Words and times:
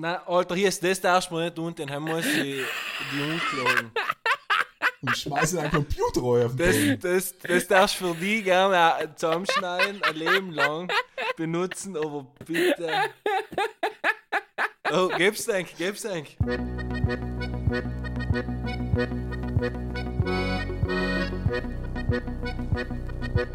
Nein, 0.00 0.18
Alter, 0.26 0.54
hier 0.54 0.68
ist 0.68 0.82
das 0.82 0.98
darfst 0.98 1.30
du 1.30 1.34
mir 1.34 1.44
nicht 1.44 1.56
tun, 1.56 1.74
dann 1.74 1.90
haben 1.90 2.06
wir 2.06 2.22
die, 2.22 2.64
die 3.12 3.20
umgeschlagen. 3.20 3.92
Und 5.02 5.16
schmeiße 5.16 5.56
deinen 5.56 5.70
Computer 5.70 6.22
auf 6.22 6.56
den 6.56 6.98
Das, 6.98 7.34
das, 7.34 7.38
das 7.38 7.68
darfst 7.68 8.00
du 8.00 8.14
für 8.14 8.14
die 8.18 8.42
gerne 8.42 9.14
zusammenschneiden, 9.16 10.02
ein 10.02 10.16
Leben 10.16 10.52
lang 10.52 10.90
benutzen, 11.36 11.98
aber 11.98 12.26
bitte. 12.46 12.90
Oh, 14.90 15.08
gib's 15.18 15.44
denk, 15.44 15.76
gib's 15.76 16.02
denk. 16.02 16.36
Ja, 23.36 23.46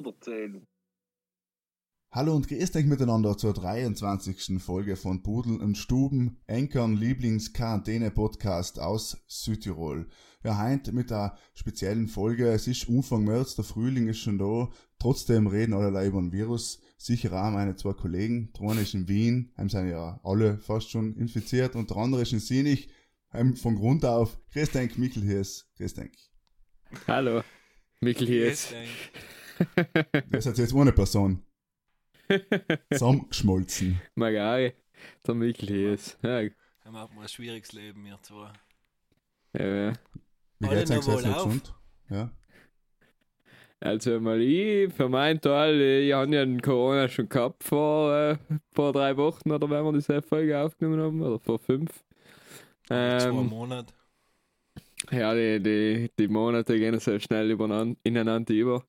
noch 0.00 0.14
erzählen. 0.14 0.66
Hallo 2.10 2.36
und 2.36 2.46
grüßt 2.46 2.76
euch 2.76 2.86
miteinander 2.86 3.36
zur 3.36 3.52
23. 3.52 4.62
Folge 4.62 4.94
von 4.94 5.24
Pudeln 5.24 5.60
und 5.60 5.76
Stuben, 5.76 6.38
Enkern 6.46 6.96
Lieblings-Quarantäne-Podcast 6.96 8.78
aus 8.78 9.24
Südtirol. 9.26 10.08
Ja, 10.44 10.56
heint 10.58 10.92
mit 10.92 11.10
einer 11.10 11.36
speziellen 11.54 12.06
Folge. 12.06 12.48
Es 12.50 12.68
ist 12.68 12.88
Anfang 12.88 13.24
März, 13.24 13.56
der 13.56 13.64
Frühling 13.64 14.06
ist 14.06 14.20
schon 14.20 14.38
da. 14.38 14.70
Trotzdem 15.00 15.48
reden 15.48 15.74
alle 15.74 16.06
über 16.06 16.20
den 16.20 16.30
Virus. 16.30 16.80
Sicher 16.98 17.32
auch 17.32 17.50
meine 17.50 17.74
zwei 17.74 17.94
Kollegen. 17.94 18.52
Der 18.52 18.70
eine 18.70 18.82
ist 18.82 18.94
in 18.94 19.08
Wien, 19.08 19.52
haben 19.56 19.68
sind 19.68 19.88
ja 19.88 20.20
alle 20.22 20.58
fast 20.58 20.90
schon 20.90 21.16
infiziert 21.16 21.74
und 21.74 21.90
der 21.90 21.96
andere 21.96 22.22
ist 22.22 22.32
in 22.32 22.38
Sinich. 22.38 22.90
Haben 23.30 23.56
von 23.56 23.74
Grund 23.74 24.04
auf, 24.04 24.38
grüß 24.52 24.70
denk, 24.70 24.98
Michel 24.98 25.24
hier 25.24 25.40
ist, 25.40 25.68
grüß 25.78 25.94
denk. 25.94 26.12
Hallo, 27.08 27.42
Mikkel 28.00 28.28
hier 28.28 28.52
ist. 28.52 28.72
Das 30.30 30.46
ist 30.46 30.58
jetzt 30.58 30.74
eine 30.74 30.92
Person. 30.92 31.42
Zusammengeschmolzen. 32.92 34.00
Magari, 34.14 34.72
der 35.26 35.34
Mikkel 35.34 35.68
hier 35.68 35.92
ist. 35.94 36.18
Ja, 36.22 36.38
Haben 36.84 36.94
wir 36.94 37.22
ein 37.22 37.28
schwieriges 37.28 37.72
Leben, 37.72 38.04
wir 38.04 38.18
zwei. 38.22 38.52
ja, 39.58 39.66
ja. 39.66 39.92
Wie 40.60 40.66
Alle 40.68 40.78
geht's 40.78 40.90
noch 40.90 41.08
euch 41.08 41.24
wohlauf? 41.24 41.44
gesund? 41.44 41.74
Ja. 42.10 42.30
Also 43.80 44.18
mal 44.20 44.40
ich, 44.40 44.92
für 44.94 45.08
meinen 45.10 45.40
Teil, 45.40 45.78
ich 45.80 46.12
habe 46.14 46.34
ja 46.34 46.44
den 46.44 46.62
Corona 46.62 47.06
schon 47.08 47.28
gehabt 47.28 47.64
vor, 47.64 48.14
äh, 48.14 48.38
vor 48.72 48.92
drei 48.94 49.14
Wochen 49.18 49.50
oder 49.52 49.68
wenn 49.68 49.84
wir 49.84 49.92
diese 49.92 50.22
Folge 50.22 50.58
aufgenommen 50.58 51.02
haben, 51.02 51.22
oder 51.22 51.38
vor 51.38 51.58
fünf. 51.58 52.02
Zwei 52.86 53.28
Ähm, 53.28 53.46
Monate. 53.48 53.92
ja, 55.10 55.34
die, 55.34 55.62
die, 55.62 56.10
die 56.18 56.28
Monate 56.28 56.78
gehen 56.78 56.98
so 56.98 57.18
schnell 57.18 57.50
übereinander, 57.50 57.98
ineinander 58.04 58.54
über. 58.54 58.86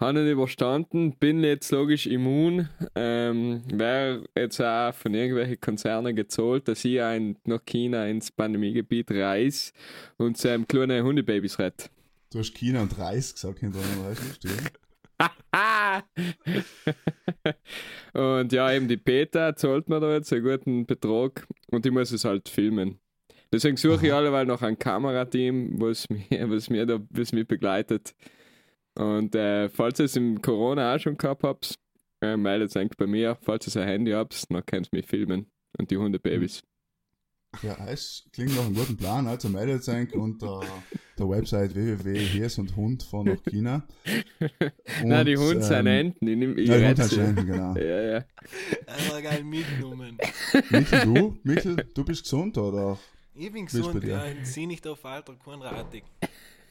Habe 0.00 0.20
ihn 0.20 0.28
überstanden, 0.28 1.16
bin 1.18 1.42
jetzt 1.42 1.72
logisch 1.72 2.06
immun. 2.06 2.68
Ähm, 2.94 3.64
Wäre 3.68 4.22
jetzt 4.36 4.60
auch 4.60 4.94
von 4.94 5.12
irgendwelchen 5.12 5.60
Konzernen 5.60 6.14
gezahlt, 6.14 6.68
dass 6.68 6.84
ich 6.84 7.02
ein, 7.02 7.36
nach 7.44 7.64
China 7.64 8.06
ins 8.06 8.30
Pandemiegebiet 8.30 9.10
reise 9.10 9.72
und 10.16 10.42
ähm, 10.44 10.68
kleine 10.68 11.02
Hundebabys 11.02 11.58
rette. 11.58 11.88
Du 12.32 12.38
hast 12.38 12.54
China 12.54 12.82
und 12.82 12.96
Reis 12.96 13.34
gesagt 13.34 13.58
hintereinander, 13.58 14.14
du, 14.14 14.22
stimmt? 14.34 14.70
und 18.12 18.52
ja, 18.52 18.72
eben 18.72 18.86
die 18.86 18.98
Peter 18.98 19.56
zahlt 19.56 19.88
mir 19.88 19.98
da 19.98 20.12
jetzt 20.12 20.32
einen 20.32 20.44
guten 20.44 20.86
Betrag 20.86 21.44
und 21.72 21.84
ich 21.84 21.90
muss 21.90 22.12
es 22.12 22.24
halt 22.24 22.48
filmen. 22.48 23.00
Deswegen 23.52 23.76
suche 23.76 24.06
ich 24.06 24.12
alleweil 24.12 24.46
noch 24.46 24.62
ein 24.62 24.78
Kamerateam, 24.78 25.80
was 25.80 26.08
mich, 26.08 26.30
was 26.30 26.70
mir 26.70 26.86
da 26.86 27.00
was 27.10 27.32
mich 27.32 27.48
begleitet. 27.48 28.14
Und 28.98 29.34
äh, 29.36 29.68
falls 29.68 30.00
ihr 30.00 30.06
es 30.06 30.16
im 30.16 30.42
Corona 30.42 30.94
auch 30.94 30.98
schon 30.98 31.16
gehabt 31.16 31.44
habt, 31.44 31.74
äh, 32.20 32.36
meldet 32.36 32.76
euch 32.76 32.88
bei 32.96 33.06
mir. 33.06 33.38
Falls 33.42 33.74
ihr 33.74 33.82
ein 33.82 33.88
Handy 33.88 34.10
habt, 34.10 34.44
dann 34.50 34.66
könnt 34.66 34.88
ihr 34.92 34.98
mich 34.98 35.06
filmen. 35.06 35.50
Und 35.78 35.90
die 35.90 35.96
Hundebabys. 35.96 36.62
Ja, 37.62 37.78
es 37.86 38.28
klingt 38.30 38.54
nach 38.54 38.66
einem 38.66 38.74
guten 38.74 38.98
Plan. 38.98 39.26
Also 39.26 39.48
meldet 39.48 39.88
euch 39.88 40.14
unter 40.14 40.60
der 41.18 41.28
Website 41.30 41.74
www.hirs 41.74 42.58
und 42.58 42.76
Hund 42.76 43.02
von 43.02 43.24
nach 43.24 43.42
China. 43.42 43.88
Nein, 45.02 45.24
die 45.24 45.36
Hunde 45.38 45.54
ähm, 45.54 45.62
sind 45.62 45.86
Enten. 45.86 46.28
Ich, 46.28 46.36
nehm, 46.36 46.58
ich 46.58 46.68
Ja, 46.68 46.76
die 46.76 46.84
rette 46.84 47.02
Hunde 47.04 47.08
sind 47.08 47.24
sie. 47.24 47.40
Enten, 47.40 47.46
genau. 47.46 47.74
Ja, 47.74 48.02
ja. 48.02 48.24
Aber 48.86 49.22
geil 49.22 49.44
mitgenommen. 49.44 50.18
Michel, 50.70 51.00
du? 51.04 51.38
Michel, 51.42 51.76
du 51.94 52.04
bist 52.04 52.24
gesund 52.24 52.58
oder 52.58 52.98
Ich 53.34 53.50
bin 53.50 53.64
gesund, 53.64 54.04
ja, 54.04 54.26
ich 54.26 54.46
sehe 54.46 54.68
nicht 54.68 54.86
auf 54.86 55.02
Alter, 55.06 55.34
kein 55.42 55.62
Ratig. 55.62 56.04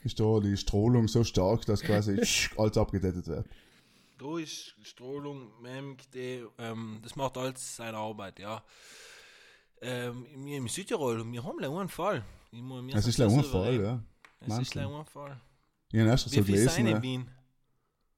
Ist 0.07 0.19
da 0.19 0.39
die 0.39 0.57
Strahlung 0.57 1.07
so 1.07 1.23
stark, 1.23 1.65
dass 1.65 1.81
quasi 1.81 2.19
alles 2.57 2.77
abgedettet 2.77 3.27
wird? 3.27 3.45
Da 4.17 4.39
ist 4.39 4.73
Strahlung, 4.81 5.51
ähm, 6.57 6.99
das 7.03 7.15
macht 7.15 7.37
alles 7.37 7.75
seine 7.75 7.97
Arbeit, 7.97 8.39
ja. 8.39 8.63
Ähm, 9.81 10.25
wir 10.35 10.57
im 10.57 10.67
Südtirol, 10.67 11.23
wir 11.31 11.43
haben 11.43 11.59
leider 11.59 11.77
einen 11.77 11.89
Fall. 11.89 12.23
Wir 12.51 12.95
Es 12.95 13.05
ist 13.05 13.21
ein 13.21 13.43
Fall, 13.43 13.79
ja. 13.79 14.03
Es 14.39 14.57
ist 14.57 14.73
leider 14.73 14.97
ein 14.97 15.05
Fall. 15.05 15.39
Ich 15.91 15.99
habe 15.99 16.09
erst 16.09 16.31
Wie 16.31 16.35
so 16.39 16.43
gelesen. 16.43 16.87
äh, 16.87 17.01
Wien? 17.01 17.29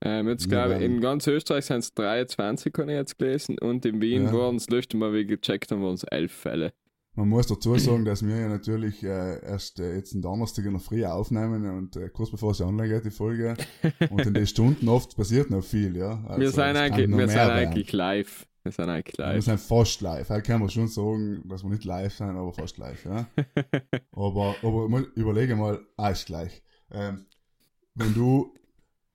Ähm, 0.02 0.30
jetzt 0.30 0.44
Ja, 0.46 0.48
glaube 0.68 0.76
ich, 0.76 0.82
in 0.82 1.02
ganz 1.02 1.28
Österreich 1.28 1.66
sind 1.66 1.80
es 1.80 1.94
23, 1.94 2.74
habe 2.78 2.92
ich 2.92 2.96
jetzt 2.98 3.18
gelesen. 3.18 3.60
Und 3.60 3.86
in 3.86 4.02
Wien 4.02 4.26
Ja. 4.26 4.34
waren 4.34 4.56
es, 4.56 4.70
letzte 4.70 4.96
Mal, 4.96 5.14
wie 5.14 5.26
gecheckt 5.26 5.72
haben, 5.72 5.84
waren 5.84 5.96
es 5.96 6.04
11 6.04 6.32
Fälle. 6.32 6.72
Man 7.16 7.28
muss 7.28 7.48
dazu 7.48 7.78
sagen, 7.78 8.06
dass 8.06 8.26
wir 8.26 8.36
ja 8.38 8.48
natürlich 8.48 9.04
äh, 9.04 9.44
erst 9.44 9.80
äh, 9.80 9.96
jetzt 9.96 10.14
am 10.16 10.22
Donnerstag 10.22 10.66
in 10.66 10.72
der 10.74 10.80
Früh 10.80 11.04
aufnehmen 11.06 11.66
und 11.78 11.96
äh, 11.98 12.10
kurz 12.10 12.32
bevor 12.32 12.54
sie 12.54 12.66
online 12.66 12.88
geht, 12.88 13.06
die 13.06 13.12
Folge. 13.12 13.56
Und 14.10 14.26
in 14.26 14.34
den 14.34 14.48
Stunden 14.48 14.88
oft 14.88 15.18
passiert 15.18 15.50
noch 15.50 15.64
viel, 15.64 15.98
ja. 15.98 16.24
Also, 16.26 16.40
wir 16.40 16.52
sind, 16.52 16.78
eigentlich, 16.78 17.10
wir 17.10 17.28
sind 17.28 17.40
eigentlich 17.40 17.92
live. 17.92 18.46
Wir 18.64 18.72
sind 18.72 18.90
eigentlich 18.90 19.18
Wir 19.18 19.26
live. 19.26 19.44
sind 19.44 19.60
fast 19.60 20.02
live. 20.02 20.30
Heute 20.30 20.44
kann 20.44 20.60
man 20.62 20.70
schon 20.70 20.88
sagen, 20.88 21.44
dass 21.50 21.64
wir 21.64 21.70
nicht 21.72 21.84
live 21.84 22.14
sind, 22.14 22.30
aber 22.38 22.54
fast 22.54 22.78
live, 22.78 23.04
ja. 23.06 23.28
aber, 24.12 24.56
aber 24.62 25.04
überlege 25.16 25.56
mal, 25.56 25.80
ah, 25.98 26.10
ist 26.10 26.26
gleich. 26.28 26.62
Ähm, 26.92 27.26
wenn 27.96 28.14
du 28.14 28.54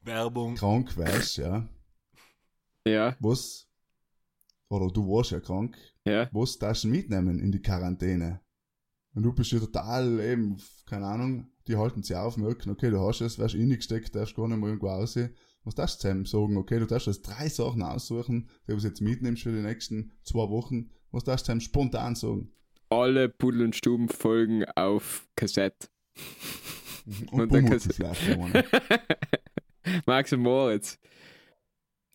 Werbung. 0.03 0.57
krank 0.57 0.97
wärst, 0.99 1.39
ja, 1.39 1.67
Ja, 2.87 3.17
was, 3.21 3.67
oder 4.69 4.89
du 4.91 5.07
warst 5.09 5.31
ja 5.31 5.41
krank, 5.41 5.77
ja. 6.05 6.29
was 6.33 6.59
darfst 6.59 6.85
du 6.85 6.89
mitnehmen 6.89 7.39
in 7.39 7.53
die 7.53 7.63
Quarantäne? 7.63 8.41
Und 9.15 9.23
du 9.23 9.33
bist 9.33 9.53
ja 9.53 9.61
total 9.61 10.21
eben, 10.21 10.57
keine 10.87 11.07
Ahnung, 11.07 11.47
die 11.69 11.77
halten 11.77 12.03
sich 12.03 12.17
auf, 12.17 12.37
merken, 12.37 12.71
okay, 12.71 12.91
du 12.91 13.01
hast 13.01 13.21
es, 13.21 13.39
wärst 13.39 13.55
reingesteckt, 13.55 14.15
darfst 14.15 14.35
gar 14.35 14.49
nicht 14.49 14.59
mehr 14.59 14.69
irgendwo 14.69 14.89
aussehen. 14.89 15.35
Was 15.65 15.75
darfst 15.75 15.97
du 15.97 16.09
zusammen 16.09 16.27
sagen? 16.27 16.57
Okay, 16.57 16.79
du 16.79 16.87
darfst 16.87 17.07
jetzt 17.07 17.23
drei 17.23 17.49
Sachen 17.49 17.83
aussuchen, 17.83 18.51
die 18.67 18.73
du 18.73 18.79
jetzt 18.79 19.01
mitnimmst 19.01 19.45
für 19.45 19.53
die 19.53 19.63
nächsten 19.63 20.13
zwei 20.23 20.51
Wochen. 20.51 20.91
Was 21.11 21.25
darfst 21.25 21.45
du 21.45 21.47
zusammen 21.47 21.61
spontan 21.61 22.15
sagen? 22.17 22.53
Alle 22.91 23.29
Pudel 23.29 23.63
und 23.63 23.75
Stuben 23.75 24.09
folgen 24.09 24.65
auf 24.77 25.27
Kassette. 25.37 25.89
Und, 27.31 27.41
Und 27.41 27.53
noch 27.53 28.45
eine. 28.45 28.65
Max 30.07 30.33
und 30.33 30.41
Moritz. 30.41 30.99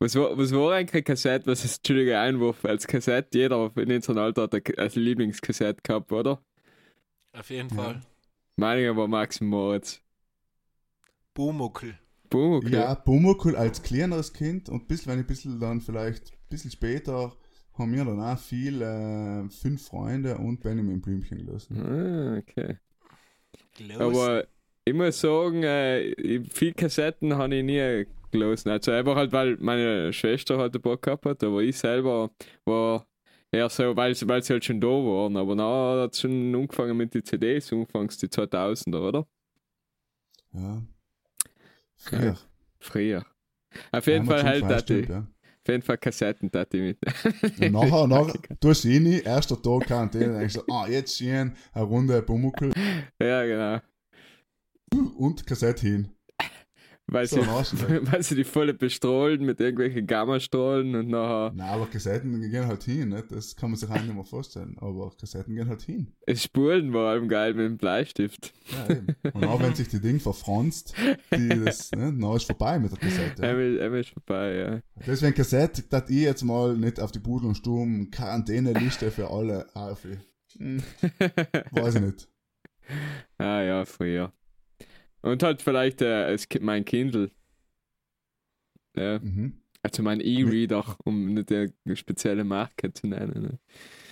Was 0.02 0.16
war, 0.16 0.38
was 0.38 0.52
war 0.54 0.74
eigentlich 0.74 0.94
eine 0.94 1.04
Kassette? 1.04 1.46
Was 1.48 1.66
ist, 1.66 1.78
Entschuldige, 1.80 2.18
Einwurf 2.20 2.64
als 2.64 2.88
Kassette? 2.88 3.38
Jeder 3.38 3.72
in 3.76 3.92
unserem 3.92 4.18
Alter 4.20 4.44
hat 4.44 4.80
als 4.80 4.96
Lieblingskassette 4.96 5.82
gehabt, 5.84 6.12
oder? 6.12 6.42
Auf 7.34 7.50
jeden 7.50 7.70
Ja. 7.70 7.76
Fall. 7.84 8.02
Meine 8.56 8.96
war 8.96 9.08
Max 9.08 9.42
Moritz. 9.42 10.02
Bumuckel. 11.34 11.98
Okay. 12.32 12.70
Ja, 12.72 12.96
Pumuckl 12.96 13.56
als 13.56 13.82
kleineres 13.82 14.34
Kind 14.34 14.70
und 14.70 14.88
bis, 14.88 15.08
wenn 15.08 15.20
ich 15.20 15.26
ein 15.26 15.28
bisschen 15.28 15.60
dann 15.60 15.82
vielleicht, 15.82 16.32
ein 16.32 16.50
bisschen 16.50 16.72
später, 16.72 17.34
haben 17.74 17.94
wir 17.94 18.06
dann 18.06 18.20
auch 18.22 18.38
viel, 18.38 18.82
äh, 18.82 19.50
fünf 19.50 19.88
Freunde 19.88 20.38
und 20.38 20.62
Benjamin 20.62 21.02
Blümchen 21.02 21.40
gelassen. 21.46 21.82
Ah, 21.82 22.38
okay. 22.38 22.78
Los. 23.80 24.00
Aber 24.00 24.46
ich 24.86 24.94
muss 24.94 25.20
sagen, 25.20 25.64
äh, 25.64 26.02
ich- 26.02 26.52
viel 26.54 26.74
Kassetten 26.74 27.36
habe 27.36 27.56
ich 27.56 27.64
nie 27.64 28.06
gelesen. 28.32 28.70
Also 28.70 28.92
einfach 28.92 29.16
halt, 29.16 29.32
weil 29.32 29.58
meine 29.60 30.12
Schwester 30.14 30.58
halt 30.58 30.76
ein 30.76 30.82
paar 30.82 30.98
gehabt 30.98 31.26
hat, 31.26 31.44
aber 31.44 31.62
ich 31.62 31.78
selber 31.78 32.32
war 32.66 33.08
eher 33.52 33.70
so, 33.70 33.96
weil, 33.96 34.14
sie- 34.16 34.28
weil 34.28 34.44
sie 34.44 34.54
halt 34.54 34.66
schon 34.66 34.80
da 34.82 34.88
waren. 34.88 35.36
Aber 35.38 35.56
dann 35.56 36.02
hat 36.04 36.14
es 36.14 36.22
schon 36.22 36.54
angefangen 36.56 36.96
mit 36.98 37.14
den 37.14 37.24
CDs, 37.24 37.72
anfangs 37.74 38.18
die 38.18 38.28
2000er, 38.28 39.08
oder? 39.08 39.28
Ja. 40.54 40.82
Früher. 41.96 42.38
Früher. 42.80 43.26
Auf 43.92 44.08
jeden 44.08 44.26
Fall 44.26 44.44
halt, 44.44 44.82
stimmt, 44.82 45.10
ja. 45.10 45.20
auf 45.20 45.68
jeden 45.68 45.84
Fall 45.84 45.98
Kassetten, 45.98 46.50
dat 46.50 46.74
ich 46.74 46.82
mit. 46.82 46.98
Und 47.62 47.72
nachher, 47.72 48.08
nachher, 48.08 48.34
du 48.60 48.70
hast 48.70 48.86
eh 48.86 49.00
nie, 49.00 49.20
erster 49.20 49.62
Tag 49.62 49.86
Quarantäne, 49.86 50.40
denkst 50.40 50.56
du, 50.56 50.64
ah, 50.74 50.88
jetzt 50.88 51.18
schön, 51.18 51.56
eine 51.74 51.84
Runde 51.86 52.22
Pumuckl 52.24 52.72
ja, 53.22 53.46
genau. 53.46 53.80
und 55.18 55.46
Kassette 55.46 55.86
hin. 55.86 56.10
Weil, 57.12 57.28
So 57.28 57.42
sie, 57.42 57.48
weil 58.12 58.24
sie 58.24 58.36
die 58.36 58.44
volle 58.44 58.74
bestrahlen 58.74 59.46
mit 59.46 59.60
irgendwelchen 59.60 60.08
Gammastrahlen 60.08 60.96
und 60.96 61.08
nachher 61.08 61.52
Nein, 61.56 61.70
aber 61.70 61.88
Kassetten 61.88 62.40
gehen 62.50 62.68
halt 62.68 62.84
hin, 62.84 63.10
nicht? 63.10 63.32
das 63.32 63.56
kann 63.56 63.72
man 63.72 63.80
sich 63.80 63.90
eigentlich 63.90 64.08
nicht 64.08 64.16
mehr 64.16 64.24
vorstellen. 64.24 64.78
Aber 64.80 65.12
Kassetten 65.20 65.56
gehen 65.56 65.70
halt 65.70 65.82
hin. 65.82 66.14
es 66.26 66.44
Spulen 66.44 66.92
vor 66.92 67.08
allem 67.08 67.28
geil 67.28 67.54
mit 67.54 67.66
dem 67.66 67.78
Bleistift. 67.78 68.54
Ja, 68.72 68.96
eben. 68.96 69.16
Und 69.34 69.46
auch 69.46 69.62
wenn 69.62 69.76
sich 69.76 69.88
die 69.88 70.00
Ding 70.00 70.20
verfranst, 70.20 70.94
die 71.36 71.50
das, 71.66 71.92
ne, 71.92 72.14
dann 72.18 72.36
ist 72.36 72.46
vorbei 72.46 72.80
mit 72.80 72.92
der 72.92 73.00
Kassette. 73.00 73.44
Einmal, 73.44 73.82
einmal 73.82 74.00
ist 74.00 74.10
vorbei, 74.10 74.56
ja. 74.56 74.82
Deswegen 75.06 75.34
Kassette, 75.34 75.84
dass 75.84 76.10
ich 76.10 76.22
jetzt 76.22 76.44
mal 76.44 76.78
nicht 76.78 77.00
auf 77.00 77.12
die 77.12 77.20
Pudel 77.20 77.48
und 77.50 77.56
Sturm 77.56 78.10
Quarantäneliste 78.12 79.12
für 79.12 79.30
alle 79.30 79.66
aufhöre. 79.74 80.20
Hm, 80.58 80.82
weiß 81.72 81.96
ich 81.96 82.02
nicht. 82.02 82.30
Ah 83.38 83.62
ja, 83.62 83.86
früher. 83.86 84.34
Und 85.22 85.44
halt 85.44 85.62
vielleicht 85.62 86.02
äh, 86.02 86.38
mein 86.62 86.86
Kindle. 86.86 87.32
Ja, 88.96 89.20
Mhm. 89.20 89.62
also 89.82 90.02
mein 90.04 90.20
E-Reader, 90.22 90.98
um 91.04 91.34
nicht 91.34 91.52
eine 91.52 91.74
spezielle 91.96 92.44
Marke 92.44 92.92
zu 92.94 93.08
nennen. 93.08 93.42
Ne? 93.44 93.60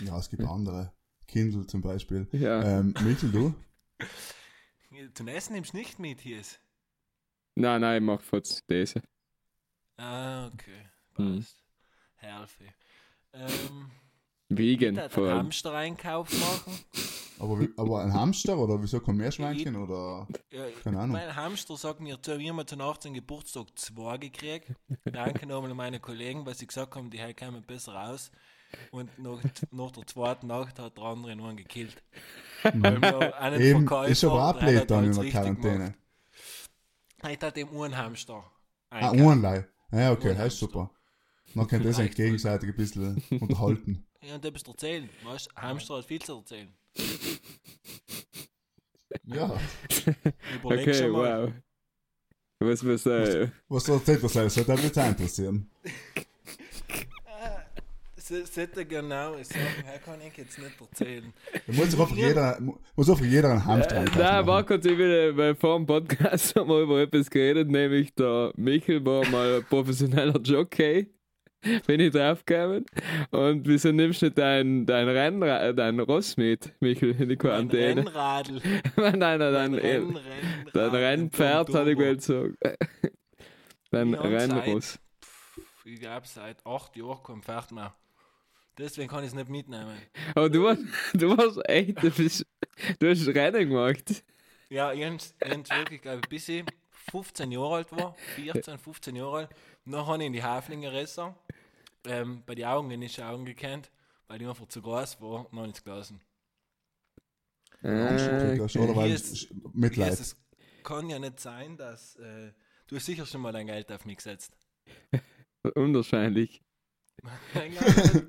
Ja, 0.06 0.18
es 0.20 0.30
gibt 0.30 0.44
andere. 0.44 0.94
Kindle 1.28 1.66
zum 1.66 1.82
Beispiel. 1.82 2.28
Ja. 2.32 2.80
Ähm, 2.80 2.94
Michel, 3.04 3.32
du? 3.32 3.54
Zum 5.14 5.28
Essen 5.28 5.54
nimmst 5.54 5.74
du 5.74 5.78
nicht 5.78 6.00
mit 6.00 6.22
hier. 6.22 6.40
ist. 6.40 6.60
Nein, 7.56 7.82
nein, 7.82 8.02
ich 8.02 8.06
mach 8.08 8.22
kurz 8.28 8.66
diese. 8.66 9.02
Ah, 9.98 10.48
okay. 10.48 10.90
Hm. 11.16 11.38
Passt. 11.38 11.62
Helfe. 12.16 12.64
Ähm, 13.34 13.92
Vegan. 14.50 14.98
Hamster-Einkauf 14.98 16.32
machen. 16.40 16.80
Aber, 17.40 17.68
aber 17.78 18.02
ein 18.02 18.14
Hamster 18.14 18.58
oder 18.58 18.82
wieso 18.82 19.00
kein 19.00 19.18
Meerschweinchen 19.18 19.76
oder 19.76 20.28
Ja, 20.52 20.66
keine 20.84 21.00
Ahnung. 21.00 21.12
Mein 21.12 21.36
Hamster 21.36 21.78
sagt 21.78 22.00
mir 22.00 22.22
zu, 22.22 22.38
wir 22.40 22.50
haben 22.50 22.68
zum 22.68 22.82
18. 22.82 23.14
Geburtstag 23.14 23.68
zwei 23.76 24.18
gekriegt. 24.18 24.74
Danke 25.06 25.46
nochmal 25.46 25.72
an 25.72 25.78
meine 25.78 26.00
Kollegen, 26.00 26.46
weil 26.46 26.56
sie 26.56 26.68
gesagt 26.68 26.96
haben, 26.96 27.10
die 27.10 27.22
halt 27.22 27.38
kommen 27.38 27.64
besser 27.64 27.94
raus. 27.94 28.32
Und 28.92 29.18
nach, 29.20 29.40
nach 29.72 29.92
der 29.92 30.08
zweiten 30.08 30.48
Nacht 30.48 30.80
hat 30.80 30.98
der 30.98 31.04
andere 31.04 31.36
noch 31.36 31.48
einen 31.48 31.58
gekillt. 31.58 32.04
Weil 32.64 33.02
wir 33.02 33.40
einen. 33.40 33.62
Eben, 33.62 33.88
Verkäufer, 33.88 34.12
ist 34.12 34.24
aber 34.24 34.42
ablehnt 34.42 34.92
dann 34.92 35.06
in 35.06 35.14
der 35.14 35.30
Quarantäne. 35.30 35.78
gemacht. 35.78 35.94
Ich 37.30 37.42
hatte 37.42 37.60
eben 37.60 37.82
einen 37.82 37.98
Hamster. 37.98 38.44
Ah. 38.90 39.12
Ohrenlei. 39.12 39.68
Ja, 39.92 40.12
okay, 40.12 40.36
das 40.36 40.54
ist 40.54 40.60
super. 40.60 40.92
Man 41.54 41.68
kann 41.68 41.84
das 41.84 41.96
Vielleicht 41.96 42.16
gegenseitig 42.16 42.70
ein 42.70 42.76
bisschen 42.76 43.24
unterhalten. 43.40 44.06
Ja, 44.22 44.36
und 44.36 44.46
etwas 44.46 44.64
erzählen. 44.64 45.10
Weißt 45.24 45.50
Hamster 45.56 45.98
hat 45.98 46.06
viel 46.06 46.22
zu 46.22 46.38
erzählen. 46.38 46.74
Ja. 49.26 49.58
Überleg 50.64 50.88
Okay, 50.88 51.08
mal. 51.10 51.44
wow. 51.46 51.54
Was 52.60 52.86
was 52.86 53.06
äh, 53.06 53.50
Was 53.68 53.86
soll 53.86 54.02
das 54.06 54.36
alles? 54.38 54.56
Das 54.56 54.68
würde 54.68 54.82
mich 54.82 54.98
auch 54.98 55.08
interessieren. 55.08 55.70
S- 58.18 58.54
Sollte 58.54 58.86
genau 58.86 59.34
sagen, 59.42 59.84
Herr 59.86 60.00
kann 60.00 60.20
ich 60.22 60.36
jetzt 60.36 60.58
nicht 60.60 60.74
erzählen. 60.82 61.34
Da 61.66 61.74
muss 61.74 61.86
einfach 61.94 62.12
jeder, 62.16 62.60
muss 62.96 63.10
einfach 63.10 63.24
jeder 63.26 63.52
einen 63.52 63.64
Hamster 63.66 63.98
Äh, 64.04 64.06
Nein, 64.18 64.48
war 64.48 64.66
kurz, 64.66 64.86
ich 64.86 64.98
will, 64.98 65.38
weil 65.38 65.56
vor 65.56 65.78
dem 65.78 65.86
Podcast 65.86 66.54
haben 66.58 66.68
wir 66.70 66.82
über 66.82 67.00
etwas 67.02 67.30
geredet, 67.30 67.70
nämlich 67.70 68.14
der 68.16 68.52
Michel 68.58 69.06
war 69.06 69.26
mal 69.30 69.58
ein 69.60 69.64
professioneller 69.66 70.40
Jockey. 70.42 71.08
Bin 71.88 72.00
ich 72.00 72.12
draufgekommen. 72.12 72.86
Und 73.32 73.68
wieso 73.68 73.92
nimmst 73.92 74.22
du 74.22 74.32
dein, 74.32 74.86
dein, 74.86 75.08
Rennra 75.08 75.74
dein 75.74 76.00
Ross 76.00 76.38
mit, 76.38 76.74
Michel, 76.80 77.20
in 77.20 77.30
die 77.30 77.36
Quarantäne? 77.36 78.02
Rennradl. 78.02 78.62
nein, 78.96 79.20
nein, 79.20 79.40
dein, 79.40 79.56
Ein 79.56 79.72
dein, 79.74 79.76
Renn, 79.76 80.20
dein 80.74 80.90
Rennpferd, 80.90 81.74
hatte 81.74 81.92
ich 81.92 82.22
so. 82.22 82.50
Dein 83.90 84.14
Rennross. 84.14 85.00
Ich 85.86 86.02
glaube, 86.02 86.28
seit 86.28 86.66
acht 86.66 86.96
Jahren 86.98 87.24
kein 87.24 87.42
Pferd 87.42 87.72
mehr. 87.72 87.96
Deswegen 88.78 89.08
kann 89.08 89.24
ich 89.24 89.30
es 89.30 89.34
nicht 89.34 89.50
mitnehmen. 89.50 89.98
Aber 90.36 90.50
du 90.50 90.64
warst, 90.64 90.84
du 91.14 91.36
warst 91.36 91.58
echt, 91.68 92.04
du, 92.04 92.12
bist, 92.12 92.46
du 93.00 93.10
hast 93.10 93.28
Rennen 93.28 93.70
gemacht. 93.70 94.24
Ja, 94.70 94.92
ich 94.92 95.04
habe 95.04 95.18
wirklich, 95.50 96.02
glaube 96.02 96.20
ich, 96.24 96.30
bis 96.30 96.50
ich 96.50 96.66
15 97.12 97.52
Jahre 97.52 97.76
alt 97.76 97.92
war, 97.92 98.16
14, 98.36 98.78
15 98.78 99.16
Jahre 99.16 99.38
alt, 99.38 99.50
noch 99.88 100.08
habe 100.08 100.22
ich 100.24 100.28
in 100.28 100.34
die 100.34 100.44
Haflinge 100.44 100.90
gerissen. 100.92 101.34
Ähm, 102.06 102.44
bei 102.46 102.56
den 102.56 102.66
Augen 102.66 102.90
bin 102.90 103.02
ich 103.02 103.22
Augen 103.24 103.46
gekannt, 103.46 103.90
weil 104.28 104.42
ich 104.42 104.48
einfach 104.48 104.68
zu 104.68 104.82
groß 104.82 105.22
war, 105.22 105.48
noch 105.52 105.66
nichts 105.66 105.84
gelassen. 105.84 106.22
Angst 107.84 108.28
Ah, 108.28 108.40
gekriegt 108.40 108.64
hast, 108.64 108.78
oder? 108.78 108.96
Weil. 108.96 109.12
Sch- 109.14 109.50
Mitleid. 109.74 110.14
Es 110.14 110.36
kann 110.84 111.10
ja 111.10 111.20
nicht 111.20 111.40
sein, 111.40 111.78
dass 111.78 112.16
äh, 112.18 112.52
du 112.88 112.96
hast 112.96 113.06
sicher 113.06 113.26
schon 113.26 113.42
mal 113.42 113.52
dein 113.52 113.68
Geld 113.68 113.92
auf 113.92 114.06
mich 114.06 114.18
gesetzt. 114.18 114.58
Unwahrscheinlich. 115.76 116.62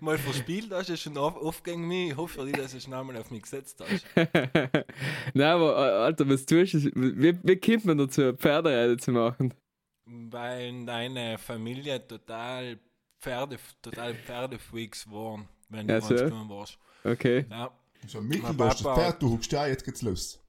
mal 0.00 0.18
verspielt 0.18 0.72
hast 0.72 0.88
du 0.88 0.96
schon 0.96 1.16
oft, 1.18 1.36
oft 1.38 1.64
gegen 1.64 1.86
mich. 1.86 2.10
Ich 2.10 2.16
hoffe 2.16 2.40
für 2.40 2.46
dich, 2.46 2.56
dass 2.56 2.72
du 2.72 2.80
schon 2.80 2.94
einmal 2.94 3.16
auf 3.16 3.30
mich 3.30 3.42
gesetzt 3.42 3.80
hast. 3.80 4.04
Nein, 5.34 5.46
aber 5.46 5.76
äh, 5.76 5.90
Alter, 6.04 6.28
was 6.28 6.46
tust 6.46 6.74
du? 6.74 6.90
Wie, 6.94 7.38
wie 7.42 7.56
kommt 7.60 7.84
man 7.84 7.98
dazu, 7.98 8.32
Pferdereide 8.34 8.96
zu 8.96 9.12
machen? 9.12 9.54
Weil 10.04 10.84
deine 10.84 11.38
Familie 11.38 12.06
total 12.06 12.78
Pferde, 13.20 13.58
total 13.80 14.14
Pferdefreaks 14.14 15.08
waren, 15.10 15.48
wenn 15.68 15.88
Ja, 15.88 16.00
du 16.00 16.06
so? 16.06 16.14
ganz 16.14 16.28
klein 16.30 16.48
warst. 16.48 16.78
Okay. 17.04 17.46
Ja, 17.48 17.70
So, 18.08 18.20
du 18.20 18.42
hast 18.64 18.84
das 18.84 18.94
Pferd, 18.94 19.22
du 19.22 19.30
huckst 19.30 19.52
ja, 19.52 19.66
jetzt 19.66 19.84
geht's 19.84 20.02
los. 20.02 20.40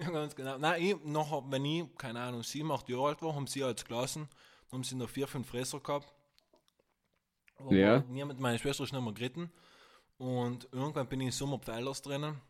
ja, 0.00 0.08
ganz 0.10 0.34
genau. 0.36 0.56
Nein, 0.58 0.82
ich, 0.82 0.96
nachher, 1.04 1.42
wenn 1.48 1.64
ich, 1.64 1.84
keine 1.98 2.20
Ahnung, 2.20 2.42
sieben, 2.44 2.70
acht 2.70 2.88
Jahre 2.88 3.08
alt 3.08 3.22
war, 3.22 3.34
haben 3.34 3.46
sie 3.48 3.64
als 3.64 3.84
gelassen, 3.84 4.28
dann 4.70 4.78
haben 4.78 4.84
sie 4.84 4.94
noch 4.94 5.10
vier, 5.10 5.26
fünf 5.26 5.48
Fresser 5.48 5.80
gehabt. 5.80 6.12
Aber 7.58 7.72
Ja. 7.74 8.00
Niemand, 8.08 8.40
meine 8.40 8.58
Schwester 8.58 8.84
ist 8.84 8.92
nicht 8.92 9.02
mehr 9.02 9.12
geritten. 9.12 9.50
Und 10.18 10.68
irgendwann 10.72 11.08
bin 11.08 11.20
ich 11.20 11.26
im 11.26 11.32
Sommer 11.32 11.58
Pfeilers 11.58 12.02
drinnen. 12.02 12.40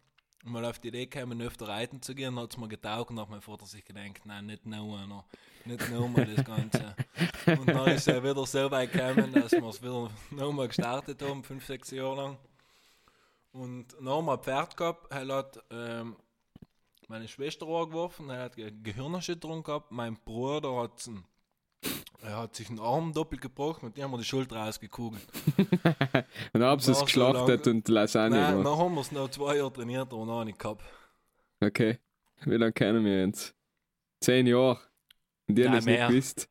Und 0.44 0.52
mal 0.52 0.64
auf 0.64 0.78
die 0.80 0.88
Idee 0.88 1.06
gekommen, 1.06 1.40
öfter 1.40 1.68
reiten 1.68 2.02
zu 2.02 2.14
gehen, 2.14 2.38
hat 2.38 2.50
es 2.50 2.58
mir 2.58 2.68
getaugt 2.68 3.10
und 3.10 3.20
hat 3.20 3.30
mein 3.30 3.40
Vater 3.40 3.66
sich 3.66 3.84
gedacht, 3.84 4.24
nein, 4.24 4.46
nicht 4.46 4.66
noch 4.66 4.96
einer, 4.96 5.24
nicht 5.64 5.88
noch 5.90 6.08
mal 6.08 6.26
das 6.26 6.44
Ganze. 6.44 6.96
und 7.46 7.68
dann 7.68 7.88
ist 7.88 8.08
er 8.08 8.22
wieder 8.22 8.44
so 8.44 8.70
weit 8.70 8.92
gekommen, 8.92 9.32
dass 9.32 9.52
wir 9.52 9.64
es 9.64 9.80
wieder 9.80 10.10
noch 10.30 10.52
mal 10.52 10.66
gestartet 10.66 11.22
haben, 11.22 11.44
fünf, 11.44 11.64
sechs 11.64 11.92
Jahre 11.92 12.16
lang. 12.16 12.38
Und 13.52 13.94
ein 14.00 14.38
Pferd 14.40 14.76
gehabt, 14.76 15.12
er 15.12 15.28
hat 15.28 15.62
ähm, 15.70 16.16
meine 17.06 17.28
Schwester 17.28 17.66
angeworfen, 17.66 18.30
er 18.30 18.44
hat 18.44 18.56
Gehirnerschütterung 18.56 19.62
gehabt, 19.62 19.92
mein 19.92 20.16
Bruder 20.24 20.74
hat 20.82 21.06
einen 21.06 21.24
er 22.22 22.36
hat 22.38 22.54
sich 22.54 22.68
einen 22.68 22.78
Arm 22.78 23.12
doppelt 23.12 23.40
gebrochen 23.40 23.86
und 23.86 23.96
die 23.96 24.02
haben 24.02 24.10
mir 24.12 24.18
die 24.18 24.24
Schulter 24.24 24.56
rausgekugelt. 24.56 25.26
Und 25.56 26.60
dann 26.60 26.62
haben 26.64 26.80
sie 26.80 26.92
es 26.92 26.98
so 26.98 27.04
geschlachtet 27.04 27.66
lang. 27.66 27.74
und 27.76 27.88
Lasagne 27.88 28.36
Nein, 28.36 28.50
gemacht. 28.58 28.66
dann 28.66 28.78
haben 28.78 28.94
wir 28.94 29.00
es 29.00 29.12
noch 29.12 29.28
zwei 29.30 29.56
Jahre 29.56 29.72
trainiert, 29.72 30.12
aber 30.12 30.24
noch 30.24 30.44
nicht 30.44 30.58
gehabt. 30.58 30.82
Okay. 31.60 31.98
Wie 32.44 32.56
lange 32.56 32.72
kennen 32.72 33.04
wir 33.04 33.24
uns? 33.24 33.54
Zehn 34.20 34.46
Jahre. 34.46 34.78
Und 35.48 35.58
haben 35.58 35.64
Nein, 35.64 35.72
das 35.74 35.84
nicht 35.84 35.98
mehr. 35.98 36.08
gewusst. 36.08 36.48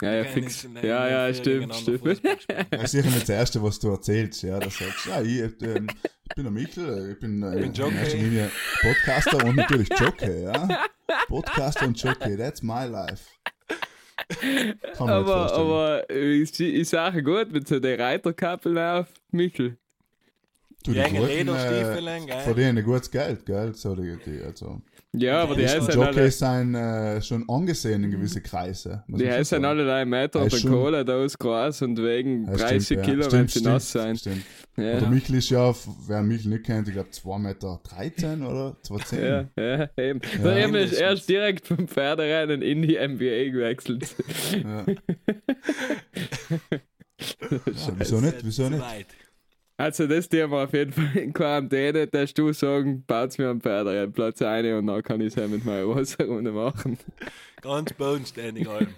Ja, 0.00 0.12
ja, 0.14 0.24
Wir 0.24 0.30
fix. 0.30 0.62
Ja, 0.62 0.80
ja, 0.82 1.26
länger, 1.26 1.34
stimmt, 1.34 1.74
stimmt. 1.74 2.04
Das 2.70 2.82
ist 2.84 2.90
sicher 2.92 3.06
nicht 3.08 3.22
das 3.22 3.28
Erste, 3.28 3.62
was 3.62 3.78
du 3.78 3.90
erzählst, 3.90 4.42
ja. 4.42 4.58
Das 4.58 4.76
sagst, 4.76 5.06
ja, 5.06 5.20
ich, 5.22 5.62
ähm, 5.62 5.86
ich 6.24 6.34
bin 6.34 6.44
der 6.44 6.50
Michel, 6.50 7.12
ich 7.12 7.20
bin, 7.20 7.42
äh, 7.42 7.54
bin 7.60 7.72
in 7.72 7.96
erster 7.96 8.16
Linie 8.16 8.50
Podcaster 8.80 9.44
und 9.44 9.56
natürlich 9.56 9.88
Jockey, 9.96 10.42
ja. 10.44 10.86
Podcaster 11.28 11.86
und 11.86 12.02
Jockey, 12.02 12.36
that's 12.36 12.62
my 12.62 12.86
life. 12.86 13.24
Aber, 14.98 15.52
aber 15.52 16.10
ich, 16.10 16.58
ich 16.58 16.88
sage 16.88 17.22
gut 17.22 17.52
mit 17.52 17.68
so 17.68 17.80
der 17.80 17.98
Reiterkappeln 17.98 18.78
auf, 18.78 19.08
Michel. 19.30 19.78
Du, 20.82 20.90
die 20.92 20.98
Die 20.98 21.04
engen 21.04 21.16
Gurken, 21.18 21.36
Lederstiefeln, 21.36 22.06
äh, 22.06 22.26
gell? 22.26 22.40
verdienen 22.40 22.84
gutes 22.84 23.10
Geld, 23.10 23.46
gell? 23.46 23.74
So, 23.74 23.94
die, 23.94 24.16
die, 24.24 24.42
also, 24.42 24.82
Ja, 25.14 25.42
aber 25.42 25.54
die 25.56 25.62
Ja, 25.62 25.68
heißen 25.70 25.94
Jockeys 25.94 26.38
sind 26.38 26.74
äh, 26.74 27.20
schon 27.22 27.48
angesehen 27.48 28.04
in 28.04 28.10
gewisse 28.10 28.40
Kreise. 28.40 29.04
die 29.08 29.30
heißen 29.30 29.64
alle 29.64 29.84
drei 29.84 30.04
Meter 30.04 30.40
Ja, 30.40 30.44
und 30.44 30.52
der. 30.64 30.70
Kohle 30.70 31.04
da 31.04 31.24
ist 31.24 31.38
groß 31.38 31.82
und 31.82 31.98
wegen 32.02 32.46
Ja, 32.46 32.52
30 32.56 32.84
stimmt, 32.84 33.00
ja. 33.00 33.04
Kilo, 33.12 33.22
Stimmt, 33.24 33.32
wenn 33.40 33.48
sie 33.48 33.62
nass 33.62 33.92
sein. 33.92 34.16
Stimmt. 34.16 34.42
Ja. 34.76 35.00
Der 35.00 35.08
Michel 35.10 35.34
ist 35.36 35.50
ja, 35.50 35.74
wer 36.06 36.22
Michel 36.22 36.50
nicht 36.50 36.64
kennt, 36.64 36.88
ich 36.88 36.94
glaube 36.94 37.10
2,13 37.10 37.38
Meter 37.40 37.80
13 37.84 38.42
oder 38.42 38.76
2,10. 38.86 39.20
Ja, 39.20 39.44
ja, 39.62 39.88
eben. 40.02 40.20
Ja. 40.38 40.44
Dann 40.44 40.56
eben 40.58 40.74
ist 40.76 40.94
erst 40.94 41.28
direkt 41.28 41.66
vom 41.66 41.86
Pferderennen 41.88 42.62
in 42.62 42.80
die 42.82 42.94
NBA 42.96 43.50
gewechselt. 43.52 44.14
Ja. 44.62 44.84
Ja, 47.20 47.92
wieso 47.98 48.20
nicht? 48.20 48.36
Wieso 48.42 48.68
nicht? 48.70 48.82
Also 49.82 50.06
das 50.06 50.28
Thema 50.28 50.62
auf 50.62 50.72
jeden 50.72 50.92
Fall 50.92 51.16
in 51.16 51.32
Quarantäne, 51.32 52.06
darfst 52.06 52.38
du 52.38 52.52
sagen, 52.52 53.04
baut 53.04 53.36
mir 53.36 53.48
am 53.48 53.60
Pferderennplatz 53.60 54.40
ein 54.40 54.74
und 54.74 54.86
dann 54.86 55.02
kann 55.02 55.20
ich 55.20 55.28
es 55.28 55.34
ja 55.34 55.48
mit 55.48 55.64
meiner 55.64 55.88
Wasserrunde 55.88 56.52
machen. 56.52 56.98
Ganz 57.60 57.92
bodenständig, 57.92 58.68
allem. 58.68 58.94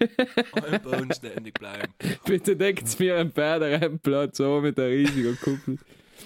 Allem 0.52 0.82
bodenständig 0.82 1.54
bleiben. 1.54 1.90
Bitte 2.26 2.54
deckt 2.54 3.00
mir 3.00 3.16
einen 3.16 3.32
Pferderennplatz 3.32 4.38
an 4.42 4.60
mit 4.60 4.78
einer 4.78 4.88
riesigen 4.88 5.38
Kuppel. 5.40 5.78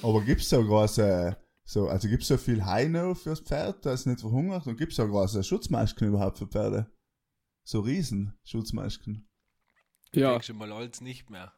Aber 0.03 0.25
gibt 0.25 0.41
es 0.41 0.49
so 0.49 0.65
große, 0.65 1.37
so, 1.65 1.87
also 1.87 2.09
gibt 2.09 2.23
es 2.23 2.29
so 2.29 2.37
viel 2.37 2.65
Heino 2.65 3.15
fürs 3.15 3.39
Pferd, 3.39 3.87
das 3.87 4.07
nicht 4.07 4.21
verhungert? 4.21 4.67
Und 4.67 4.77
gibt 4.77 4.91
es 4.91 4.97
so 4.97 5.07
große 5.07 5.45
Schutzmasken 5.45 6.09
überhaupt 6.09 6.39
für 6.39 6.49
Pferde? 6.49 6.91
so 7.69 7.81
riesen 7.81 8.33
Schutzmasken. 8.45 9.29
Ja, 10.15 10.31
Denkst 10.31 10.47
du 10.47 10.55
mal 10.55 10.73
alles 10.73 11.03
nicht 11.03 11.29
mehr. 11.29 11.53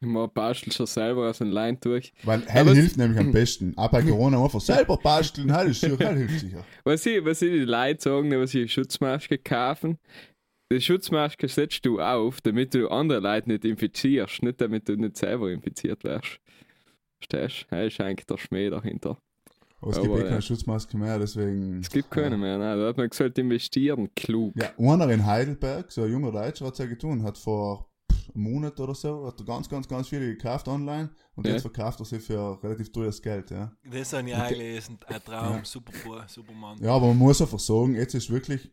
Man 0.00 0.30
bastelt 0.32 0.74
schon 0.74 0.86
selber 0.86 1.28
aus 1.30 1.38
dem 1.38 1.50
Line 1.50 1.78
durch. 1.80 2.12
Weil 2.24 2.42
es- 2.46 2.72
hilft 2.74 2.96
nämlich 2.96 3.18
am 3.18 3.32
besten. 3.32 3.76
Auch 3.76 3.90
bei 3.90 4.02
Corona 4.02 4.42
einfach 4.42 4.60
selber 4.60 4.96
basteln, 4.98 5.54
hell 5.54 5.68
ist 5.70 5.80
sicher, 5.80 5.96
hell 5.98 6.16
hilft 6.16 6.40
sicher. 6.40 6.64
Was 6.84 7.06
ich, 7.06 7.24
was 7.24 7.40
ich 7.42 7.50
die 7.52 7.58
Leute 7.60 8.02
sagen, 8.02 8.30
was 8.38 8.54
ich 8.54 8.72
Schutzmaske 8.72 9.38
kaufen, 9.38 9.98
die 10.72 10.80
Schutzmaske 10.80 11.48
setzt 11.48 11.86
du 11.86 12.00
auf, 12.00 12.40
damit 12.40 12.74
du 12.74 12.88
andere 12.88 13.20
Leute 13.20 13.48
nicht 13.50 13.64
infizierst, 13.64 14.42
nicht 14.42 14.60
damit 14.60 14.88
du 14.88 14.96
nicht 14.96 15.16
selber 15.16 15.50
infiziert 15.50 16.02
wirst. 16.04 16.40
Verstehst 17.20 17.66
du? 17.70 17.76
Das 17.76 17.86
ist 17.92 18.00
eigentlich 18.00 18.26
der 18.26 18.36
Schmäh 18.36 18.68
dahinter. 18.70 19.16
Aber 19.80 19.90
es 19.92 19.96
gibt 20.00 20.08
Aber, 20.10 20.18
eh 20.20 20.22
keine 20.24 20.34
ja. 20.36 20.40
Schutzmaske 20.42 20.96
mehr, 20.96 21.18
deswegen. 21.18 21.80
Es 21.80 21.90
gibt 21.90 22.10
keine 22.10 22.36
mehr, 22.36 22.58
nein. 22.58 22.78
Da 22.78 22.88
hat 22.88 22.96
man 22.96 23.08
gesagt, 23.08 23.38
investieren, 23.38 24.08
klug. 24.14 24.54
Ja, 24.56 24.70
einer 24.78 25.08
in 25.10 25.24
Heidelberg, 25.24 25.92
so 25.92 26.02
ein 26.02 26.10
junger 26.10 26.32
Deutscher 26.32 26.66
hat 26.66 26.72
es 26.72 26.78
ja 26.80 26.86
getan, 26.86 27.22
hat 27.22 27.38
vor 27.38 27.86
Monat 28.34 28.78
oder 28.80 28.94
so, 28.94 29.26
hat 29.26 29.38
er 29.40 29.44
ganz, 29.46 29.68
ganz, 29.68 29.86
ganz 29.88 30.08
viele 30.08 30.26
gekauft 30.26 30.68
online 30.68 31.10
und 31.34 31.46
Ja. 31.46 31.52
jetzt 31.52 31.62
verkauft 31.62 32.00
er 32.00 32.06
sie 32.06 32.18
für 32.20 32.62
relativ 32.62 32.90
teures 32.92 33.20
Geld, 33.22 33.50
ja. 33.50 33.72
Das 33.90 34.12
habe 34.12 34.28
ich 34.28 34.34
auch 34.36 34.48
gelesen. 34.48 34.98
Ein 35.06 35.24
Traum, 35.24 35.56
Ja. 35.56 35.64
super, 35.64 36.24
Supermann. 36.28 36.78
Ja, 36.82 36.92
aber 36.92 37.08
man 37.08 37.18
muss 37.18 37.40
einfach 37.40 37.60
sagen, 37.60 37.94
jetzt 37.94 38.14
ist 38.14 38.30
wirklich, 38.30 38.70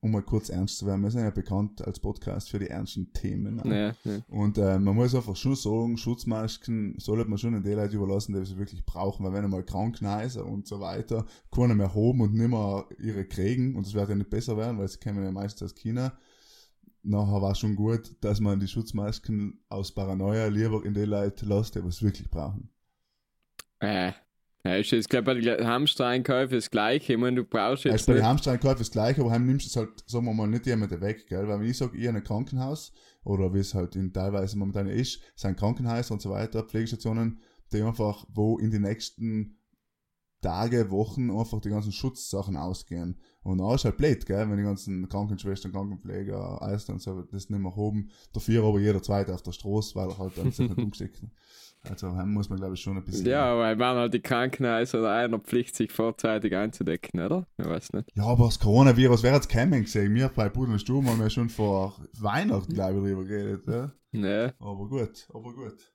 um 0.00 0.10
mal 0.12 0.22
kurz 0.22 0.50
ernst 0.50 0.78
zu 0.78 0.86
werden, 0.86 1.02
wir 1.02 1.10
sind 1.10 1.22
ja 1.22 1.30
bekannt 1.30 1.84
als 1.84 1.98
Podcast 1.98 2.50
für 2.50 2.58
die 2.58 2.68
ernsten 2.68 3.12
Themen. 3.12 3.56
ne? 3.56 3.94
Ja, 4.04 4.12
ja. 4.12 4.20
Und 4.28 4.56
äh, 4.58 4.78
man 4.78 4.94
muss 4.94 5.14
einfach 5.14 5.34
schon 5.34 5.56
sagen, 5.56 5.96
Schutzmasken 5.96 6.94
sollte 6.98 7.28
man 7.28 7.38
schon 7.38 7.54
an 7.54 7.62
die 7.62 7.70
Leute 7.72 7.96
überlassen, 7.96 8.34
die 8.34 8.44
sie 8.44 8.58
wirklich 8.58 8.84
brauchen, 8.84 9.24
weil 9.24 9.32
wenn 9.32 9.44
einmal 9.44 9.64
Krankenhäuser 9.64 10.44
und 10.46 10.66
so 10.66 10.80
weiter 10.80 11.24
keiner 11.50 11.74
mehr 11.74 11.92
haben 11.94 12.20
und 12.20 12.34
nicht 12.34 12.48
mehr 12.48 12.84
ihre 12.98 13.24
kriegen, 13.24 13.74
und 13.74 13.86
das 13.86 13.94
wird 13.94 14.08
ja 14.08 14.14
nicht 14.14 14.30
besser 14.30 14.56
werden, 14.56 14.78
weil 14.78 14.86
sie 14.88 14.98
kommen 14.98 15.24
ja 15.24 15.32
meistens 15.32 15.62
aus 15.62 15.74
China, 15.74 16.12
nachher 17.06 17.42
war 17.42 17.54
schon 17.54 17.76
gut, 17.76 18.16
dass 18.20 18.40
man 18.40 18.60
die 18.60 18.68
Schutzmasken 18.68 19.64
aus 19.68 19.92
Paranoia 19.92 20.46
lieber 20.46 20.84
in 20.84 20.94
die 20.94 21.04
Leute 21.04 21.46
lässt, 21.46 21.74
die 21.74 21.84
was 21.84 22.02
wirklich 22.02 22.30
brauchen. 22.30 22.68
Äh. 23.80 24.12
Ja, 24.64 24.74
ist 24.74 24.90
jetzt, 24.90 25.08
glaube 25.08 25.38
ich, 25.38 25.46
bei 25.46 25.56
den 25.56 25.66
Hamster-Einkäufen 25.66 26.56
das 26.56 26.70
Gleiche. 26.70 27.12
Ich 27.12 27.18
meine, 27.20 27.36
du 27.36 27.44
brauchst 27.44 27.86
Also 27.86 27.90
jetzt 27.90 28.06
bei 28.06 28.14
den 28.14 28.22
nicht. 28.22 28.28
Hamstereinkäufen 28.28 28.80
ist 28.80 28.88
das 28.88 28.92
gleiche, 28.92 29.20
aber 29.20 29.30
heim 29.30 29.46
nimmst 29.46 29.66
du 29.66 29.68
es 29.68 29.76
halt, 29.76 30.02
sagen 30.06 30.24
wir 30.24 30.34
mal, 30.34 30.48
nicht 30.48 30.66
jemanden 30.66 31.00
weg, 31.00 31.28
gell? 31.28 31.46
Weil 31.46 31.60
wenn 31.60 31.68
ich 31.68 31.78
sage, 31.78 31.96
ich 31.96 32.04
in 32.04 32.16
ein 32.16 32.24
Krankenhaus, 32.24 32.92
oder 33.22 33.54
wie 33.54 33.60
es 33.60 33.74
halt 33.74 33.94
in 33.94 34.12
teilweise 34.12 34.58
momentan 34.58 34.88
ist, 34.88 35.20
sind 35.36 35.56
Krankenhäuser 35.56 36.14
und 36.14 36.20
so 36.20 36.30
weiter, 36.30 36.64
Pflegestationen, 36.64 37.38
die 37.72 37.82
einfach, 37.82 38.24
wo 38.28 38.58
in 38.58 38.72
die 38.72 38.80
nächsten 38.80 39.60
Tage, 40.42 40.90
Wochen 40.90 41.30
einfach 41.30 41.60
die 41.60 41.70
ganzen 41.70 41.92
Schutzsachen 41.92 42.56
ausgehen. 42.56 43.20
Und 43.46 43.60
auch 43.60 43.74
ist 43.74 43.84
halt 43.84 43.96
blöd, 43.96 44.26
gell, 44.26 44.50
wenn 44.50 44.56
die 44.56 44.64
ganzen 44.64 45.08
Krankenschwestern, 45.08 45.70
Krankenpfleger, 45.70 46.58
Ärzte 46.62 46.92
und 46.92 47.00
so 47.00 47.22
das 47.22 47.48
nicht 47.48 47.62
mehr 47.62 47.76
haben, 47.76 48.10
dafür 48.32 48.64
aber 48.64 48.80
jeder 48.80 49.00
Zweite 49.00 49.32
auf 49.32 49.42
der 49.42 49.52
Straße, 49.52 49.94
weil 49.94 50.08
er 50.08 50.18
halt 50.18 50.36
dann 50.36 50.50
sich 50.50 50.68
nicht 50.68 50.78
umgesteckt 50.82 51.22
hat. 51.22 51.30
Also, 51.88 52.08
muss 52.08 52.48
man, 52.48 52.58
glaube 52.58 52.74
ich, 52.74 52.80
schon 52.80 52.96
ein 52.96 53.04
bisschen. 53.04 53.26
Ja, 53.26 53.56
weil 53.56 53.78
waren 53.78 53.98
halt 53.98 54.14
die 54.14 54.20
Krankenhäuser 54.20 54.98
oder 54.98 55.12
einer 55.12 55.38
Pflicht, 55.38 55.76
sich 55.76 55.92
vorzeitig 55.92 56.56
einzudecken, 56.56 57.20
oder? 57.20 57.46
Ich 57.56 57.66
weiß 57.66 57.92
nicht. 57.92 58.10
Ja, 58.16 58.24
aber 58.24 58.46
das 58.46 58.58
Coronavirus 58.58 59.22
wäre 59.22 59.36
jetzt 59.36 59.48
kein 59.48 59.70
gesehen. 59.70 60.12
Wir 60.12 60.28
bei 60.28 60.48
Pudel 60.48 60.72
und 60.72 60.80
Sturm 60.80 61.08
haben 61.08 61.20
ja 61.20 61.30
schon 61.30 61.48
vor 61.48 61.94
Weihnachten, 62.18 62.74
glaube 62.74 62.98
ich, 62.98 63.04
drüber 63.04 63.24
geredet. 63.24 63.66
Ja? 63.68 63.92
Nee. 64.10 64.50
Aber 64.58 64.88
gut, 64.88 65.28
aber 65.32 65.52
gut. 65.52 65.92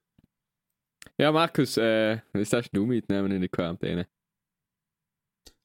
Ja, 1.18 1.34
Markus, 1.34 1.76
äh, 1.76 2.20
was 2.32 2.50
darfst 2.50 2.74
du 2.74 2.86
mitnehmen 2.86 3.30
in 3.32 3.42
die 3.42 3.50
Quarantäne? 3.50 4.08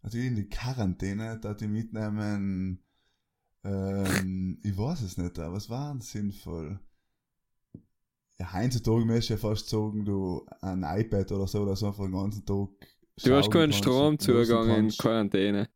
Also 0.07 0.19
in 0.19 0.37
die 0.37 0.49
Quarantäne, 0.49 1.37
da 1.41 1.53
die 1.53 1.67
mitnehmen, 1.67 2.81
ähm, 3.65 4.61
ich 4.63 4.79
weiß 4.79 5.01
es 5.03 5.17
nicht, 5.17 5.37
aber 5.41 5.57
was 5.57 5.69
war 5.69 5.91
denn 5.93 6.01
sinnvoll? 6.01 6.79
Ja, 8.39 8.53
heutzutage 8.53 9.05
müsst 9.05 9.31
du 9.31 9.35
ja 9.35 9.39
fast 9.39 9.69
sagen, 9.69 10.05
du 10.05 10.47
ein 10.61 10.85
iPad 10.85 11.33
oder 11.33 11.49
so, 11.49 11.67
dass 11.67 11.81
du 11.81 11.87
einfach 11.89 12.05
den 12.05 12.13
ganzen 12.13 12.47
Tag. 12.47 12.69
Du 13.25 13.35
hast 13.35 13.51
keinen 13.51 13.73
kannst, 13.73 13.79
Stromzugang 13.79 14.69
in. 14.71 14.91
Quarantäne. 14.91 15.69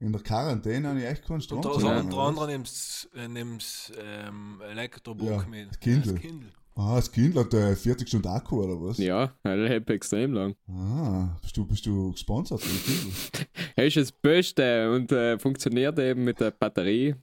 In 0.00 0.10
der 0.10 0.22
Quarantäne 0.22 0.88
habe 0.88 0.98
ich 0.98 1.06
echt 1.06 1.22
keinen 1.24 1.34
Und 1.36 1.42
da 1.42 1.44
Stromzugang. 1.44 2.04
unter 2.06 2.16
oder 2.16 2.26
anderem 2.26 2.50
nimmst 2.50 3.10
äh, 3.14 3.28
nimmst, 3.28 3.92
ähm, 3.96 4.60
Elektrobook 4.60 5.28
Ja, 5.28 5.46
mit. 5.46 5.68
das 5.68 5.78
Kindle. 5.78 6.06
Ja, 6.06 6.12
das 6.14 6.20
Kindle. 6.20 6.52
Ah, 6.78 6.96
das 6.96 7.10
Kind 7.10 7.34
hat 7.36 7.54
äh, 7.54 7.74
40 7.74 8.06
Stunden 8.06 8.28
Akku 8.28 8.62
oder 8.62 8.78
was? 8.80 8.98
Ja, 8.98 9.32
das 9.42 9.68
hält 9.68 9.88
extrem 9.88 10.34
lang. 10.34 10.54
Ah, 10.68 11.34
bist 11.40 11.56
du, 11.56 11.66
bist 11.66 11.86
du 11.86 12.12
gesponsert? 12.12 12.62
Er 13.76 13.86
ist 13.86 13.96
das 13.96 14.12
Beste 14.12 14.90
und 14.94 15.10
äh, 15.12 15.38
funktioniert 15.38 15.98
eben 15.98 16.24
mit 16.24 16.38
der 16.40 16.50
Batterie. 16.50 17.14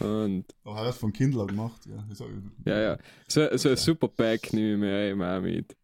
Und 0.00 0.44
Aber 0.64 0.80
er 0.80 0.86
hat 0.88 0.94
von 0.94 1.12
Kindle 1.12 1.46
gemacht, 1.46 1.86
ja. 1.86 2.06
Ja, 2.66 2.80
ja. 2.80 2.98
So, 3.26 3.46
so 3.56 3.70
ein 3.70 3.76
Superpack 3.76 4.52
nehme 4.52 4.72
ich 4.74 4.78
mir 4.78 5.10
eben 5.10 5.22
auch 5.22 5.40
mit. 5.40 5.74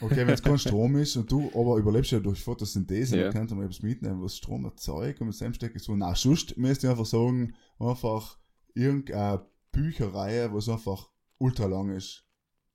Okay, 0.00 0.18
wenn 0.26 0.30
es 0.34 0.42
kein 0.42 0.58
Strom 0.58 0.96
ist 0.96 1.16
und 1.16 1.30
du 1.30 1.50
aber 1.54 1.76
überlebst 1.76 2.12
ja 2.12 2.20
durch 2.20 2.42
Photosynthese, 2.42 3.16
Ja. 3.18 3.24
dann 3.24 3.32
könnte 3.32 3.54
man 3.54 3.64
etwas 3.64 3.82
mitnehmen, 3.82 4.22
was 4.22 4.36
Strom 4.36 4.64
erzeugt 4.64 5.20
und 5.20 5.28
mit 5.28 5.40
dem 5.40 5.52
steckt 5.54 5.80
so. 5.80 5.94
Na, 5.96 6.14
sonst 6.14 6.56
müsst 6.56 6.82
ihr 6.84 6.90
einfach 6.90 7.06
sagen, 7.06 7.54
einfach 7.78 8.38
irgendeine 8.74 9.44
Bücherreihe, 9.72 10.52
was 10.52 10.68
einfach 10.68 11.08
ultra 11.38 11.66
lang 11.66 11.90
ist. 11.94 12.24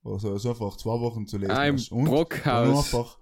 Oder 0.04 0.18
so, 0.18 0.30
also 0.32 0.50
einfach 0.50 0.76
zwei 0.76 1.00
Wochen 1.00 1.26
zu 1.26 1.38
lesen. 1.38 1.56
Hast. 1.56 1.90
Und 1.90 2.04
Brockhaus. 2.04 2.94
einfach, 2.94 3.18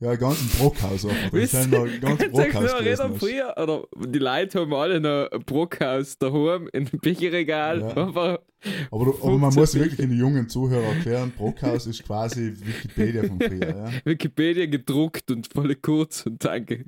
ja, 0.00 0.14
ganz 0.16 0.40
im 0.42 0.48
Brockhaus 0.48 1.06
einfach. 1.06 1.38
Sind 1.46 1.70
noch 1.70 1.86
ganz 2.00 2.28
Brockhaus 2.28 2.76
gelesen 2.78 3.06
reden 3.06 3.18
früher, 3.18 3.54
oder 3.56 3.84
die 4.06 4.18
Leute 4.18 4.60
haben 4.60 4.74
alle 4.74 5.00
noch 5.00 5.30
ein 5.30 5.44
Brockhaus 5.44 6.18
daheim 6.18 6.68
in 6.74 6.86
einem 6.88 7.00
Bücherregal. 7.00 7.80
Ja. 7.80 7.96
Aber, 7.96 8.40
du, 8.90 9.14
aber 9.22 9.38
man 9.38 9.54
muss 9.54 9.54
15 9.54 9.80
wirklich 9.80 9.98
den 9.98 10.18
jungen 10.18 10.48
Zuhörer 10.48 10.94
erklären, 10.94 11.32
Brockhaus 11.36 11.86
ist 11.86 12.04
quasi 12.04 12.52
Wikipedia 12.58 13.22
von 13.24 13.40
früher, 13.40 13.76
ja. 13.76 13.90
Wikipedia 14.04 14.66
gedruckt 14.66 15.30
und 15.30 15.50
voll 15.50 15.74
kurz 15.76 16.26
und 16.26 16.44
danke. 16.44 16.84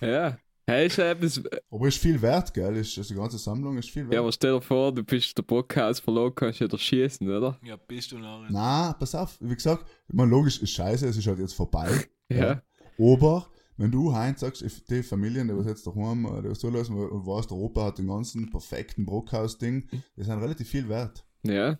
ja. 0.00 0.06
Ja. 0.06 0.38
Hey, 0.66 0.86
ist 0.86 0.96
ja 0.96 1.10
etwas, 1.10 1.42
Aber 1.70 1.88
ist 1.88 1.98
viel 1.98 2.20
wert, 2.22 2.54
gell? 2.54 2.76
Ist, 2.76 2.96
also 2.96 3.12
die 3.12 3.20
ganze 3.20 3.36
Sammlung 3.36 3.76
ist 3.76 3.90
viel 3.90 4.04
wert. 4.04 4.14
ja, 4.14 4.20
aber 4.20 4.32
stell 4.32 4.52
dir 4.54 4.62
vor, 4.62 4.92
du 4.94 5.04
bist 5.04 5.36
der 5.36 5.42
Brockhaus 5.42 6.00
verloren, 6.00 6.34
kannst 6.34 6.60
du 6.60 6.64
ja 6.64 6.78
schießen, 6.78 7.28
oder? 7.28 7.58
Ja, 7.62 7.76
bist 7.76 8.12
du 8.12 8.18
noch. 8.18 8.46
Na, 8.48 8.94
pass 8.94 9.14
auf, 9.14 9.36
wie 9.40 9.54
gesagt, 9.54 9.84
ich 10.08 10.14
meine, 10.14 10.30
logisch 10.30 10.62
ist 10.62 10.70
scheiße, 10.70 11.06
es 11.06 11.16
ist 11.18 11.26
halt 11.26 11.38
jetzt 11.38 11.54
vorbei. 11.54 11.90
Ja. 12.30 12.62
Aber, 12.98 13.46
wenn 13.76 13.90
du 13.90 14.14
heim 14.14 14.36
sagst, 14.36 14.64
die 14.88 15.02
Familien, 15.02 15.48
die 15.48 15.56
was 15.56 15.66
jetzt 15.66 15.86
daheim, 15.86 16.24
äh, 16.24 16.42
die 16.42 16.48
was 16.48 16.60
zulassen, 16.60 16.96
und 16.96 17.26
weißt, 17.26 17.50
der 17.50 17.58
Opa 17.58 17.84
hat 17.86 17.98
den 17.98 18.06
ganzen 18.06 18.48
perfekten 18.50 19.04
Brockhaus-Ding, 19.04 19.86
die 20.16 20.22
sind 20.22 20.38
relativ 20.40 20.68
viel 20.68 20.88
wert. 20.88 21.26
Ja. 21.42 21.78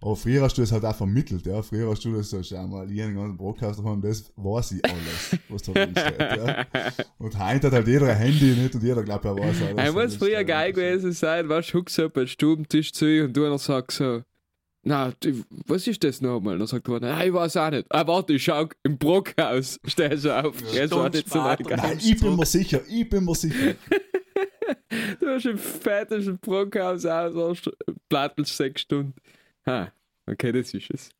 Aber 0.00 0.14
früher 0.14 0.42
hast 0.42 0.56
du 0.56 0.62
es 0.62 0.70
halt 0.70 0.84
auch 0.84 0.94
vermittelt, 0.94 1.44
ja. 1.44 1.60
Früher 1.60 1.90
hast 1.90 2.04
du 2.04 2.14
das 2.14 2.30
so, 2.30 2.40
schau 2.40 2.68
mal, 2.68 2.88
ich 2.88 2.98
den 2.98 3.16
ganzen 3.16 3.36
Brockhaus 3.36 3.78
daheim, 3.78 4.00
das 4.00 4.32
weiß 4.36 4.72
ich 4.72 4.84
alles, 4.84 5.38
was 5.48 5.62
da 5.62 5.72
drin 5.72 5.90
steht, 5.90 6.20
ja. 6.20 6.66
Und 7.18 7.36
heute 7.36 7.66
hat 7.66 7.72
halt 7.72 7.88
jeder 7.88 8.06
ein 8.06 8.16
Handy 8.16 8.54
nicht 8.54 8.74
und 8.76 8.82
jeder 8.84 9.02
glaubt, 9.02 9.24
er 9.24 9.36
weiß 9.36 9.62
alles. 9.62 9.76
Hey, 9.76 9.92
muss 9.92 10.02
Das 10.02 10.16
früher 10.16 10.44
geil 10.44 10.72
gewesen 10.72 11.10
sein, 11.12 11.48
weißt 11.48 11.74
du, 11.74 11.78
huckst 11.78 11.96
so 11.96 12.08
beim 12.08 12.28
Stubentisch 12.28 12.92
zu 12.92 13.24
und 13.24 13.36
du 13.36 13.44
einer 13.44 13.58
sagt 13.58 13.90
so, 13.90 14.22
na, 14.84 15.12
was 15.66 15.86
ist 15.88 16.04
das 16.04 16.20
nochmal? 16.20 16.54
Und 16.54 16.60
dann 16.60 16.68
sagt 16.68 16.88
er, 16.88 17.00
nein, 17.00 17.26
ich 17.28 17.34
weiß 17.34 17.56
auch 17.56 17.70
nicht. 17.70 17.86
Ah, 17.90 18.06
warte, 18.06 18.34
ich 18.34 18.44
schau 18.44 18.68
im 18.84 18.96
Brockhaus. 18.96 19.80
Stell 19.86 20.18
schon 20.18 20.30
auf. 20.30 20.54
Ja, 20.72 20.86
das 20.86 20.90
Stunde 20.90 21.18
nicht 21.18 21.28
so 21.28 21.38
geil. 21.40 21.58
Nein, 21.76 21.98
ich 22.00 22.20
bin 22.20 22.36
mir 22.36 22.46
sicher, 22.46 22.80
ich 22.88 23.08
bin 23.08 23.24
mir 23.24 23.34
sicher. 23.34 23.74
Du 25.20 25.26
hast 25.26 25.46
ein 25.46 25.58
fettes 25.58 26.30
Brockhaus 26.40 27.04
aus, 27.04 27.70
plattelst 28.08 28.56
sechs 28.56 28.82
Stunden. 28.82 29.14
Ha, 29.68 29.92
okay, 30.26 30.50
das 30.50 30.72
ist 30.72 30.90
es. 30.90 31.10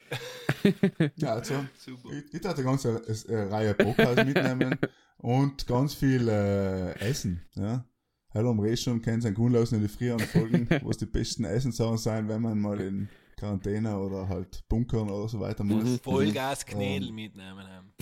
Ja, 1.16 1.34
also, 1.34 1.64
Super. 1.76 2.08
ich, 2.12 2.34
ich 2.34 2.46
hatte 2.46 2.62
eine 2.62 2.64
ganze 2.64 3.02
äh, 3.28 3.42
Reihe 3.42 3.74
Brockhaus 3.74 4.16
mitnehmen 4.24 4.78
und 5.18 5.66
ganz 5.66 5.94
viel 5.94 6.28
äh, 6.28 6.92
Essen, 6.98 7.42
ja. 7.54 7.84
Hallo 8.32 8.50
am 8.50 8.60
Reh 8.60 8.76
schon 8.76 9.00
kennt 9.02 9.22
sein 9.22 9.34
Kundenlaus 9.34 9.72
in 9.72 9.82
die 9.82 9.88
früheren 9.88 10.20
Folgen, 10.20 10.68
was 10.82 10.96
die 10.96 11.06
besten 11.06 11.44
Essenssachen 11.44 11.98
sein, 11.98 12.28
wenn 12.28 12.42
man 12.42 12.58
mal 12.58 12.80
in 12.80 13.08
Quarantäne 13.36 13.98
oder 13.98 14.28
halt 14.28 14.66
bunkern 14.68 15.08
oder 15.10 15.28
so 15.28 15.40
weiter 15.40 15.64
muss. 15.64 15.84
Mhm. 15.84 15.98
Vollgas 15.98 16.64
Knädel 16.64 17.12
mitnehmen 17.12 17.66
haben. 17.66 17.92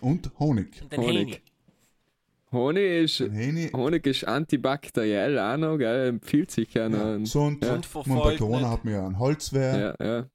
Und 0.00 0.30
Honig. 0.38 0.82
Und 0.82 0.92
den 0.92 1.00
Honig. 1.00 1.28
Hähne. 1.28 1.40
Honig 2.54 2.82
ist, 3.04 3.20
Hähne, 3.20 3.70
Honig 3.74 4.06
ist 4.06 4.24
antibakteriell 4.26 5.38
auch 5.38 5.58
noch, 5.58 5.76
gell? 5.76 6.08
Empfiehlt 6.08 6.50
sich 6.50 6.72
ja 6.72 6.88
noch. 6.88 6.98
ja, 6.98 7.16
gesund. 7.18 7.62
Und 7.62 7.70
Und 7.70 7.80
bei 7.82 7.88
verfolgt 7.88 8.38
Corona 8.38 8.58
nicht. 8.60 8.68
hat 8.70 8.84
man 8.84 8.94
ja 8.94 9.06
ein 9.06 9.18
Holzwehr, 9.18 9.96
ja, 10.00 10.06
ja. 10.06 10.30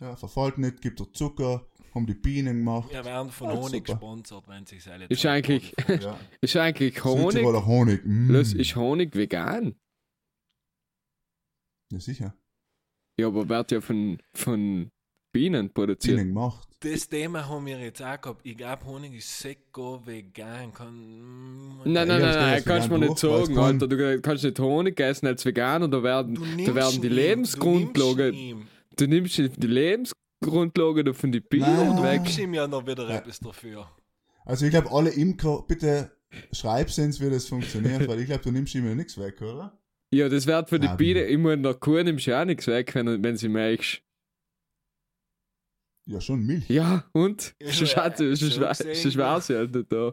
ja. 0.00 0.16
verfolgt 0.16 0.58
nicht, 0.58 0.80
gibt 0.80 1.00
er 1.00 1.12
Zucker, 1.12 1.66
haben 1.94 2.06
die 2.06 2.14
Bienen 2.14 2.58
gemacht. 2.58 2.90
Wir 2.92 3.04
werden 3.04 3.30
von 3.32 3.48
Ja, 3.48 3.56
Honig 3.56 3.86
super. 3.88 3.92
gesponsert, 3.94 4.46
wenn 4.48 4.64
sich 4.66 4.84
seine 4.84 5.04
Ist 5.08 5.26
eigentlich- 5.26 5.74
Ja. 5.88 6.16
Ist 6.40 6.56
eigentlich 6.56 7.02
Honig, 7.04 7.44
Honig. 7.44 8.00
Mm. 8.04 8.30
Los, 8.30 8.52
ist 8.52 8.76
Honig 8.76 9.14
vegan? 9.16 9.74
Ja, 11.92 11.98
sicher. 11.98 12.34
Ja, 13.18 13.26
aber 13.26 13.48
wird 13.48 13.72
ja 13.72 13.80
von, 13.80 14.18
von 14.32 14.90
Bienen 15.32 15.70
produziert. 15.72 16.16
Bienen 16.16 16.28
gemacht. 16.34 16.68
Das 16.80 17.08
Thema 17.08 17.46
haben 17.48 17.66
wir 17.66 17.78
jetzt 17.78 18.02
auch 18.02 18.20
gehabt. 18.20 18.40
Ich 18.44 18.56
glaube, 18.56 18.84
Honig 18.86 19.14
ist 19.14 19.38
seko 19.38 20.00
vegan. 20.06 20.72
Kann, 20.72 21.78
Nein, 21.84 22.08
nein, 22.08 22.08
Ja, 22.08 22.18
nein, 22.18 22.20
geht 22.20 22.34
nein, 22.40 22.54
jetzt 22.54 22.66
kannst 22.66 22.86
du 22.88 22.90
vegan 22.92 23.00
mir 23.00 23.06
nicht 23.08 23.18
sagen, 23.18 23.54
kann- 23.54 23.64
Alter. 23.80 23.86
Du 23.88 24.20
kannst 24.22 24.44
nicht 24.44 24.58
Honig 24.60 24.98
essen 25.00 25.26
als 25.26 25.44
Veganer, 25.44 25.88
da 25.88 26.02
werden, 26.02 26.34
Du 26.34 26.40
da 26.42 26.46
nimmst 26.56 26.74
werden 26.74 27.00
die 27.02 27.06
ihn, 27.08 27.12
Lebensgrundlagen, 27.12 28.66
Du 28.96 29.06
nimmst 29.06 29.38
du 29.38 29.42
nimmst 29.42 29.62
die 29.62 29.66
Lebensgrundlagen 29.66 31.14
von 31.14 31.32
den 31.32 31.42
Bienen 31.42 31.66
Nein. 31.96 32.02
weg. 32.02 32.22
Gibst 32.24 32.38
ihm 32.38 32.54
ja 32.54 32.66
noch 32.66 32.86
wieder 32.86 33.08
Ja. 33.08 33.16
etwas 33.18 33.40
dafür. 33.40 33.86
Also 34.44 34.64
ich 34.64 34.70
glaube, 34.70 34.90
alle 34.90 35.10
Imker, 35.10 35.64
bitte 35.68 36.10
schreib's 36.52 36.98
uns, 36.98 37.20
wie 37.20 37.28
das 37.30 37.46
funktioniert, 37.46 38.06
weil 38.08 38.20
ich 38.20 38.26
glaube, 38.26 38.42
du 38.42 38.50
nimmst 38.52 38.74
ihm 38.74 38.96
nichts 38.96 39.18
weg, 39.18 39.40
oder? 39.42 39.78
Ja, 40.12 40.28
das 40.28 40.46
wird 40.46 40.68
für 40.70 40.80
die 40.80 40.86
Ja, 40.88 40.94
Bienen, 40.96 41.28
ich 41.28 41.38
meine, 41.38 41.62
der 41.62 41.74
Kuh 41.74 42.02
nimmst 42.02 42.26
du 42.26 42.30
ja 42.32 42.40
auch 42.42 42.44
nichts 42.46 42.66
weg, 42.66 42.94
wenn, 42.94 43.22
wenn 43.22 43.36
sie 43.36 43.48
melkst. 43.48 44.00
Ja, 46.10 46.20
schon 46.20 46.44
Milch. 46.44 46.68
Ja, 46.68 47.04
und? 47.12 47.54
Ja, 47.62 47.72
Schon 47.72 47.86
schade, 47.86 48.34
so 48.34 48.46
schon 48.46 48.50
schwer 48.50 48.70
gesehen, 48.70 48.94
schon 48.96 49.10
nicht 49.70 49.92
da. 49.92 50.12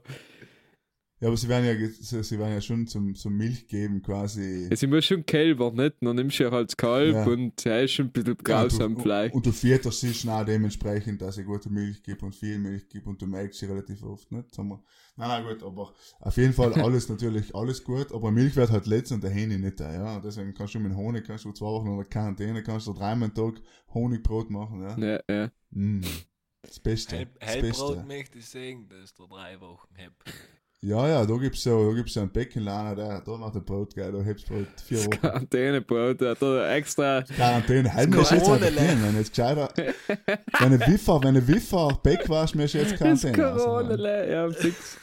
Ja, 1.20 1.30
aber 1.30 1.38
sie 1.38 1.48
werden 1.50 1.66
ja, 1.66 1.90
sie, 2.00 2.24
sie 2.24 2.38
werden 2.38 2.54
ja 2.54 2.62
schon 2.62 2.86
zum, 2.86 3.16
zum 3.16 3.36
Milch 3.36 3.68
geben, 3.68 4.04
quasi. 4.04 4.68
Es 4.70 4.84
ist 4.84 5.06
schon 5.06 5.26
Kälber, 5.26 5.72
nicht? 5.72 5.96
Dann 6.02 6.16
nimmst 6.16 6.38
du 6.38 6.44
ja 6.44 6.50
als 6.52 6.78
Kalb 6.78 7.16
Ja. 7.16 7.26
und 7.26 7.66
er 7.66 7.84
ist 7.84 7.94
schon 7.94 8.06
ein 8.06 8.12
bisschen 8.12 8.38
Ja, 8.48 8.62
grausam 8.62 8.92
und, 8.92 8.98
du, 9.00 9.02
vielleicht. 9.02 9.34
und 9.34 9.46
du 9.46 9.52
fütterst 9.52 10.00
sie 10.02 10.14
schon 10.14 10.30
auch 10.30 10.46
dementsprechend, 10.46 11.20
dass 11.24 11.34
sie 11.36 11.44
gute 11.44 11.72
Milch 11.72 12.04
gibt 12.04 12.22
und 12.22 12.36
viel 12.36 12.60
Milch 12.60 12.88
gibt 12.88 13.08
und 13.08 13.20
du 13.20 13.26
melkst 13.26 13.60
sie 13.60 13.66
relativ 13.66 14.04
oft, 14.04 14.32
nicht? 14.32 14.54
Sagen 14.54 14.70
wir. 14.70 14.84
Nein, 15.16 15.44
nein, 15.44 15.56
gut, 15.56 15.64
aber 15.64 15.92
auf 16.20 16.38
jeden 16.38 16.54
Fall 16.54 16.72
alles 16.76 17.10
natürlich, 17.10 17.56
alles 17.56 17.84
gut, 17.84 18.12
aber 18.12 18.30
Milch 18.30 18.56
wird 18.56 18.70
halt 18.70 18.86
letzt 18.86 19.12
und 19.12 19.24
der 19.24 19.32
Hähne 19.32 19.58
nicht 19.58 19.80
da, 19.80 19.92
ja. 19.92 20.20
Deswegen 20.20 20.54
kannst 20.54 20.76
du 20.76 20.80
mit 20.80 20.96
Honig, 20.96 21.26
kannst 21.26 21.46
du 21.46 21.52
zwei 21.52 21.66
Wochen 21.66 21.88
in 21.88 21.98
der 21.98 22.06
Quarantäne, 22.06 22.62
kannst 22.62 22.86
du 22.86 22.94
dreimal 22.94 23.30
am 23.30 23.34
Tag 23.34 23.56
Honigbrot 23.92 24.52
machen, 24.52 24.84
ja. 24.84 24.98
Ja, 25.00 25.20
ja. 25.28 25.52
Mm. 25.72 26.02
Das 26.62 26.80
Beste. 26.80 27.16
Hell, 27.16 27.28
das 27.40 27.50
Hellbrot 27.50 27.94
Beste. 27.96 28.08
möchte 28.08 28.38
ich 28.38 28.46
sagen, 28.50 28.88
dass 28.90 29.16
du 29.16 29.26
drei 29.26 29.60
Wochen 29.60 29.88
hab. 29.98 30.14
Ja, 30.82 31.08
ja, 31.08 31.26
da 31.26 31.38
gibt's 31.38 31.64
so, 31.64 31.90
da 31.90 31.96
gibt's 31.96 32.14
so 32.14 32.20
einen 32.20 32.30
Beckenlaner, 32.30 32.96
der, 32.96 33.22
da 33.22 33.38
macht 33.38 33.56
der 33.56 33.62
Brot 33.62 33.96
geil, 33.96 34.12
da 34.12 34.22
hebst 34.22 34.48
du 34.48 34.54
Brot 34.54 34.68
vier 34.86 34.98
Das 34.98 35.08
Wochen. 35.08 35.20
Quarantänebrot, 35.22 36.22
er 36.22 36.36
extra. 36.76 37.24
Quarantäne, 37.24 37.92
halt 37.92 38.12
mir 38.12 38.18
jetzt 38.18 38.30
Quarantäne, 38.30 39.04
wenn 39.04 39.18
jetzt 39.18 39.34
gescheiter, 39.34 39.70
wenn 39.76 40.74
ein 40.74 40.80
Wiffer, 40.82 41.24
wenn 41.24 41.36
ein 41.36 41.48
Wiffer 41.48 42.00
Beck 42.04 42.30
warst, 42.30 42.54
mir 42.54 42.66
jetzt 42.66 42.92
Das 42.92 43.00
Quarantäne. 43.00 43.38
Corona, 43.38 44.24
ja, 44.26 44.50
fix. 44.52 44.98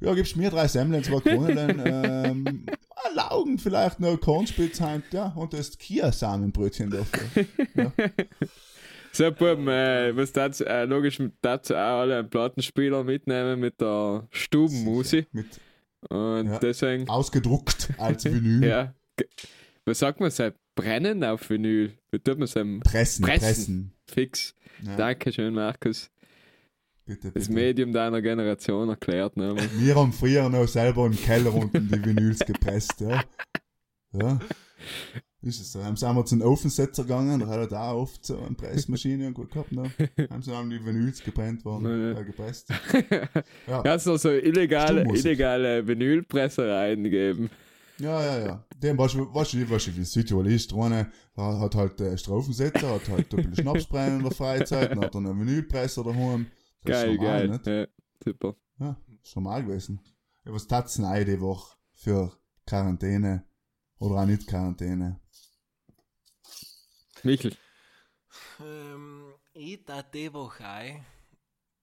ja, 0.00 0.14
gibst 0.14 0.36
mir 0.36 0.50
drei 0.50 0.66
Semmeln, 0.66 1.04
zwei 1.04 1.20
Kronelen, 1.20 1.80
ähm, 1.86 2.66
Laugen 3.14 3.58
vielleicht 3.58 4.00
noch 4.00 4.20
Kornspitz 4.20 4.80
ja, 5.12 5.26
und 5.36 5.52
das 5.52 5.78
Kia-Samenbrötchen 5.78 6.90
dafür. 6.90 7.92
So, 9.14 9.30
Buben, 9.30 9.68
äh, 9.68 10.16
was 10.16 10.32
das, 10.32 10.60
äh, 10.60 10.84
logisch, 10.84 11.22
dazu 11.40 11.74
auch 11.74 12.00
alle 12.00 12.18
einen 12.18 12.28
Plattenspieler 12.30 13.04
mitnehmen 13.04 13.60
mit 13.60 13.80
der 13.80 14.26
Stubenmusik. 14.30 15.28
Mit 15.32 15.46
Und 16.10 16.46
Ja. 16.48 16.58
deswegen, 16.58 17.08
ausgedruckt 17.08 17.90
als 17.96 18.24
Vinyl. 18.26 18.64
ja. 18.68 18.94
Was 19.86 20.00
sagt 20.00 20.18
man, 20.20 20.30
so 20.30 20.50
brennen 20.74 21.22
auf 21.24 21.48
Vinyl? 21.48 21.92
Wie 22.10 22.18
tut 22.18 22.38
man 22.38 22.48
einem 22.56 22.80
Pressen, 22.80 23.24
Pressen. 23.24 23.40
pressen. 23.46 23.92
fix? 24.10 24.54
Ja, 24.82 24.96
Dankeschön, 24.96 25.54
Markus. 25.54 26.10
bitte, 27.06 27.30
Das 27.30 27.44
bitte. 27.48 27.52
Medium 27.52 27.92
deiner 27.92 28.20
Generation 28.20 28.88
erklärt, 28.88 29.36
ne? 29.36 29.54
Wir 29.78 29.94
haben 29.94 30.12
früher 30.12 30.48
noch 30.48 30.66
selber 30.66 31.06
im 31.06 31.16
Keller 31.16 31.54
unten 31.54 31.88
die 31.88 32.04
Vinyls 32.04 32.40
gepresst, 32.40 33.00
ja. 33.00 33.22
Ja. 34.12 34.40
Ist 35.44 35.60
es 35.60 35.72
so. 35.72 35.84
Haben 35.84 35.96
sie 35.96 36.08
einmal 36.08 36.24
zu 36.24 36.36
einem 36.36 36.46
Ofensetzer 36.46 37.02
gegangen, 37.02 37.40
da 37.40 37.46
hat 37.46 37.58
er 37.58 37.66
da 37.66 37.92
oft 37.92 38.24
so 38.24 38.38
eine 38.38 38.54
Pressmaschine 38.54 39.26
und 39.26 39.34
gut 39.34 39.50
gehabt, 39.50 39.72
ne? 39.72 39.90
Haben 40.30 40.42
sie 40.42 40.50
dann 40.50 40.70
die 40.70 40.82
Vinyls 40.82 41.22
gebrennt 41.22 41.64
worden, 41.66 42.16
äh, 42.16 42.24
gepresst. 42.24 42.72
Ja. 43.66 43.82
Ja, 43.84 43.98
so, 43.98 44.16
so 44.16 44.30
illegale, 44.30 45.02
illegale 45.02 45.86
Vinylpressereien 45.86 47.04
geben. 47.04 47.50
Ja, 47.98 48.22
ja, 48.22 48.46
ja. 48.46 48.64
Dem 48.82 48.96
weißt 48.96 49.14
du, 49.14 49.34
weißt 49.34 49.52
du, 49.52 49.70
weißt 49.70 49.86
du, 49.88 49.96
wie 49.96 50.04
Südtirol 50.04 50.46
ist. 50.46 50.72
Der 50.72 50.78
eine 50.78 51.12
der 51.36 51.60
hat 51.60 51.74
halt 51.74 52.00
äh, 52.00 52.16
Strafensetzer, 52.16 52.94
hat 52.94 53.08
halt 53.08 53.34
ein 53.34 53.36
bisschen 53.36 53.56
Schnaps 53.56 53.86
brennen 53.86 54.18
in 54.18 54.22
der 54.22 54.32
Freizeit, 54.32 54.92
dann 54.92 55.00
hat 55.00 55.14
er 55.14 55.18
einen 55.18 55.40
Vinylpresser 55.40 56.04
daheim. 56.04 56.46
Das 56.84 57.02
Geil, 57.02 57.14
normal, 57.16 57.26
geil. 57.26 57.48
Nicht? 57.48 57.66
Ja, 57.66 57.86
super. 58.24 58.56
Ja, 58.78 58.96
ist 59.22 59.36
normal 59.36 59.64
gewesen. 59.64 60.00
Ja, 60.44 60.52
was 60.52 60.66
tat's 60.66 60.94
denn 60.94 61.24
die 61.26 61.40
Woche 61.40 61.76
für 61.92 62.32
Quarantäne 62.66 63.44
oder 63.98 64.16
auch 64.16 64.26
nicht 64.26 64.46
Quarantäne? 64.46 65.20
Michel. 67.24 67.52
Ähm, 68.60 69.32
ich 69.52 69.84
tat 69.84 70.12
die 70.14 70.32
Woche 70.32 70.64
ein. 70.66 71.04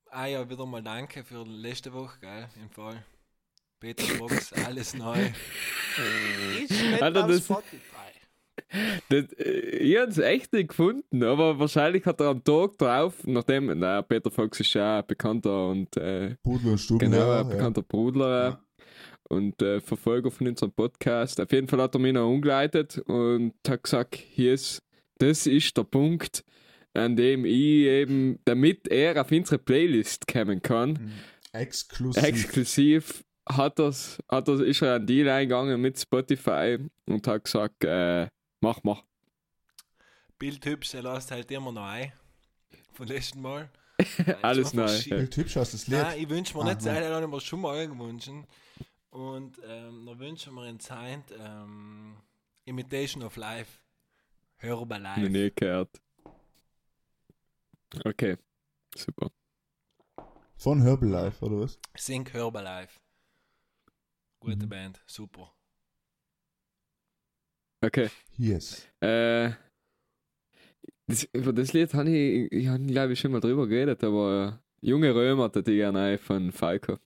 Ah 0.09 0.25
ja, 0.25 0.49
wieder 0.49 0.65
mal 0.65 0.83
danke 0.83 1.23
für 1.23 1.43
letzte 1.45 1.91
Woche, 1.93 2.19
gell, 2.19 2.47
im 2.61 2.69
Fall. 2.69 3.03
Peter 3.79 4.03
Box, 4.17 4.51
alles 4.65 4.93
neu. 4.93 5.17
nicht 6.59 7.01
Alter, 7.01 7.21
auf 7.25 7.31
das- 7.31 7.45
Spotify. 7.45 7.87
Das, 9.09 9.31
äh, 9.33 9.49
ich 9.77 9.97
habe 9.97 10.11
es 10.11 10.17
echt 10.17 10.53
nicht 10.53 10.69
gefunden, 10.69 11.23
aber 11.23 11.57
wahrscheinlich 11.57 12.05
hat 12.05 12.19
er 12.21 12.27
am 12.27 12.43
Tag 12.43 12.77
drauf, 12.77 13.15
nachdem, 13.25 13.71
na, 13.79 14.01
Peter 14.01 14.29
Fox 14.29 14.59
ist 14.59 14.73
ja 14.73 14.99
ein 14.99 15.07
bekannter 15.07 15.67
und 15.69 15.95
äh, 15.97 16.35
und 16.43 16.77
Stuben. 16.77 16.99
genau, 16.99 17.17
ja, 17.31 17.39
ein 17.41 17.49
bekannter 17.49 17.81
Brudler 17.81 18.61
äh, 18.79 19.33
und 19.33 19.61
äh, 19.61 19.79
Verfolger 19.81 20.29
von 20.31 20.47
unserem 20.47 20.71
Podcast. 20.73 21.39
Auf 21.41 21.51
jeden 21.51 21.67
Fall 21.67 21.81
hat 21.81 21.95
er 21.95 21.99
mich 21.99 22.13
noch 22.13 22.27
umgeleitet 22.29 22.97
und 23.07 23.53
hat 23.67 23.83
gesagt, 23.83 24.15
hier 24.15 24.53
ist, 24.53 24.81
das 25.21 25.47
ist 25.47 25.77
der 25.77 25.83
Punkt, 25.83 26.43
an 26.93 27.15
dem 27.15 27.45
ich 27.45 27.53
eben, 27.53 28.39
damit 28.45 28.87
er 28.87 29.21
auf 29.21 29.31
unsere 29.31 29.57
Playlist 29.59 30.27
kommen 30.27 30.61
kann, 30.61 30.91
Mhm. 30.93 31.11
Exklusiv. 31.53 32.23
exklusiv 32.23 33.23
hat 33.49 33.77
das, 33.79 34.17
hat 34.29 34.47
das, 34.47 34.61
ist 34.61 34.81
er 34.81 34.95
einen 34.95 35.05
Deal 35.07 35.27
eingegangen 35.29 35.81
mit 35.81 35.99
Spotify 35.99 36.77
und 37.05 37.27
hat 37.27 37.43
gesagt, 37.43 37.83
äh, 37.83 38.27
mach, 38.61 38.79
mach. 38.83 39.03
Bildhübsch, 40.37 40.93
er 40.93 41.03
lässt 41.03 41.31
halt 41.31 41.51
immer 41.51 41.71
noch 41.71 41.85
ein. 41.85 42.11
Vom 42.93 43.05
letzten 43.07 43.41
Mal. 43.41 43.69
Alles 44.41 44.73
neu, 44.73 44.85
ja. 44.85 45.17
Bild 45.17 45.37
hübsch 45.37 45.57
aus 45.57 45.71
das 45.71 45.87
Lied. 45.87 45.99
Nein, 45.99 46.19
ich 46.21 46.29
wünsche 46.29 46.55
mir 46.57 46.63
Ah, 46.63 46.65
nicht, 46.73 46.85
das 46.85 46.87
habe 46.87 47.23
ich 47.25 47.29
mir 47.29 47.41
schon 47.41 47.61
mal 47.61 47.87
gewünscht. 47.87 48.29
Und 49.11 49.57
ähm, 49.67 50.05
da 50.05 50.17
wünschen 50.19 50.53
wir 50.55 50.67
in 50.67 50.79
Zeit 50.79 51.23
ähm, 51.37 52.15
Imitation 52.65 53.23
of 53.23 53.35
Life. 53.35 53.80
Live. 54.63 55.29
nie 55.29 55.51
gehört. 55.55 56.01
Okay, 58.05 58.37
super. 58.95 59.31
Von 60.55 60.81
Herbalife, 60.81 61.43
oder 61.45 61.61
was? 61.61 61.79
Sing 61.97 62.27
Hörbar 62.31 62.63
live. 62.63 62.99
Gute 64.39 64.65
Mhm. 64.65 64.69
Band, 64.69 65.01
super. 65.07 65.51
Okay. 67.83 68.09
Yes. 68.37 68.87
Äh, 68.99 69.51
das, 71.07 71.23
über 71.33 71.51
das 71.51 71.73
Lied 71.73 71.93
habe 71.93 72.09
ich, 72.09 72.51
ich 72.51 72.67
hab, 72.67 72.79
glaube 72.85 73.13
ich, 73.13 73.19
schon 73.19 73.31
mal 73.31 73.39
drüber 73.39 73.67
geredet, 73.67 74.03
aber 74.03 74.59
äh, 74.81 74.87
Junge 74.87 75.13
Römer 75.13 75.45
hatte 75.45 75.63
die 75.63 75.75
gerne 75.75 76.17
von 76.19 76.51
Falco. 76.51 76.97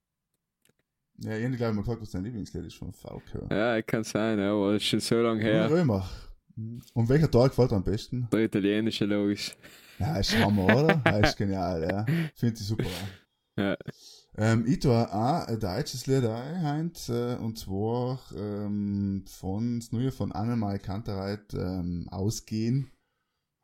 Ja, 1.20 1.38
ich 1.38 1.56
glaube 1.58 1.74
mal 1.76 1.82
gefragt, 1.82 2.02
was 2.02 2.12
dein 2.12 2.26
Lieblingslied 2.26 2.66
ist 2.66 2.76
von 2.76 2.92
VK. 2.92 3.50
Ja, 3.50 3.82
kann 3.82 4.04
sein, 4.04 4.38
aber 4.40 4.74
das 4.74 4.82
ist 4.82 4.90
schon 4.90 5.00
so 5.00 5.22
lange 5.22 5.42
her. 5.42 5.70
Römer. 5.70 6.10
Mhm. 6.56 6.82
Und 6.94 7.10
welcher 7.10 7.30
Tag 7.30 7.50
gefällt 7.50 7.74
am 7.74 7.84
besten? 7.84 8.28
Der 8.32 8.42
italienische, 8.46 9.06
logisch. 9.06 9.56
Ja, 10.00 10.18
ist 10.18 10.38
Hammer, 10.38 10.66
oder? 10.66 11.02
Ja, 11.06 11.20
ist 11.20 11.38
genial, 11.38 11.82
ja. 11.84 12.06
Finde 12.36 12.56
ich 12.56 12.68
super. 12.68 12.86
Ja. 13.58 13.78
Ähm, 14.38 14.66
ich 14.68 14.80
tue 14.80 14.92
auch 14.92 15.48
ein 15.48 15.60
deutsches 15.60 16.08
Lied 16.08 16.26
ein, 16.26 16.92
äh, 17.08 17.36
und 17.36 17.58
zwar 17.58 18.20
ähm, 18.36 19.24
von 19.28 19.80
das 19.80 19.94
neue 19.94 20.12
von 20.12 20.34
Annemarie 20.34 20.80
Kantereit 20.80 21.54
ähm, 21.54 22.10
Ausgehen, 22.12 22.92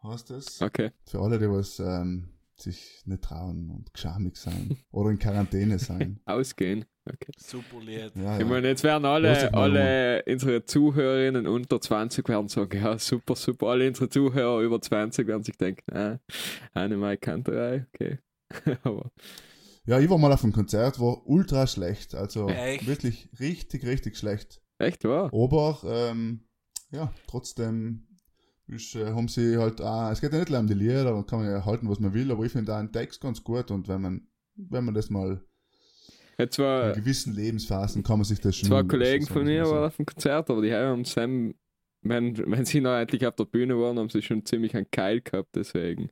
heißt 0.02 0.32
es. 0.32 0.62
Okay. 0.62 0.92
Für 1.06 1.20
alle, 1.20 1.40
die 1.40 1.50
was 1.50 1.80
ähm, 1.80 2.30
sich 2.62 3.02
nicht 3.06 3.24
trauen 3.24 3.70
und 3.70 3.94
geschamig 3.94 4.38
sein 4.38 4.78
oder 4.92 5.10
in 5.10 5.20
Quarantäne 5.20 5.80
sein. 5.80 6.20
Ausgehen. 6.26 6.86
Okay. 7.06 7.32
Super 7.38 7.80
Lied. 7.80 8.12
Ja, 8.16 8.36
Ich 8.36 8.42
ja. 8.42 8.46
meine, 8.46 8.68
jetzt 8.68 8.84
werden 8.84 9.06
alle, 9.06 9.54
alle 9.54 10.24
unsere 10.28 10.64
Zuhörerinnen 10.66 11.48
unter 11.48 11.82
20 11.82 12.28
werden 12.30 12.48
sagen, 12.48 12.80
ja, 12.82 12.98
super, 13.00 13.36
super. 13.36 13.68
Alle 13.68 13.88
unsere 13.88 14.08
Zuhörer 14.10 14.62
über 14.62 14.80
20 14.80 15.28
werden 15.28 15.44
sich 15.44 15.58
denken, 15.58 15.92
ah, 15.94 16.20
eine 16.74 16.98
Mai 16.98 17.18
Kanterei, 17.18 17.88
okay. 17.94 18.20
aber 18.84 19.12
ja, 19.86 20.00
ich 20.00 20.10
war 20.10 20.20
mal 20.20 20.32
auf 20.32 20.44
einem 20.44 20.54
Konzert, 20.54 21.00
war 21.00 21.26
ultra 21.28 21.66
schlecht. 21.66 22.14
Also 22.14 22.48
Echt? 22.50 22.86
wirklich 22.86 23.30
richtig, 23.40 23.84
richtig 23.84 24.16
schlecht. 24.16 24.62
echt 24.78 25.04
wahr? 25.06 25.32
Aber 25.34 25.80
ähm, 25.86 26.42
ja, 26.92 27.12
trotzdem 27.28 28.08
ist, 28.72 28.96
äh, 28.96 29.08
haben 29.14 29.28
sie 29.28 29.58
halt 29.58 29.82
auch, 29.82 30.12
es 30.12 30.22
geht 30.22 30.32
ja 30.34 30.40
nicht 30.40 30.50
nur 30.50 30.60
um 30.60 30.68
die 30.68 30.74
Lieder, 30.74 31.04
da 31.04 31.24
kann 31.24 31.40
man 31.40 31.50
ja 31.52 31.66
halten, 31.66 31.90
was 31.90 32.00
man 32.00 32.14
will, 32.14 32.32
aber 32.32 32.44
ich 32.46 32.52
finde 32.52 32.74
auch 32.74 32.78
einen 32.80 32.92
Text 32.92 33.22
ganz 33.22 33.44
gut 33.44 33.70
und 33.72 33.88
wenn 33.88 34.02
man, 34.02 34.28
wenn 34.56 34.86
man 34.86 34.94
das 34.94 35.10
mal 35.10 35.42
Jetzt 36.38 36.58
in 36.58 36.64
war 36.66 36.92
gewissen 36.94 37.36
Lebensphasen 37.36 38.02
kann 38.04 38.18
man 38.18 38.26
sich 38.26 38.40
das 38.40 38.56
schon 38.56 38.68
zwei 38.70 38.84
Kollegen 38.84 39.28
von 39.28 39.44
mir 39.44 39.66
so- 39.66 39.72
waren 39.72 39.86
auf 39.86 39.96
dem 39.98 40.06
Konzert, 40.06 40.50
aber 40.50 40.62
die 40.62 40.74
haben 40.74 41.00
am 41.00 41.06
selben 41.06 41.54
wenn, 42.04 42.36
wenn 42.50 42.66
sie 42.66 42.82
noch 42.82 42.98
endlich 42.98 43.28
auf 43.28 43.36
der 43.36 43.46
Bühne 43.46 43.78
waren, 43.78 44.00
haben 44.00 44.10
sie 44.10 44.24
schon 44.24 44.44
ziemlich 44.44 44.76
einen 44.76 44.90
Keil 44.90 45.22
gehabt, 45.22 45.56
deswegen 45.56 46.10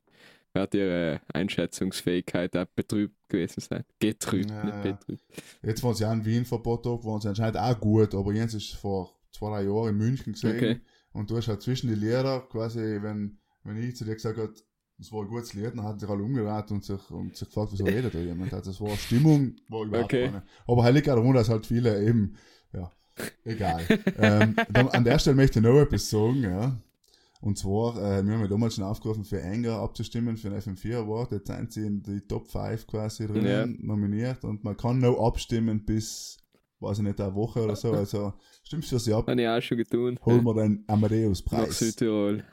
wird 0.52 0.74
ihre 0.74 1.20
Einschätzungsfähigkeit 1.32 2.56
auch 2.56 2.66
betrübt 2.76 3.16
gewesen 3.28 3.60
sein. 3.60 3.84
Getrübt, 3.98 4.50
Ja, 4.50 4.64
nicht 4.64 4.84
ja. 4.84 4.92
betrübt. 4.92 5.22
Jetzt 5.62 5.82
waren 5.82 5.94
sie 5.94 6.04
auch 6.04 6.12
in 6.12 6.24
Wien 6.24 6.44
vor 6.44 6.58
ein 6.58 6.62
paar 6.62 6.80
Tagen, 6.82 7.04
waren 7.04 7.20
sie 7.20 7.28
anscheinend 7.28 7.56
auch 7.56 7.78
gut, 7.80 8.14
aber 8.14 8.32
Jens 8.32 8.54
ist 8.54 8.74
vor 8.74 9.10
zwei, 9.32 9.48
drei 9.48 9.62
Jahren 9.64 9.88
in 9.90 9.96
München 9.96 10.32
gesehen. 10.32 10.56
Okay. 10.56 10.80
Und 11.12 11.30
du 11.30 11.36
hast 11.36 11.48
halt 11.48 11.62
zwischen 11.62 11.88
die 11.88 11.94
Lieder 11.94 12.40
quasi, 12.50 12.80
wenn, 13.02 13.38
wenn 13.64 13.76
ich 13.76 13.96
zu 13.96 14.04
dir 14.04 14.14
gesagt 14.14 14.38
habe, 14.38 14.52
das 14.98 15.10
war 15.12 15.22
ein 15.22 15.28
gutes 15.28 15.54
Lied, 15.54 15.72
dann 15.74 15.82
hat 15.82 15.98
sich 15.98 16.08
alle 16.08 16.22
umgeraten 16.22 16.74
und 16.74 16.84
sich, 16.84 17.10
und 17.10 17.34
sich 17.36 17.48
gefragt, 17.48 17.72
wieso 17.72 17.88
redet 17.88 18.14
da 18.14 18.18
jemand? 18.18 18.52
Also 18.52 18.70
das 18.70 18.80
war 18.80 18.98
Stimmung, 18.98 19.56
war 19.68 19.84
überhaupt 19.84 20.14
Okay. 20.14 20.26
keine. 20.26 20.42
Aber 20.66 20.84
heilig 20.84 21.04
darum, 21.04 21.32
dass 21.32 21.48
halt 21.48 21.66
viele 21.66 22.04
eben, 22.06 22.36
ja, 22.72 22.92
egal. 23.44 23.86
ähm, 24.16 24.56
dann, 24.68 24.88
an 24.88 25.04
der 25.04 25.18
Stelle 25.18 25.36
möchte 25.36 25.58
ich 25.58 25.64
noch 25.64 25.80
etwas 25.80 26.10
sagen, 26.10 26.42
ja. 26.42 26.80
Und 27.40 27.56
zwar, 27.56 27.96
äh, 27.96 28.22
wir 28.22 28.34
haben 28.34 28.42
ja 28.42 28.48
damals 28.48 28.74
schon 28.74 28.84
aufgerufen, 28.84 29.24
für 29.24 29.40
Enger 29.40 29.76
abzustimmen 29.78 30.36
für 30.36 30.50
den 30.50 30.58
FM4 30.60 30.98
Award. 30.98 31.32
Jetzt 31.32 31.46
sind 31.46 31.72
sie 31.72 31.86
in 31.86 32.02
die 32.02 32.20
Top 32.20 32.46
5 32.46 32.86
quasi 32.86 33.26
drinnen 33.26 33.78
Ja. 33.78 33.86
nominiert 33.86 34.44
und 34.44 34.62
man 34.62 34.76
kann 34.76 34.98
noch 34.98 35.18
abstimmen 35.26 35.86
bis, 35.86 36.36
weiß 36.80 36.98
ich 36.98 37.04
nicht, 37.04 37.20
eine 37.20 37.34
Woche 37.34 37.62
oder 37.62 37.76
so. 37.76 37.92
Also 37.92 38.32
stimmst 38.62 38.90
du 38.90 38.96
für 38.96 39.00
sie 39.00 39.12
ab, 39.12 39.26
Habe 39.28 39.40
ich 39.40 39.48
auch 39.48 39.60
schon 39.60 39.78
getan. 39.78 40.18
holen 40.24 40.44
wir 40.44 40.54
den 40.54 40.84
Nach 40.86 40.94
Amadeus-Preis. 40.94 41.78
Südtirol. 41.78 42.44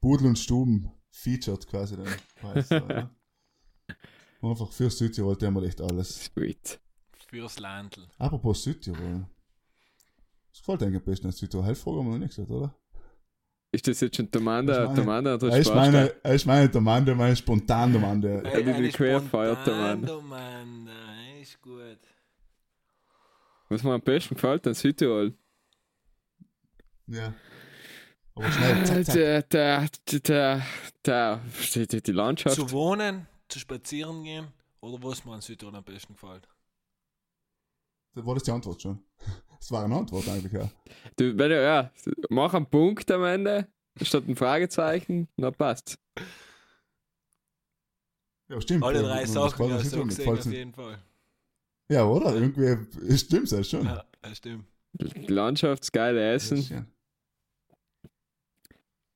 Pudel 0.00 0.28
und 0.28 0.38
Stuben 0.38 0.90
featured 1.10 1.66
quasi 1.66 1.96
den 1.96 2.06
Preis. 2.40 2.70
oder? 2.70 3.10
Einfach 4.42 4.70
für 4.70 4.88
Südtirol 4.90 5.36
tun 5.36 5.54
wir 5.54 5.62
echt 5.64 5.80
alles. 5.80 6.24
Sweet. 6.26 6.78
Fürs 7.28 7.58
Landl. 7.58 8.06
Apropos 8.18 8.62
Südtirol. 8.62 9.26
Das 10.50 10.60
gefällt 10.60 10.82
eigentlich 10.82 11.00
am 11.00 11.04
besten 11.04 11.26
als 11.26 11.38
Südtirol. 11.38 11.66
Heilfrage 11.66 11.98
haben 11.98 12.06
wir 12.06 12.12
noch 12.12 12.18
nicht 12.18 12.34
gesagt, 12.34 12.50
oder? 12.50 12.74
Ist 13.70 13.86
das 13.86 14.00
jetzt 14.00 14.16
schon 14.16 14.26
Ich 14.26 14.30
der, 14.30 14.40
meine- 14.40 14.70
Er 14.72 15.58
ist 15.60 15.74
meine, 15.74 16.12
ist 16.36 16.46
meine 16.46 16.68
Domande, 16.70 17.14
meine 17.14 17.36
spontan 17.36 17.92
Domande. 17.92 18.42
Ja, 18.44 18.60
die- 18.60 18.90
die. 18.90 18.90
Der 20.06 20.22
Mann, 20.22 20.86
der 20.86 21.42
ist 21.42 21.60
gut. 21.60 21.98
Was 23.68 23.82
mir 23.82 23.92
am 23.92 24.00
besten 24.00 24.34
gefällt 24.34 24.66
an 24.66 24.74
Südtirol? 24.74 25.34
Ja. 27.06 27.34
Aber 28.34 28.50
schnell, 28.50 28.86
zack, 28.86 29.04
zack. 29.04 29.14
Der, 29.14 29.42
der, 29.42 29.88
der, 30.20 30.66
der, 31.04 31.40
die, 31.74 31.86
die, 31.86 32.02
die 32.02 32.12
Landschaft. 32.12 32.56
Zu 32.56 32.70
wohnen, 32.70 33.26
zu 33.48 33.58
spazieren 33.58 34.24
gehen 34.24 34.48
oder 34.80 35.02
was 35.02 35.24
mir 35.24 35.32
an 35.32 35.40
Südtirol 35.40 35.74
am 35.74 35.84
besten 35.84 36.14
gefällt. 36.14 36.48
War 38.14 38.34
das 38.34 38.42
die 38.44 38.50
Antwort 38.50 38.80
schon? 38.82 39.02
Das 39.58 39.72
war 39.72 39.84
eine 39.84 39.96
Antwort 39.96 40.28
eigentlich, 40.28 40.52
ja. 40.52 40.70
Du, 41.16 41.36
wenn 41.36 41.50
du, 41.50 41.60
ja, 41.60 41.90
mach 42.30 42.54
einen 42.54 42.66
Punkt 42.66 43.10
am 43.10 43.24
Ende, 43.24 43.66
statt 44.00 44.22
ein 44.28 44.36
Fragezeichen, 44.36 45.26
na 45.36 45.50
passt. 45.50 45.98
Ja, 48.48 48.60
stimmt. 48.60 48.84
Alle 48.84 49.02
drei 49.02 49.22
das 49.22 49.32
Sachen, 49.32 49.68
ja, 49.68 49.80
so 49.80 50.04
gesehen 50.04 50.28
auf 50.28 50.46
jeden 50.46 50.72
Fall. 50.72 51.02
Ja, 51.88 52.04
oder? 52.04 52.34
Irgendwie 52.34 53.16
stimmt 53.18 53.50
es 53.52 53.70
schon. 53.70 53.84
Ja, 53.84 54.04
das 54.20 54.38
stimmt. 54.38 54.66
Die 54.92 55.26
Landschaft, 55.32 55.82
das 55.82 55.92
geile 55.92 56.32
Das 56.34 56.44
ist 56.50 56.52
Essen. 56.70 56.92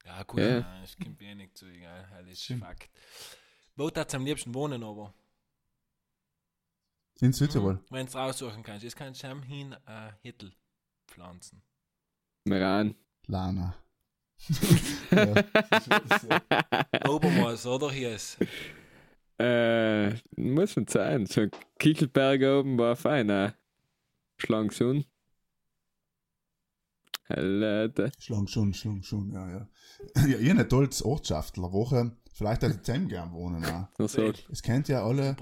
Ja, 0.05 0.23
gut, 0.25 0.41
Ja. 0.41 0.61
nein, 0.61 0.83
es 0.85 0.97
kommt 0.97 1.19
wenig 1.21 1.55
zu, 1.55 1.67
egal, 1.67 2.07
das 2.21 2.33
ist 2.33 2.45
Stimmt. 2.45 2.65
Fakt. 2.65 2.91
Wo 3.77 3.89
darfst 3.91 4.13
du 4.13 4.17
am 4.19 4.25
liebsten 4.27 4.53
wohnen, 4.55 4.83
aber? 4.83 5.15
In 7.21 7.33
Südtirol. 7.33 7.81
Wenn 7.91 8.07
du 8.07 8.13
raussuchen 8.19 8.63
kannst, 8.63 8.83
jetzt 8.85 8.97
kannst 8.97 9.23
du 9.23 9.29
am 9.29 9.43
hin 9.43 9.73
äh, 9.87 10.13
Hittel 10.23 10.53
pflanzen. 11.09 11.63
Meran. 12.45 12.95
Lana. 13.27 13.75
ja, 15.13 15.27
das 15.27 15.87
ist- 15.87 15.91
das 16.09 16.23
ist, 16.25 17.09
Obermaß, 17.09 17.67
oder? 17.67 17.91
Hier 17.93 18.15
ist. 18.17 18.37
Äh, 19.43 20.15
muss 20.37 20.77
man 20.77 20.87
sein. 20.87 21.27
So 21.27 21.43
ein 21.43 21.51
Kichelberg 21.79 22.43
oben 22.43 22.79
war 22.79 22.97
fein, 22.97 23.27
ne? 23.27 23.55
Schlangsun. 24.39 25.05
Alter. 27.29 28.11
Schlang 28.19 28.47
schon, 28.47 28.75
schlang 28.75 29.03
schon, 29.03 29.33
ja, 29.33 29.49
ja. 29.49 29.69
Ja, 30.27 30.39
ihr 30.39 30.51
eine 30.51 30.69
tolles 30.69 31.03
Ortschaftlerwoche. 31.03 32.17
Vielleicht 32.33 32.63
hat 32.63 32.73
ihr 32.73 32.83
zusammen 32.83 33.09
gern 33.09 33.33
wohnen 33.33 33.65
auch. 33.65 33.89
Es 34.51 34.63
kennt 34.63 34.89
ja 34.89 35.05
alle 35.05 35.37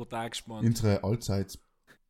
unsere 0.48 1.02
allseits 1.04 1.58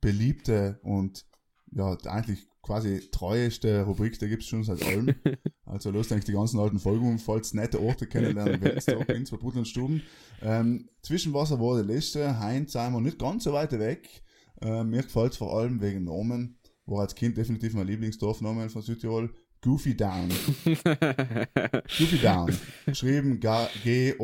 beliebte 0.01 0.81
und 0.83 1.27
ja, 1.73 1.97
eigentlich 2.07 2.47
quasi 2.63 3.09
treueste 3.11 3.83
Rubrik, 3.83 4.19
die 4.19 4.29
gibt 4.29 4.43
es 4.43 4.49
schon 4.49 4.65
seit 4.65 4.85
allem. 4.85 5.15
Also 5.67 5.93
los 5.93 6.11
eigentlich 6.11 6.25
die 6.25 6.33
ganzen 6.33 6.59
alten 6.59 6.81
Folgen 6.81 7.21
falls 7.21 7.55
nette 7.55 7.81
Orte 7.81 8.09
kennenlernen 8.09 8.61
willst, 8.65 8.89
da 8.89 8.95
in 9.03 9.25
zwei 9.25 9.37
und 9.37 9.69
Stuben. 9.69 10.03
Ähm, 10.43 10.89
Zwischenwasser 11.03 11.61
war 11.61 11.81
die 11.81 11.87
letzte, 11.87 12.41
Heinz 12.41 12.73
sind 12.73 12.93
wir 12.93 13.01
nicht 13.01 13.21
ganz 13.21 13.45
so 13.45 13.53
weit 13.53 13.71
weg. 13.79 14.25
Ähm, 14.61 14.91
mir 14.91 15.05
gefällt 15.05 15.37
vor 15.37 15.57
allem 15.57 15.81
wegen 15.81 16.03
Namen, 16.03 16.59
war 16.87 17.03
als 17.03 17.15
Kind 17.15 17.37
definitiv 17.37 17.75
mein 17.75 17.87
Lieblingsdorfname 17.87 18.69
von 18.69 18.83
Südtirol, 18.83 19.33
Goofy 19.63 19.97
Down. 19.97 20.29
Goofy 20.65 22.19
Down. 22.21 22.53
Geschrieben 22.87 23.39
G-O-O-F-Y-D-O-W-N. 23.39 24.19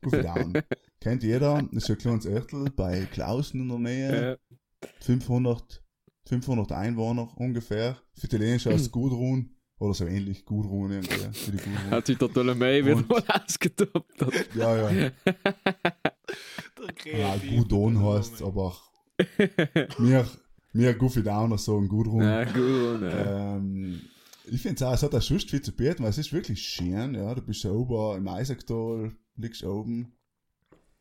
Goofy 0.00 0.22
Down. 0.22 0.54
Kennt 1.00 1.22
jeder. 1.24 1.62
Das 1.72 1.82
ist 1.84 1.90
ein 1.90 1.98
kleines 1.98 2.24
Örtel 2.24 2.70
bei 2.70 3.06
Klausen 3.12 3.60
in 3.60 3.68
der 3.68 3.78
Nähe. 3.78 4.38
Ja. 4.84 4.88
500, 5.00 5.82
500 6.26 6.72
Einwohner 6.72 7.28
ungefähr. 7.36 7.96
Für 8.14 8.26
Italienisch 8.26 8.66
heißt 8.66 8.80
es 8.86 8.90
Gudrun. 8.90 9.50
Oder 9.78 9.94
so 9.94 10.06
ähnlich. 10.06 10.44
Gudrun 10.44 10.92
irgendwie. 10.92 11.32
Für 11.32 11.50
die 11.50 11.58
Gudrun. 11.58 11.90
Hat 11.90 12.06
sich 12.06 12.16
der 12.16 12.28
Ptolemei 12.28 12.84
wieder 12.84 13.02
mal 13.08 13.22
ausgetoppt. 13.28 14.54
Ja, 14.54 14.90
ja. 14.90 15.10
Ja, 17.04 17.36
Gudon 17.36 18.02
heißt 18.02 18.34
es, 18.34 18.42
aber 18.42 18.76
mir, 19.98 20.26
mir 20.72 20.94
Goofy 20.94 21.22
Downer 21.22 21.58
sagen 21.58 21.88
Gudrun. 21.88 22.22
Ja, 22.22 22.44
gut. 22.44 23.02
Ja. 23.02 23.56
Ähm, 23.56 24.00
ich 24.46 24.60
finde 24.60 24.76
es 24.76 24.82
auch, 24.82 24.92
es 24.92 25.02
hat 25.02 25.14
auch 25.14 25.22
sonst 25.22 25.50
viel 25.50 25.62
zu 25.62 25.72
bieten, 25.72 26.02
weil 26.02 26.10
es 26.10 26.18
ist 26.18 26.32
wirklich 26.32 26.62
schön, 26.62 27.14
ja, 27.14 27.34
du 27.34 27.42
bist 27.42 27.64
ja 27.64 27.70
oben 27.70 28.18
im 28.18 28.28
Eisacktal, 28.28 29.12
liegst 29.36 29.64
oben 29.64 30.12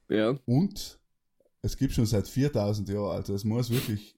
ja. 0.10 0.38
und 0.46 1.00
es 1.63 1.78
gibt 1.78 1.93
schon 1.93 2.06
seit 2.06 2.28
4000 2.28 2.89
Jahren, 2.89 3.15
also 3.15 3.34
es 3.34 3.43
muss 3.43 3.71
wirklich 3.71 4.15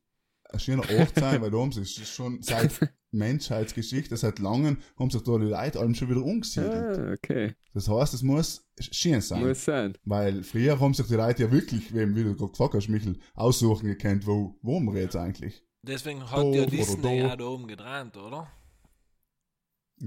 ein 0.49 0.59
schöner 0.59 0.83
Ort 0.99 1.15
sein, 1.15 1.41
weil 1.41 1.51
da 1.51 1.57
haben 1.57 1.71
sich 1.71 2.07
schon 2.07 2.41
seit 2.41 2.91
Menschheitsgeschichte, 3.11 4.17
seit 4.17 4.39
langem, 4.39 4.77
haben 4.97 5.09
sich 5.09 5.21
da 5.21 5.37
die 5.37 5.45
Leute 5.45 5.79
allem 5.79 5.95
schon 5.95 6.09
wieder 6.09 6.23
umgesiedelt. 6.23 6.99
Ah, 6.99 7.13
okay. 7.13 7.55
Das 7.73 7.87
heißt, 7.87 8.13
es 8.15 8.23
muss 8.23 8.67
schön 8.79 9.21
sein. 9.21 9.47
Muss 9.47 9.63
sein. 9.63 9.97
Weil 10.03 10.43
früher 10.43 10.79
haben 10.79 10.93
sich 10.93 11.05
die 11.07 11.15
Leute 11.15 11.43
ja 11.43 11.51
wirklich, 11.51 11.93
wie 11.93 12.15
wie 12.15 12.23
du 12.23 12.35
gerade 12.35 12.51
gefragt 12.51 12.73
hast, 12.73 12.89
Michel, 12.89 13.17
aussuchen 13.35 13.87
gekannt, 13.87 14.25
wo 14.25 14.57
wohnen 14.61 14.93
wir 14.93 15.01
jetzt 15.01 15.15
eigentlich. 15.15 15.63
Deswegen 15.83 16.21
Da 16.21 16.31
hat 16.31 16.37
ja 16.37 16.63
oder 16.63 16.65
Disney 16.65 17.01
da. 17.01 17.11
ja 17.11 17.35
da 17.35 17.45
oben 17.45 17.67
getrennt, 17.67 18.17
oder? 18.17 18.51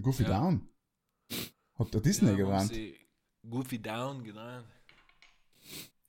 Goofy 0.03 0.25
Ja. 0.25 0.41
Down. 0.41 0.69
Hat 1.75 1.95
der 1.95 2.01
Disney 2.01 2.31
ja, 2.31 2.37
gerannt? 2.37 2.73
sie 2.73 2.97
Goofy 3.49 3.81
Down 3.81 4.25
getrennt. 4.25 4.67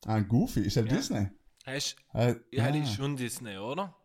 Ah, 0.05 0.15
ein 0.15 0.27
Goofy, 0.27 0.61
ist 0.61 0.77
halt 0.77 0.89
Ja. 0.91 0.97
Disney. 0.97 1.27
Heißt, 1.65 1.95
Äh, 2.13 2.35
ja, 2.51 2.65
ah. 2.65 2.71
das 2.71 2.89
ist 2.89 2.95
schon 2.95 3.15
Disney, 3.15 3.57
oder? 3.57 3.95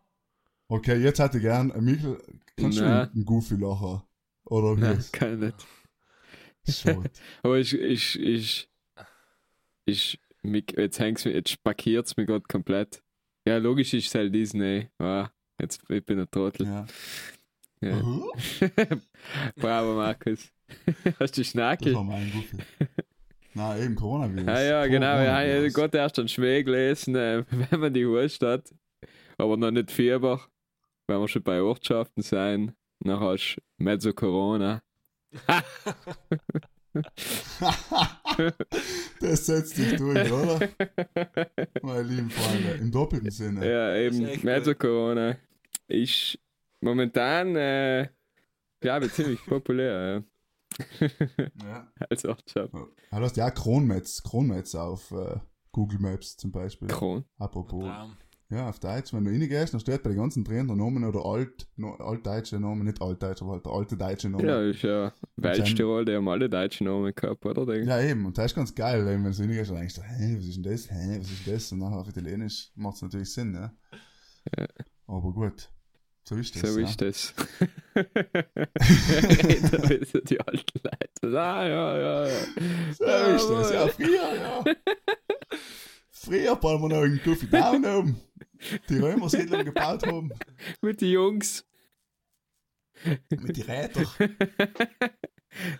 Okay, 0.67 0.97
jetzt 1.01 1.19
hätte 1.19 1.37
ich 1.37 1.43
gern, 1.43 1.71
äh, 1.71 1.81
Michel, 1.81 2.21
kannst 2.57 2.79
du 2.79 2.83
einen 2.85 3.25
Goofy 3.25 3.55
lachen? 3.55 4.01
Oder 4.45 4.75
wie? 4.77 4.81
Nein, 4.81 4.97
ist? 4.97 5.13
kann 5.13 5.33
ich 5.33 5.39
nicht. 6.67 6.77
Schade. 6.77 7.09
Aber 7.43 7.57
ich, 7.59 7.73
ich, 7.73 8.19
ich, 8.19 8.69
ich, 9.85 10.19
mich, 10.41 10.65
jetzt 10.75 10.99
hängt's 10.99 11.25
mir, 11.25 11.31
jetzt 11.33 11.51
spackiert's 11.51 12.17
mir 12.17 12.25
gerade 12.25 12.45
komplett. 12.47 13.01
Ja, 13.47 13.57
logisch 13.57 13.93
ist 13.93 14.07
es 14.07 14.15
halt 14.15 14.33
Disney. 14.33 14.89
Ah, 14.99 15.29
jetzt, 15.61 15.81
ich 15.89 16.05
bin 16.05 16.19
ein 16.19 16.29
Trottel. 16.29 16.65
ja. 16.67 16.85
Ja. 17.81 18.01
Bravo, 19.57 19.95
Markus. 19.95 20.51
Hast 21.19 21.37
du 21.37 21.41
Das 21.41 21.47
Schnackel? 21.47 21.93
war 21.93 22.03
mein 22.03 22.31
Goofy. 22.31 22.57
Nein, 23.55 23.83
eben 23.83 23.95
Coronavirus. 23.95 24.47
Ah 24.49 24.61
ja, 24.61 24.85
genau. 24.85 25.15
Ja, 25.15 25.41
ja. 25.41 25.69
Gott 25.69 25.95
erst 25.95 26.19
einen 26.19 26.27
Schmäh 26.27 26.61
gelesen, 26.63 27.15
äh, 27.15 27.45
wenn 27.69 27.79
man 27.79 27.93
die 27.93 28.05
Hust 28.05 28.41
hat. 28.43 28.75
Aber 29.37 29.55
noch 29.55 29.71
nicht 29.71 29.91
Fieber. 29.91 30.41
Wenn 31.07 31.21
wir 31.21 31.27
schon 31.29 31.43
bei 31.43 31.61
Ortschaften 31.61 32.21
sein. 32.21 32.75
Dann 32.99 33.19
hast 33.19 33.55
du 33.55 33.61
Mezzo 33.77 34.11
Corona. 34.11 34.81
das 39.21 39.45
setzt 39.45 39.77
dich 39.77 39.95
durch, 39.95 40.31
oder? 40.31 40.59
Meine 41.81 42.03
lieben 42.03 42.29
Freunde, 42.29 42.71
im 42.81 42.91
doppelten 42.91 43.31
Sinne. 43.31 43.69
Ja, 43.69 43.95
eben. 43.95 44.43
Mezzo. 44.43 44.75
Corona. 44.75 45.37
Ist 45.87 46.39
momentan, 46.81 47.55
äh, 47.55 48.09
glaube 48.81 49.05
ich, 49.05 49.13
ziemlich 49.13 49.45
populär. 49.45 50.23
Ja. 51.37 51.87
Ja. 51.97 52.07
Als 52.09 52.25
Ortschaft. 52.25 52.73
Du 52.73 52.87
hast 53.11 53.37
ja 53.37 53.47
auch 53.47 53.53
Kronmetz, 53.53 54.23
Kronmetz 54.23 54.75
auf 54.75 55.11
äh, 55.11 55.37
Google 55.71 55.99
Maps 55.99 56.37
zum 56.37 56.51
Beispiel. 56.51 56.87
Kron. 56.87 57.25
Apropos. 57.37 57.83
Traum. 57.83 58.17
Ja, 58.49 58.69
auf 58.69 58.79
Deutsch. 58.79 59.11
Wenn 59.11 59.25
du 59.25 59.31
reingehst, 59.31 59.73
dann 59.73 59.81
steht 59.81 60.03
bei 60.03 60.11
den 60.11 60.19
ganzen 60.19 60.45
Trainern 60.45 60.67
der 60.67 60.75
Namen 60.77 61.03
oder 61.03 61.25
alt, 61.25 61.67
no, 61.77 61.95
altdeutsche 61.95 62.59
Namen, 62.59 62.83
nicht 62.83 63.01
altdeutsch, 63.01 63.41
aber 63.41 63.53
halt 63.53 63.65
der 63.65 63.71
alte 63.73 63.97
deutsche 63.97 64.29
Name. 64.29 64.47
Ja, 64.47 64.61
ist 64.61 64.83
ja 64.83 65.11
Waldtirol, 65.37 66.05
die 66.05 66.13
haben 66.13 66.27
alle 66.27 66.47
deutschen 66.47 66.85
Namen 66.85 67.11
gehabt, 67.15 67.43
oder? 67.43 67.65
Denk? 67.65 67.87
Ja, 67.87 67.99
eben. 68.01 68.25
Und 68.25 68.37
das 68.37 68.47
ist 68.47 68.55
ganz 68.55 68.75
geil, 68.75 69.03
wenn 69.05 69.23
du 69.23 69.33
so 69.33 69.43
reingehst 69.43 69.71
und 69.71 69.77
denkst, 69.77 69.99
hä, 69.99 70.35
was 70.37 70.45
ist 70.45 70.55
denn 70.57 70.63
das? 70.63 70.91
Hä, 70.91 71.17
was 71.19 71.31
ist 71.31 71.47
das? 71.47 71.71
Und 71.71 71.79
nachher 71.79 71.97
auf 71.97 72.07
Italienisch 72.07 72.71
macht 72.75 72.97
es 72.97 73.01
natürlich 73.01 73.33
Sinn, 73.33 73.55
ja. 73.55 73.73
Ja. 74.57 74.67
Aber 75.07 75.33
gut. 75.33 75.69
So 76.27 76.35
ist 76.37 76.55
das. 76.55 76.73
So 76.73 76.79
ja. 76.79 76.87
ist 76.87 77.01
das. 77.01 77.33
da 77.93 78.03
wissen 79.89 80.21
die 80.27 80.39
alten 80.39 80.79
Leute. 80.83 81.39
Ah, 81.39 81.67
ja, 81.67 81.97
ja, 81.99 82.27
ja. 82.27 82.39
So 83.37 83.59
ist 83.59 83.71
das. 83.71 83.71
Ja, 83.71 83.87
früher, 83.89 84.35
ja. 84.35 84.63
früher, 86.09 86.63
weil 86.63 86.79
wir 86.79 86.89
noch 86.89 87.03
einen 87.03 87.21
Coffee 87.21 87.45
Down 87.45 87.85
haben, 87.85 88.19
die 88.89 88.97
Römersiedlung 88.97 89.65
gebaut 89.65 90.07
haben, 90.07 90.31
Mit 90.81 91.01
den 91.01 91.11
Jungs. 91.11 91.63
mit 93.29 93.57
den 93.57 93.63
Rädern. 93.63 94.07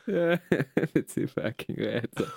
ja, 0.06 0.40
mit 0.94 1.16
den 1.16 1.28
fucking 1.28 1.76
Rädern. 1.76 2.32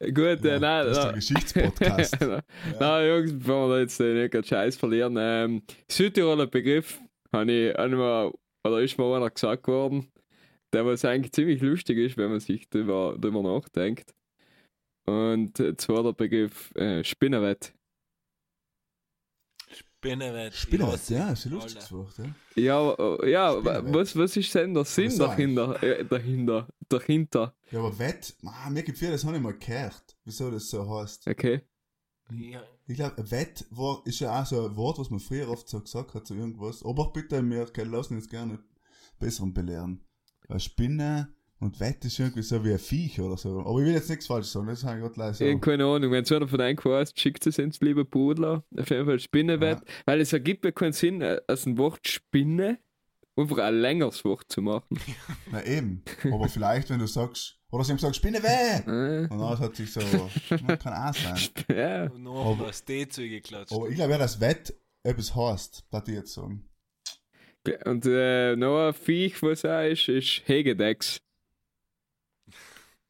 Gut, 0.00 0.44
Ja, 0.44 0.56
äh, 0.56 0.58
nein, 0.58 0.86
das 0.86 0.98
ist 0.98 1.04
nein. 1.04 1.14
Geschichtspodcast. 1.14 2.16
Na, 2.20 2.42
na, 2.80 3.06
Jungs, 3.06 3.38
bevor 3.38 3.70
wir 3.70 3.80
jetzt 3.82 4.00
äh, 4.00 4.14
nicht 4.14 4.32
gerade 4.32 4.48
Scheiß 4.48 4.76
verlieren, 4.76 5.16
ähm, 5.16 5.62
Südtiroler 5.88 6.48
Begriff, 6.48 7.00
habe 7.32 7.52
ich, 7.52 7.74
hab 7.74 7.86
ich 7.88 7.96
mal, 7.96 8.32
oder 8.64 8.82
ist 8.82 8.98
mir 8.98 9.16
einer 9.16 9.30
gesagt 9.30 9.66
worden, 9.68 10.10
der 10.72 10.84
was 10.86 11.04
eigentlich 11.04 11.32
ziemlich 11.32 11.60
lustig 11.60 11.98
ist, 11.98 12.16
wenn 12.16 12.30
man 12.30 12.40
sich 12.40 12.68
drüber, 12.68 13.16
drüber 13.18 13.42
nachdenkt. 13.42 14.14
Und 15.06 15.56
zwar 15.80 16.02
der 16.02 16.12
Begriff 16.12 16.74
äh, 16.74 17.04
Spinnenwett. 17.04 17.72
Spinnenwett. 19.70 20.52
ich 20.52 20.60
Spinnert, 20.60 20.92
hasse 20.92 21.14
ja, 21.14 21.30
ist 21.30 21.46
ein 21.46 21.52
lustiges 21.52 21.92
Wort, 21.92 22.18
ja. 22.18 22.34
Ja, 22.56 22.94
äh, 22.94 23.30
ja 23.30 23.64
was, 23.92 24.16
was 24.16 24.36
ist 24.36 24.54
denn 24.54 24.74
der 24.74 24.84
Sinn 24.84 25.16
dahinter? 25.16 25.82
Äh, 25.82 26.04
dahinter? 26.04 26.68
Dahinter, 26.88 27.54
Ja, 27.70 27.80
aber 27.80 27.98
Wett, 27.98 28.36
ah, 28.44 28.70
mir 28.70 28.82
gibt 28.82 28.98
viel, 28.98 29.10
das 29.10 29.24
habe 29.24 29.36
ich 29.36 29.42
mal 29.42 29.58
gehört, 29.58 30.16
wieso 30.24 30.50
das 30.50 30.70
so 30.70 30.88
heißt. 30.88 31.26
okay. 31.28 31.62
Ja, 32.32 32.62
Ich 32.88 32.96
glaube, 32.96 33.30
Wett 33.30 33.66
war, 33.70 34.02
ist 34.04 34.20
ja 34.20 34.40
auch 34.40 34.46
so 34.46 34.64
ein 34.64 34.76
Wort, 34.76 34.98
was 34.98 35.10
man 35.10 35.18
früher 35.18 35.48
oft 35.48 35.68
so 35.68 35.80
gesagt 35.80 36.14
hat, 36.14 36.26
so 36.26 36.34
irgendwas. 36.34 36.84
Aber 36.84 37.12
bitte, 37.12 37.42
wir 37.48 37.84
lassen 37.84 38.16
uns 38.16 38.28
gerne 38.28 38.60
besseren 39.18 39.52
belehren. 39.52 40.04
Weil 40.46 40.60
Spinne 40.60 41.34
und 41.58 41.80
Wett 41.80 42.04
ist 42.04 42.18
irgendwie 42.18 42.42
so 42.42 42.62
wie 42.64 42.72
ein 42.72 42.78
Viech 42.78 43.20
oder 43.20 43.36
so. 43.36 43.60
Aber 43.60 43.80
ich 43.80 43.86
will 43.86 43.94
jetzt 43.94 44.10
nichts 44.10 44.26
falsch 44.26 44.46
sagen, 44.46 44.68
das 44.68 44.84
habe 44.84 44.98
ich 44.98 45.02
gerade 45.02 45.18
leise. 45.18 45.46
Ja, 45.46 45.58
keine 45.58 45.84
Ahnung, 45.84 46.12
wenn 46.12 46.22
es 46.22 46.30
einer 46.30 46.46
von 46.46 46.60
euch 46.60 46.84
weiß, 46.84 47.12
schickt 47.16 47.46
es 47.46 47.58
ins 47.58 47.80
liebe 47.80 48.04
Pudler. 48.04 48.64
Auf 48.76 48.90
jeden 48.90 49.06
Fall 49.06 49.18
Spinnenwett. 49.18 49.80
Weil 50.04 50.20
es 50.20 50.32
ergibt 50.32 50.62
mir 50.62 50.72
keinen 50.72 50.92
Sinn, 50.92 51.22
äh, 51.22 51.40
aus 51.48 51.62
dem 51.62 51.78
Wort 51.78 52.06
Spinne 52.06 52.78
einfach 53.36 53.58
ein 53.58 53.74
längeres 53.74 54.24
Wort 54.24 54.44
zu 54.48 54.62
machen. 54.62 54.98
Na 55.50 55.64
eben. 55.64 56.02
Aber 56.24 56.48
vielleicht, 56.48 56.90
wenn 56.90 57.00
du 57.00 57.06
sagst, 57.06 57.55
oder 57.70 57.84
sie 57.84 57.90
haben 57.90 57.96
gesagt, 57.98 58.16
Spinne 58.16 58.42
weh! 58.42 58.46
Äh, 59.26 59.28
Und 59.28 59.38
dann 59.38 59.58
hat 59.58 59.76
sich 59.76 59.92
so, 59.92 60.00
man 60.66 60.78
kann 60.78 60.92
auch 60.94 61.14
sein. 61.14 61.38
ja. 61.76 62.04
und 62.04 62.22
noch 62.22 62.52
Aber- 62.52 62.66
was 62.68 62.84
D 62.84 63.08
zugeklatscht. 63.08 63.72
Aber 63.72 63.88
ich 63.88 63.96
glaube 63.96 64.12
ja, 64.12 64.18
dass 64.18 64.40
Wett 64.40 64.74
etwas 65.02 65.34
heißt, 65.34 65.84
was 65.90 66.08
ich 66.08 66.14
jetzt 66.14 66.32
sagen. 66.34 66.68
Und 67.84 68.06
äh, 68.06 68.54
noch 68.54 68.88
ein 68.88 68.94
Viech, 68.94 69.42
was 69.42 69.64
auch 69.64 69.82
ist, 69.90 70.08
ist 70.08 70.42
Hegedecks. 70.46 71.20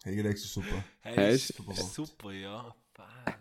Hey, 0.03 0.23
das 0.23 0.35
ist 0.37 0.53
super. 0.55 0.85
Hey, 1.01 1.35
ist 1.35 1.51
ist 1.51 1.57
super. 1.59 1.75
super, 1.75 2.33
ja. 2.33 2.75
Bad. 2.95 3.39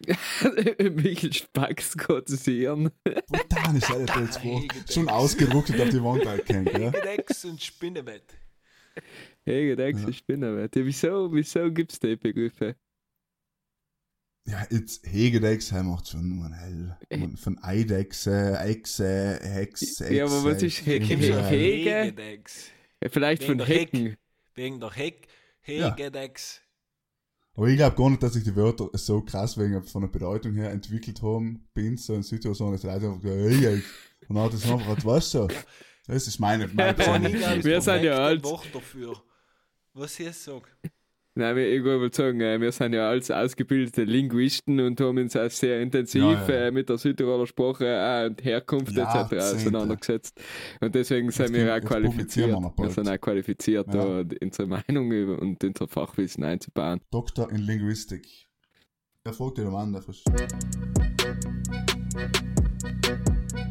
Michael 0.94 1.32
Spacks 1.32 1.96
Gottes 1.96 2.44
Hirn. 2.44 2.90
Brutal 3.04 3.76
ist 3.76 3.90
alles 3.90 4.10
jetzt. 4.18 4.42
Hegedecks. 4.42 4.94
Schon 4.94 5.08
ausgedruckt 5.08 5.70
und 5.70 5.80
auf 5.80 5.88
die 5.90 6.02
Wand 6.02 6.24
erkennt, 6.24 6.72
ja. 6.72 6.90
Hegedex 6.90 7.44
und 7.44 7.62
Spinnenwett. 9.46 9.78
Hegedecks 9.78 10.02
Ja. 10.02 10.08
ist 10.08 10.16
Spinnenwett. 10.18 10.76
Ja, 10.76 10.84
wieso, 10.84 11.32
wieso 11.32 11.70
gibt 11.72 11.92
es 11.92 12.00
die 12.00 12.16
Begriffe? 12.16 12.76
Ja, 14.48 14.64
jetzt 14.70 15.04
Hegedex, 15.04 15.72
er 15.72 15.82
macht 15.82 16.08
schon 16.08 16.28
nur 16.36 16.46
ein 16.46 16.52
Hell. 16.52 16.96
Und 17.20 17.38
Von 17.38 17.58
Eidechse, 17.62 18.56
Echse, 18.60 19.40
Hex, 19.42 19.82
Echse. 19.82 20.14
Ja, 20.14 20.24
aber 20.26 20.44
was 20.44 20.62
ist 20.62 20.86
Ja. 20.86 20.92
Hege? 20.92 21.90
Hegedex. 22.04 22.68
Ja, 23.02 23.08
Vielleicht 23.10 23.42
Wegen 23.42 23.50
von 23.50 23.58
der 23.58 23.66
Heck. 23.66 23.92
Hecken. 23.92 24.16
Wegen 24.54 24.80
der 24.80 24.90
Heck. 24.92 25.26
Ja. 25.66 25.96
Hegedex. 25.96 26.60
Aber 27.54 27.66
ich 27.68 27.76
glaube 27.76 27.96
gar 27.96 28.10
nicht, 28.10 28.22
dass 28.22 28.34
sich 28.34 28.44
die 28.44 28.54
Wörter 28.54 28.88
so 28.92 29.20
krass 29.22 29.58
wegen 29.58 29.82
von 29.82 30.02
der 30.02 30.08
Bedeutung 30.08 30.54
her 30.54 30.70
entwickelt 30.70 31.22
haben. 31.22 31.66
Bei 31.74 31.88
uns 31.88 32.06
so 32.06 32.14
in 32.14 32.22
Südtirol 32.22 32.72
jetzt 32.74 32.84
Leute 32.84 33.08
einfach, 33.10 33.22
hey, 33.24 33.82
und 34.28 34.36
dann 34.36 34.44
hat 34.44 34.52
das 34.52 34.70
einfach, 34.70 35.04
weißt 35.04 35.34
du, 35.34 35.48
das 36.06 36.28
ist 36.28 36.38
meine, 36.38 36.68
meine 36.68 36.94
glaube, 36.94 37.64
Wir 37.64 37.80
sind 37.80 38.04
ja 38.04 38.18
alt. 38.18 38.44
Wort 38.44 38.68
dafür. 38.72 39.20
Was 39.98 40.20
ich 40.20 40.26
jetzt 40.26 40.44
sage. 40.44 40.66
Nein, 41.38 41.54
wir- 41.56 41.70
ich 41.74 41.82
würde 41.84 42.14
sagen, 42.14 42.40
äh, 42.40 42.58
wir 42.60 42.72
sind 42.72 42.94
ja 42.94 43.08
als 43.10 43.30
ausgebildete 43.30 44.04
Linguisten 44.04 44.80
und 44.80 44.98
haben 45.00 45.18
uns 45.18 45.36
auch 45.36 45.50
sehr 45.50 45.80
intensiv 45.82 46.22
Ja, 46.22 46.32
ja, 46.32 46.48
ja. 46.48 46.66
äh, 46.66 46.70
mit 46.70 46.88
der 46.88 46.96
Südtiroler 46.98 47.46
Sprache 47.46 47.84
äh, 47.86 48.26
und 48.26 48.42
Herkunft 48.44 48.88
etc. 48.92 48.98
Jahrzehnte. 48.98 49.44
auseinandergesetzt. 49.44 50.40
Und 50.80 50.94
deswegen 50.94 51.30
sind 51.30 51.52
wir 51.54 51.74
auch 51.74 51.80
qualifiziert. 51.80 52.48
wir 52.48 52.72
Wir 52.78 52.90
sind 52.90 53.08
auch 53.08 53.20
qualifiziert, 53.20 53.86
Ja. 53.94 54.22
da 54.22 54.36
unsere 54.42 54.68
Meinung 54.68 55.10
und 55.38 55.62
unser 55.64 55.88
Fachwissen 55.88 56.44
einzubauen. 56.44 57.00
Doktor 57.10 57.50
in 57.50 57.58
Linguistik. 57.58 58.26
Er 59.24 59.32
folgt 59.32 59.58
dir 59.58 59.64
Mann, 59.70 59.92
der 59.92 60.02
frisch. 60.02 60.22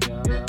Ja, 0.08 0.24
ja. 0.28 0.46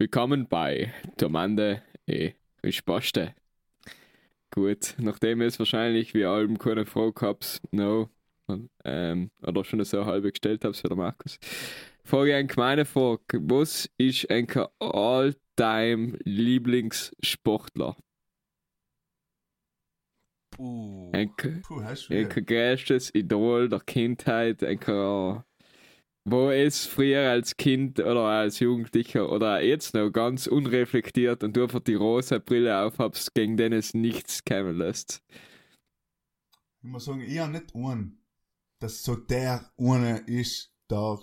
Willkommen 0.00 0.46
bei 0.46 0.94
Domande 1.16 1.82
e 2.06 2.34
Risposte. 2.64 3.34
Gut, 4.52 4.94
nachdem 4.98 5.40
ihr 5.40 5.48
es 5.48 5.58
wahrscheinlich 5.58 6.14
wie 6.14 6.24
allem 6.24 6.56
keine 6.56 6.86
Frage 6.86 7.20
habt, 7.22 7.60
no, 7.72 8.08
ähm, 8.84 9.32
oder 9.42 9.64
schon 9.64 9.82
so 9.82 10.06
halbe 10.06 10.30
gestellt 10.30 10.64
habt 10.64 10.76
für 10.76 10.88
den 10.88 10.98
Markus, 10.98 11.40
frage 12.04 12.30
ich 12.30 12.36
eine 12.36 12.46
gemeine 12.46 12.84
Frage. 12.84 13.40
Was 13.42 13.90
ist 13.98 14.30
ein 14.30 14.46
all-time 14.78 16.16
Lieblingssportler? 16.22 17.96
Puh. 20.52 21.10
Ein, 21.12 21.32
du 21.68 21.80
ein 21.80 22.28
größtes 22.28 23.16
Idol 23.16 23.68
der 23.68 23.80
Kindheit, 23.80 24.62
ein 24.62 24.78
wo 26.30 26.50
es 26.50 26.86
früher 26.86 27.30
als 27.30 27.56
Kind 27.56 28.00
oder 28.00 28.24
als 28.24 28.60
Jugendlicher 28.60 29.30
oder 29.30 29.62
jetzt 29.62 29.94
noch 29.94 30.10
ganz 30.10 30.46
unreflektiert 30.46 31.42
und 31.42 31.56
du 31.56 31.62
einfach 31.64 31.80
die 31.80 31.94
rosa 31.94 32.38
Brille 32.38 32.80
aufhabst, 32.82 33.34
gegen 33.34 33.56
den 33.56 33.72
es 33.72 33.94
nichts 33.94 34.44
kommen 34.44 34.76
lässt. 34.76 35.22
Ich 36.82 36.88
muss 36.88 37.04
sagen, 37.04 37.20
ich 37.20 37.38
habe 37.38 37.52
nicht 37.52 37.74
einen, 37.74 38.24
dass 38.78 39.02
so 39.02 39.16
der 39.16 39.72
eine 39.78 40.18
ist, 40.26 40.72
der 40.90 41.18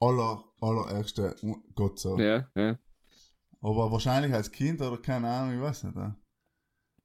aller, 0.00 0.44
allererste 0.60 1.36
Gott 1.74 1.98
so. 1.98 2.18
Ja, 2.18 2.48
ja. 2.54 2.78
Aber 3.60 3.90
wahrscheinlich 3.90 4.32
als 4.32 4.50
Kind 4.50 4.80
oder 4.80 4.98
keine 4.98 5.28
Ahnung, 5.28 5.54
ich 5.54 5.60
weiß 5.60 5.84
nicht. 5.84 5.96
Ja. 5.96 6.16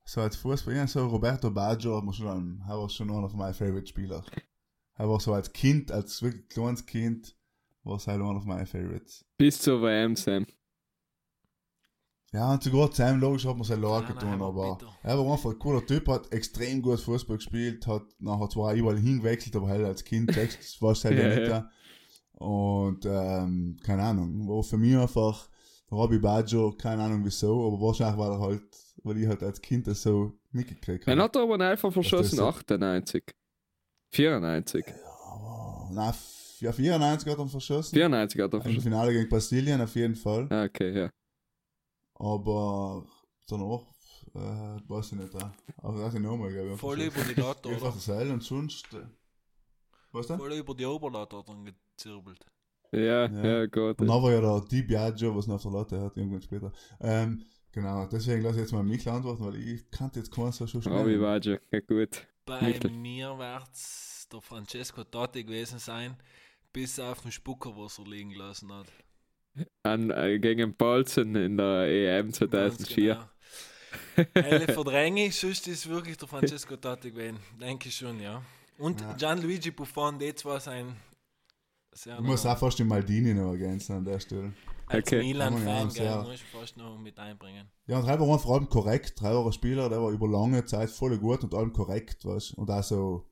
So 0.06 0.22
als 0.22 0.36
Fußball, 0.38 0.76
ja, 0.76 0.88
so 0.88 1.06
Roberto 1.08 1.52
Baggio 1.52 1.98
hat 1.98 2.04
man 2.04 2.14
schon, 2.14 2.64
er 2.68 2.78
war 2.78 2.90
schon 2.90 3.12
einer 3.12 3.30
von 3.30 3.40
meinen 3.40 3.54
Favorite 3.54 3.88
Spieler. 3.88 4.26
Er 4.96 5.08
war 5.08 5.20
so 5.20 5.34
als 5.34 5.54
Kind, 5.54 5.92
als 5.92 6.22
wirklich 6.22 6.50
kleines 6.50 6.86
Kind, 6.86 7.39
war 7.84 7.96
es 7.98 8.08
halt 8.08 8.22
einer 8.22 8.40
von 8.40 8.48
meinen 8.48 8.66
Favorites. 8.68 9.26
Bis 9.38 9.60
zur 9.60 9.82
WM, 9.82 10.16
Sam. 10.16 10.46
Ja, 12.32 12.54
und 12.54 12.62
sogar 12.62 12.92
Sam 12.94 13.20
logisch 13.20 13.46
hat 13.46 13.56
man 13.56 13.64
sein 13.64 13.82
Lager 13.82 14.10
Ja, 14.10 14.14
nein, 14.14 14.16
getan, 14.20 14.34
aber 14.42 14.46
aber 14.66 14.76
bitter. 14.78 14.96
er 15.02 15.18
war 15.18 15.34
einfach 15.34 15.50
ein 15.50 15.58
cooler 15.60 15.84
Typ, 15.86 16.08
hat 16.10 16.32
extrem 16.32 16.82
gut 16.82 17.00
Fußball 17.00 17.38
gespielt, 17.38 17.88
hat 17.88 18.04
nachher 18.20 18.50
zwar 18.50 18.74
überall 18.76 19.00
hingewechselt, 19.00 19.56
aber 19.56 19.68
halt 19.68 19.84
als 19.84 20.04
Kind 20.04 20.30
checkst, 20.34 20.80
warst 20.82 21.06
halt 21.06 21.18
ja, 21.18 21.24
Ja, 21.24 21.30
nicht 21.30 21.48
ja. 21.50 21.60
da. 21.62 21.72
Und, 22.46 23.06
ähm, 23.06 23.78
keine 23.84 24.04
Ahnung, 24.04 24.48
war 24.48 24.62
für 24.64 24.78
mich 24.78 24.96
einfach 24.96 25.50
Robbie 25.92 26.20
Baggio, 26.20 26.72
keine 26.78 27.04
Ahnung 27.04 27.26
wieso, 27.26 27.66
aber 27.68 27.82
wahrscheinlich 27.82 28.20
war 28.20 28.32
er 28.34 28.40
halt, 28.40 28.64
weil 29.04 29.18
ich 29.18 29.28
halt 29.28 29.42
als 29.42 29.60
Kind 29.60 29.88
das 29.88 30.04
so 30.04 30.34
mitgekriegt 30.52 31.08
Dann 31.08 31.14
habe. 31.20 31.24
hat 31.24 31.36
er 31.36 31.42
aber 31.42 31.60
einfach 31.68 31.92
verschossen, 31.92 32.38
so- 32.38 32.46
98. 32.48 33.24
94. 34.14 34.86
Aber, 35.32 35.90
na, 35.94 36.10
f- 36.10 36.39
ja, 36.62 36.72
94 36.72 37.32
hat 37.32 37.40
er 37.40 37.48
verschossen. 37.48 37.94
94 37.96 38.42
hat 38.42 38.54
er 38.54 38.58
Im 38.58 38.62
verschossen. 38.62 38.82
Finale 38.84 39.14
gegen 39.14 39.30
Brasilien 39.30 39.82
auf 39.82 39.96
jeden 39.96 40.16
Fall. 40.16 40.48
Ah, 40.52 40.64
okay, 40.66 40.92
ja. 40.98 41.10
Aber 42.16 43.06
danach, 43.48 43.82
äh, 44.36 44.80
weiß 44.90 45.14
ich 45.14 45.20
nicht, 45.20 45.34
äh, 45.36 45.46
aber 45.78 46.00
das 46.00 46.14
ist 46.14 46.20
nochmal, 46.20 46.52
glaube 46.52 46.74
ich. 46.74 46.80
Voll 46.80 47.02
über 47.02 47.22
die 47.24 47.40
Latte, 47.40 47.70
oder? 47.76 47.80
das 47.80 48.06
Seil 48.06 48.30
und 48.32 48.44
sonst. 48.44 48.94
äh, 48.94 49.06
Was 50.12 50.28
denn? 50.28 50.38
Voll 50.38 50.54
über 50.54 50.74
die 50.76 50.86
Oberlatte 50.86 51.38
hat 51.38 51.48
er 51.48 51.54
dann 51.54 51.66
gezirbelt. 51.66 52.46
Ja, 52.92 53.28
Ja. 53.28 53.46
ja, 53.46 53.66
Gott. 53.68 54.02
Und 54.02 54.08
dann 54.08 54.22
war 54.24 54.32
ja 54.32 54.42
der 54.42 54.62
Di 54.68 54.82
Biagio, 54.84 55.36
was 55.36 55.48
noch 55.48 55.56
auf 55.56 55.62
der 55.64 55.72
Latte 55.72 56.02
hat, 56.02 56.18
irgendwann 56.18 56.42
später. 56.42 56.72
Ähm, 57.00 57.44
genau, 57.72 58.06
deswegen 58.08 58.42
lasse 58.42 58.56
ich 58.56 58.62
jetzt 58.62 58.72
mal 58.74 58.84
mich 58.84 59.08
antworten, 59.08 59.46
weil 59.46 59.56
ich 59.56 59.90
kannte 59.92 60.20
jetzt 60.20 60.32
keinen 60.34 60.52
so 60.52 60.66
schon 60.68 60.82
Robbie 60.82 61.18
Baggio, 61.18 61.58
ja 61.72 61.80
gut. 61.82 62.28
Bei 62.46 62.62
Mittel. 62.64 62.90
mir 62.92 63.38
wird 63.38 63.70
es 63.72 64.28
der 64.32 64.42
Francesco 64.42 65.04
Totti 65.04 65.44
gewesen 65.44 65.78
sein, 65.78 66.18
bis 66.74 67.00
auf 67.00 67.22
den 67.22 67.32
Spucker, 67.32 67.72
was 67.76 67.98
er 68.00 68.06
liegen 68.06 68.32
lassen 68.32 68.72
hat. 68.74 68.88
An, 69.84 70.12
äh, 70.12 70.40
gegen 70.40 70.76
Paulsen 70.76 71.36
in 71.36 71.58
der 71.58 71.88
EM 71.88 72.28
Ganz 72.28 72.38
2004. 72.38 73.14
genau. 73.16 73.26
Eine 74.34 74.66
verdränge 74.68 75.26
ich, 75.28 75.36
sonst 75.36 75.68
ist 75.68 75.80
es 75.86 75.90
wirklich 75.90 76.18
der 76.18 76.28
Francesco 76.28 76.76
Totti 76.76 77.12
gewesen. 77.12 77.40
Denke 77.60 77.90
ich 77.90 77.96
schon, 77.96 78.20
ja. 78.22 78.42
Und 78.78 79.02
Ja. 79.02 79.14
Gianluigi 79.14 79.72
Buffon, 79.72 80.20
die 80.20 80.34
zwei 80.36 80.60
sein 80.60 80.96
sehr 81.92 82.16
Ich 82.16 82.22
muss 82.22 82.44
noch- 82.44 82.52
auch 82.52 82.58
fast 82.60 82.78
die 82.80 82.84
Maldini 82.84 83.34
noch 83.34 83.52
ergänzen 83.52 83.94
an 83.98 84.06
der 84.06 84.20
Stelle. 84.20 84.54
als 84.86 85.06
Okay. 85.08 85.20
Milan-Fan, 85.22 85.90
Ja, 85.92 86.24
muss 86.24 86.36
ich 86.36 86.44
fast 86.46 86.78
noch 86.78 86.98
mit 86.98 87.18
einbringen. 87.20 87.70
Ja, 87.88 87.98
und 88.00 88.06
drei 88.08 88.20
war 88.20 88.40
vor 88.40 88.56
allem 88.56 88.70
korrekt. 88.70 89.20
Drei 89.22 89.34
war 89.34 89.52
Spieler, 89.52 89.88
der 89.90 90.02
war 90.02 90.10
über 90.12 90.28
lange 90.28 90.64
Zeit 90.66 90.90
voll 90.90 91.18
gut 91.20 91.44
und 91.44 91.54
allem 91.54 91.74
korrekt, 91.74 92.26
weißt 92.26 92.54
Und 92.56 92.72
auch 92.72 92.82
so, 92.84 93.30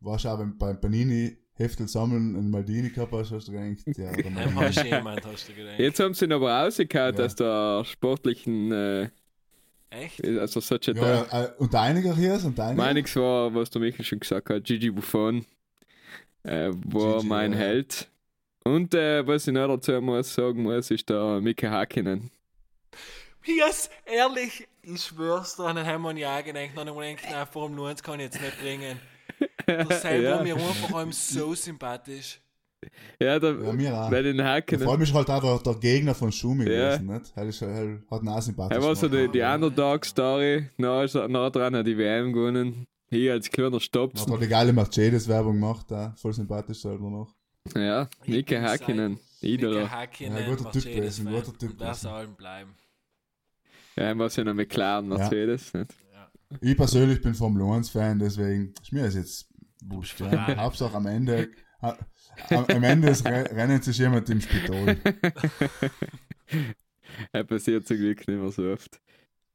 weißt 0.00 0.24
du, 0.24 0.28
auch 0.28 0.38
beim 0.58 0.80
Panini 0.80 1.36
Heftel 1.56 1.86
sammeln 1.86 2.34
und 2.34 2.50
Maldini 2.50 2.90
gehabt 2.90 3.12
hast, 3.12 3.30
hast 3.30 3.48
du 3.48 3.52
gedacht, 3.52 3.78
ja, 3.96 4.10
Ein 4.10 4.34
Maldini. 4.54 4.60
hast 4.74 4.84
jemand, 4.84 5.24
hast 5.24 5.48
du 5.48 5.52
gedacht. 5.54 5.78
Jetzt 5.78 6.00
haben 6.00 6.14
sie 6.14 6.24
ihn 6.24 6.32
aber 6.32 6.52
rausgehauen 6.52 7.16
Ja. 7.16 7.24
aus 7.24 7.34
der 7.36 7.84
sportlichen, 7.84 8.72
äh, 8.72 9.08
Echt? 9.90 10.26
also 10.26 10.58
solche 10.60 10.92
Ja, 10.92 11.24
ja, 11.30 11.44
äh, 11.44 11.50
und 11.58 11.72
einiger 11.74 12.16
hier 12.16 12.34
ist 12.34 12.44
und 12.44 12.58
einiger. 12.58 12.82
Meiniges 12.82 13.14
war, 13.16 13.54
was 13.54 13.70
der 13.70 13.80
Michael 13.80 14.04
schon 14.04 14.18
gesagt 14.20 14.50
hat, 14.50 14.64
Gigi 14.64 14.90
Buffon 14.90 15.44
äh, 16.42 16.70
war 16.86 17.16
Gigi, 17.18 17.26
mein 17.28 17.52
ja. 17.52 17.58
Held. 17.58 18.08
Und 18.64 18.94
äh, 18.94 19.24
was 19.26 19.46
ich 19.46 19.52
noch 19.54 19.68
dazu 19.68 19.92
muss, 20.00 20.34
sagen 20.34 20.62
muss, 20.62 20.90
ist 20.90 21.08
der 21.08 21.40
Mika 21.40 21.70
Hakkinen. 21.70 22.30
Yes, 23.44 23.90
ehrlich, 24.06 24.66
ich 24.82 25.02
schwör's 25.02 25.56
dir, 25.56 25.64
an 25.64 25.76
den 25.76 25.84
haben 25.86 26.02
wir 26.02 26.16
ja 26.16 26.38
auch 26.38 26.44
gedacht, 26.44 26.70
dann 26.74 26.88
haben 26.88 26.96
wir 26.96 27.14
gedacht, 27.14 27.28
nein, 27.30 27.46
Formel 27.46 27.86
1 27.90 28.02
kann 28.02 28.18
ich 28.18 28.24
jetzt 28.26 28.40
nicht 28.40 28.58
bringen. 28.60 28.98
Der 29.66 29.86
selber 30.00 30.28
Ja. 30.36 30.42
mir 30.42 30.54
einfach 30.56 30.92
allem 30.94 31.12
so 31.12 31.54
sympathisch. 31.54 32.40
Ja, 33.18 33.38
der, 33.38 33.54
Ja, 33.62 33.72
mir 33.72 33.98
auch. 33.98 34.10
bei 34.10 34.20
den 34.20 34.36
Vor 34.36 34.44
Hakkinen. 34.46 34.86
allem 34.88 35.00
ist 35.02 35.14
halt 35.14 35.30
auch 35.30 35.62
der, 35.62 35.72
der 35.72 35.80
Gegner 35.80 36.14
von 36.14 36.30
Schumi 36.30 36.64
Ja. 36.70 36.96
gewesen, 36.96 37.06
nicht? 37.14 37.32
Er, 37.34 37.44
ist, 37.46 37.62
er 37.62 37.98
hat 38.10 38.22
ihn 38.22 38.28
auch 38.28 38.42
sympathisch 38.42 38.76
Er 38.76 38.82
war 38.82 38.94
so 38.94 39.08
die, 39.08 39.28
Underdog-Story. 39.40 40.54
Er- 40.56 41.28
nah 41.28 41.48
dran 41.50 41.76
hat 41.76 41.86
die 41.86 41.96
WM 41.96 42.32
gewonnen. 42.32 42.86
Hier 43.10 43.32
als 43.32 43.50
kleiner 43.50 43.76
Hat 43.76 43.82
Stops. 43.82 44.28
auch 44.30 44.38
die 44.38 44.48
geile 44.48 44.72
Mercedes-Werbung 44.72 45.54
gemacht, 45.54 45.86
da. 45.90 46.14
voll 46.18 46.32
sympathisch 46.34 46.80
selber 46.80 47.08
noch. 47.10 47.34
Ja, 47.74 48.08
Mika 48.26 48.60
Hakkinen. 48.60 49.18
Idol. 49.40 49.88
Hakkinen, 49.88 50.36
Ja, 50.36 50.48
guter 50.54 50.70
Typ 50.72 50.82
gewesen, 50.84 51.26
guter 51.26 51.56
Typ 51.56 51.78
gewesen. 51.78 51.94
soll 51.94 52.12
allem 52.12 52.34
bleiben. 52.34 52.74
Ja, 53.96 54.04
er 54.04 54.18
war 54.18 54.28
ja 54.28 54.44
noch 54.44 54.54
McLaren, 54.54 55.08
Mercedes. 55.08 55.72
Nicht? 55.72 55.90
Ich 56.60 56.76
persönlich 56.76 57.20
bin 57.20 57.34
Formel 57.34 57.62
1-Fan, 57.62 58.18
deswegen 58.18 58.72
ist 58.82 58.92
mir 58.92 59.04
das 59.04 59.14
jetzt 59.14 59.48
wurscht. 59.84 60.20
Ja. 60.20 60.56
Hauptsache 60.56 60.94
am 60.96 61.06
Ende, 61.06 61.48
am, 61.80 62.82
Ende 62.82 63.08
des 63.08 63.24
Re 63.24 63.44
Rennen 63.50 63.80
sich 63.82 63.98
jemand 63.98 64.28
im 64.30 64.40
Spital. 64.40 64.96
Er 67.32 67.44
passiert 67.44 67.86
zum 67.86 67.96
Glück 67.96 68.26
nicht 68.26 68.40
mehr 68.40 68.50
so 68.50 68.72
oft. 68.72 69.00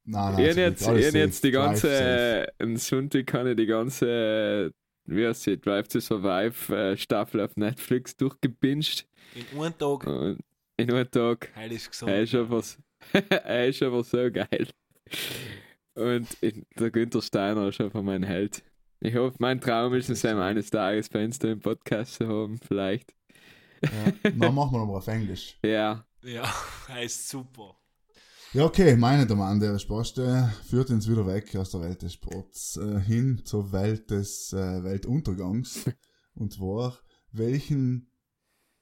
Nein, 0.04 0.32
Ich 0.32 0.38
nein, 0.38 0.48
habe 0.48 0.60
jetzt, 0.60 0.88
ich 1.08 1.12
jetzt 1.14 1.44
die 1.44 1.50
ganze, 1.50 2.46
am 2.58 2.76
Sonntag 2.76 3.26
kann 3.26 3.46
ich 3.46 3.56
die 3.56 3.66
ganze, 3.66 4.72
wie 5.04 5.26
heißt 5.26 5.42
sie, 5.42 5.58
Drive 5.58 5.88
to 5.88 6.00
Survive 6.00 6.74
äh, 6.74 6.96
Staffel 6.96 7.40
auf 7.42 7.56
Netflix 7.56 8.16
durchgebinged. 8.16 9.06
In 9.34 9.60
einem 9.60 9.76
Tag, 9.78 10.06
Und 10.06 10.38
in 10.78 10.90
einem 10.90 11.10
Tag, 11.10 11.52
heil 11.54 11.72
ist 11.72 11.90
gesund. 11.90 12.10
er 12.12 12.22
ist 12.22 12.34
einfach, 12.34 12.62
so- 12.62 12.78
er 13.12 13.68
ist 13.68 13.82
einfach 13.82 14.04
so 14.04 14.30
geil. 14.32 14.68
Und 16.00 16.28
ich, 16.40 16.64
der 16.78 16.90
Günther 16.90 17.20
Steiner 17.20 17.68
ist 17.68 17.80
einfach 17.80 18.02
mein 18.02 18.22
Held. 18.22 18.62
Ich 19.00 19.14
hoffe, 19.14 19.36
mein 19.38 19.60
Traum 19.60 19.94
ist 19.94 20.08
es, 20.08 20.24
ihn 20.24 20.38
eines 20.38 20.70
Tages 20.70 21.08
bei 21.08 21.24
uns 21.24 21.38
da 21.38 21.48
im 21.48 21.60
Podcast 21.60 22.14
zu 22.14 22.28
haben, 22.28 22.58
vielleicht. 22.58 23.14
Ja. 23.82 24.30
Dann 24.30 24.54
machen 24.54 24.72
wir 24.72 24.78
nochmal 24.78 24.96
auf 24.96 25.06
Englisch. 25.08 25.58
Ja, 25.64 26.04
Ja, 26.22 26.52
er 26.88 27.02
ist 27.02 27.28
super. 27.28 27.76
Ja, 28.52 28.64
okay, 28.64 28.96
meine 28.96 29.26
Damen, 29.26 29.60
der 29.60 29.78
Sportste 29.78 30.52
führt 30.68 30.90
uns 30.90 31.08
wieder 31.08 31.26
weg 31.26 31.54
aus 31.54 31.70
der 31.70 31.82
Welt 31.82 32.02
des 32.02 32.14
Sports 32.14 32.76
äh, 32.78 32.98
hin 32.98 33.42
zur 33.44 33.72
Welt 33.72 34.10
des 34.10 34.52
äh, 34.52 34.82
Weltuntergangs. 34.82 35.84
Und 36.34 36.54
zwar, 36.54 36.98
welchen, 37.30 38.10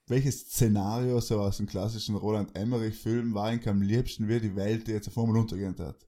welches 0.07 0.41
Szenario 0.49 1.21
so 1.21 1.41
aus 1.41 1.59
dem 1.59 1.67
klassischen 1.67 2.15
Roland 2.17 2.57
Emmerich-Film 2.57 3.35
war 3.35 3.53
Ihnen 3.53 3.69
am 3.69 3.83
liebsten, 3.83 4.29
wie 4.29 4.41
die 4.41 4.57
Welt 4.57 4.89
jetzt 4.89 5.09
auf 5.09 5.15
Formel 5.15 5.37
untergehen 5.37 5.77
hat? 5.79 6.08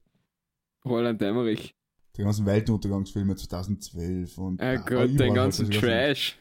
Roland 0.85 1.21
Emmerich. 1.21 1.75
Die 2.17 2.23
ganzen 2.23 2.45
Weltuntergangsfilme 2.45 3.35
2012 3.35 4.37
und 4.37 4.61
Oh 4.61 4.65
ja, 4.65 4.75
Gott, 4.75 5.09
den 5.09 5.19
halt 5.19 5.33
ganzen 5.35 5.69
ganze- 5.69 5.79
Trash. 5.79 6.37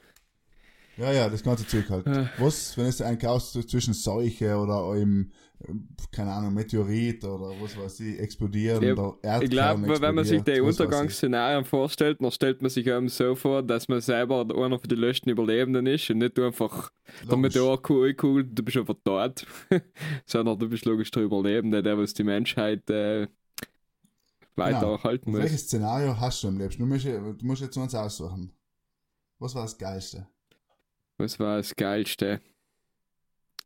Ja, 0.96 1.12
ja, 1.12 1.28
das 1.30 1.42
ganze 1.42 1.66
Zeug 1.66 1.88
halt. 1.88 2.06
Äh. 2.06 2.26
Was, 2.38 2.76
wenn 2.76 2.86
es 2.86 3.00
ein 3.00 3.16
Chaos 3.18 3.52
zwischen 3.52 3.94
Seuche 3.94 4.54
oder 4.56 4.90
einem, 4.90 5.30
äh, 5.60 5.72
keine 6.12 6.30
Ahnung, 6.32 6.52
Meteorit 6.52 7.24
oder 7.24 7.54
was 7.58 7.78
weiß 7.78 8.00
ich, 8.00 8.18
explodieren 8.18 8.82
Ja, 8.82 8.92
oder 8.92 9.16
Erdkern 9.22 9.42
Ich 9.44 9.50
glaube, 9.50 10.00
wenn 10.02 10.14
man 10.14 10.24
sich 10.24 10.42
die. 10.42 10.60
Untergangsszenarien 10.60 11.64
vorstellt, 11.64 12.20
dann 12.20 12.30
stellt 12.32 12.60
man 12.60 12.70
sich 12.70 12.86
eben 12.86 13.08
so 13.08 13.34
vor, 13.34 13.62
dass 13.62 13.88
man 13.88 14.00
selber 14.02 14.40
einer 14.42 14.78
von 14.78 14.88
den 14.88 14.98
letzten 14.98 15.30
Überlebenden 15.30 15.86
ist 15.86 16.10
und 16.10 16.18
nicht 16.18 16.36
du 16.36 16.44
einfach 16.44 16.90
der. 17.26 17.36
Meteorkugel, 17.38 18.44
du 18.44 18.62
bist 18.62 18.76
einfach 18.76 18.96
tot, 19.02 19.46
sondern 20.26 20.58
du 20.58 20.68
bist 20.68 20.84
logisch 20.84 21.10
der 21.12 21.22
Überlebende, 21.22 21.82
der 21.82 21.96
was 21.96 22.12
die 22.12 22.24
Menschheit 22.24 22.90
äh, 22.90 23.26
weiter 24.60 24.80
Genau. 24.80 24.92
erhalten 24.94 25.26
Und 25.26 25.32
muss. 25.32 25.42
welches 25.42 25.62
Szenario 25.62 26.18
hast 26.18 26.42
du 26.44 26.48
am 26.48 26.58
liebsten? 26.58 26.82
Du 26.82 26.86
musst, 26.86 27.04
du 27.04 27.36
musst 27.46 27.62
jetzt 27.62 27.76
uns 27.76 27.94
aussuchen. 27.94 28.52
Was 29.40 29.54
war 29.54 29.62
das 29.62 29.76
Geilste? 29.76 30.28
Was 31.18 31.38
war 31.40 31.56
das 31.56 31.74
Geilste? 31.74 32.40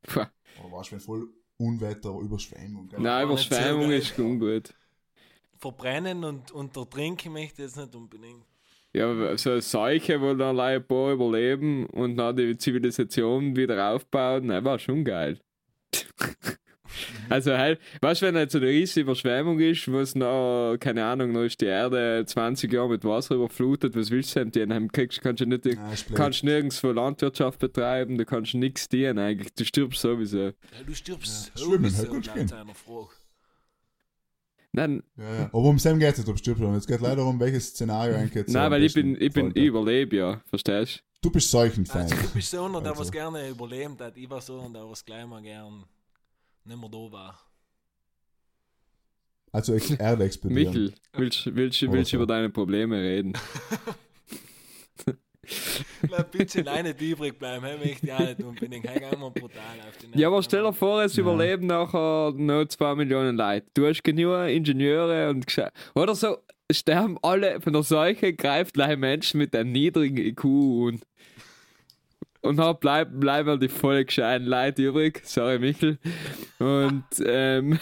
Puh. 0.07 0.21
Oder 0.21 0.73
warst 0.73 0.93
du 0.93 0.99
voll 1.01 1.29
Unwetter 1.59 2.13
oder 2.15 2.25
Überschwemmung? 2.25 2.89
gell? 2.89 3.01
Nein, 3.01 3.27
Überschwemmung 3.27 3.91
ist 3.91 4.19
ungut. 4.19 4.75
Verbrennen 5.59 6.25
und, 6.25 6.51
und 6.53 6.77
ertrinken 6.77 7.33
möchte 7.33 7.63
ich 7.63 7.69
jetzt 7.69 7.77
nicht 7.77 7.95
unbedingt. 7.95 8.45
Ja, 8.93 9.37
so 9.37 9.51
eine 9.51 9.61
Seuche, 9.63 10.21
wo 10.21 10.35
dann 10.35 10.59
ein 10.61 10.87
paar 10.87 11.13
überleben 11.13 11.87
und 11.87 12.17
dann 12.17 12.37
die 12.37 12.57
Zivilisation 12.57 13.57
wieder 13.57 13.91
aufbauen, 13.93 14.47
nein, 14.47 14.65
war 14.65 14.79
schon 14.79 15.05
geil. 15.05 15.41
also 17.29 17.57
halt, 17.57 17.81
weißt 18.01 18.23
du, 18.23 18.27
wenn 18.27 18.37
jetzt 18.37 18.53
so 18.53 18.59
eine 18.59 18.69
riesige 18.69 19.01
Überschwemmung 19.03 19.61
ist, 19.61 19.91
wo 19.91 19.99
es 20.01 20.15
noch, 20.15 20.77
keine 20.79 21.05
Ahnung, 21.05 21.33
noch 21.33 21.43
ist 21.43 21.61
die 21.61 21.67
Erde 21.67 22.25
20 22.27 22.73
Jahre 22.73 22.91
mit 22.91 23.05
Wasser 23.05 23.35
überflutet, 23.35 23.97
was 23.97 24.11
willst 24.11 24.37
du 24.37 24.45
denn? 24.47 24.69
Dann 24.69 24.91
kriegst, 24.91 25.21
kannst 25.23 25.41
du 25.41 25.47
nicht, 25.47 25.63
blöd. 25.63 25.79
kannst 26.15 26.45
nirgendwo 26.45 26.91
Landwirtschaft 26.91 27.59
betreiben, 27.59 28.19
du 28.19 28.25
kannst 28.25 28.55
nichts 28.55 28.89
dienen 28.89 29.19
eigentlich, 29.19 29.53
du 29.55 29.65
stirbst 29.65 30.01
sowieso. 30.01 30.39
Ja, 30.39 30.53
du 30.87 30.95
stirbst 30.95 31.53
Ja, 31.55 31.65
schwimmen, 31.65 31.91
sowieso 31.91 31.99
halt 31.99 32.67
gut 32.67 32.77
Frage. 32.77 33.09
Nein, 34.77 35.03
Ja, 35.17 35.25
ja. 35.25 35.45
Aber 35.47 35.63
um 35.63 35.79
Sam 35.79 36.01
geht 36.01 36.13
es 36.13 36.19
nicht, 36.19 36.29
ob 36.29 36.35
du 36.35 36.39
stirbst. 36.39 36.61
sondern 36.61 36.79
Es 36.79 36.87
geht 36.87 37.01
leider 37.01 37.25
um 37.25 37.39
welches 37.39 37.69
Szenario 37.69 38.17
eigentlich 38.17 38.35
jetzt. 38.35 38.53
nein 38.53 38.71
weil 38.73 38.83
ich 38.83 38.93
bin, 38.93 39.17
ich 39.21 39.33
bin, 39.33 39.53
ich 39.55 39.67
überlebe 39.67 40.17
ja, 40.17 40.41
verstehst 40.47 41.05
Du 41.23 41.31
bist 41.31 41.51
Seuchenfan. 41.51 42.03
Also, 42.03 42.17
du 42.17 42.29
bist 42.35 42.51
so 42.51 42.65
einer, 42.65 42.81
der 42.83 42.91
Also. 42.91 43.01
was 43.01 43.11
gerne 43.13 43.49
überlebt 43.49 43.99
hat. 44.01 44.15
Ich 44.17 44.29
war 44.29 44.43
so 44.43 44.61
einer, 44.61 44.71
der 44.81 44.91
was 44.91 45.03
gleich 45.03 45.25
mal 45.27 45.41
gern 45.41 45.85
nicht 46.65 46.81
mehr 46.81 46.89
da 46.91 47.13
war. 47.13 47.41
Also 49.53 49.75
ex 49.75 49.91
Erde 49.99 50.25
explodieren. 50.25 50.73
Michel, 50.73 50.95
willst 51.13 51.47
du 51.47 51.55
willst, 51.55 51.83
willst 51.83 52.13
du 52.13 52.17
so. 52.17 52.23
über 52.23 52.27
deine 52.27 52.51
Probleme 52.51 53.01
reden? 53.01 53.35
Ein 56.11 56.25
bisschen 56.31 56.67
eine 56.69 56.91
übrig 56.99 57.39
bleiben, 57.39 57.65
hey, 57.65 57.77
möchte 57.79 58.07
ich 58.07 58.13
auch 58.13 58.19
nicht 58.21 58.43
unbedingt. 58.43 58.89
Hey, 58.89 58.99
gehen 58.99 59.21
wir 59.21 59.31
brutal 59.31 59.81
auf 59.89 59.97
die 59.99 60.19
Ja, 60.19 60.29
aber 60.29 60.43
stell 60.43 60.63
dir 60.63 60.73
vor, 60.73 61.03
es 61.03 61.17
Ja. 61.17 61.23
überleben 61.23 61.67
nachher 61.67 62.33
noch 62.35 62.67
zwei 62.67 62.95
Millionen 62.95 63.37
Leute. 63.37 63.67
Du 63.75 63.87
hast 63.87 64.03
genug 64.03 64.49
Ingenieure 64.49 65.29
und 65.31 65.47
gesche- 65.47 65.71
oder 65.95 66.15
so 66.15 66.39
sterben 66.73 67.19
alle 67.23 67.61
von 67.61 67.75
der 67.75 67.83
Seuche, 67.83 68.33
greift 68.33 68.75
gleich 68.75 68.97
Menschen 68.97 69.39
mit 69.39 69.55
einem 69.55 69.73
niedrigen 69.73 70.17
IQ 70.17 70.45
und 70.45 71.03
und 72.45 72.59
dann 72.59 72.79
bleiben, 72.79 73.21
bleiben 73.21 73.59
die 73.59 73.69
voll 73.69 74.05
gescheiten 74.05 74.47
Leute 74.47 74.83
übrig. 74.83 75.23
Sorry, 75.25 75.59
Michel. 75.59 75.99
Und, 76.59 77.05
ähm, 77.25 77.79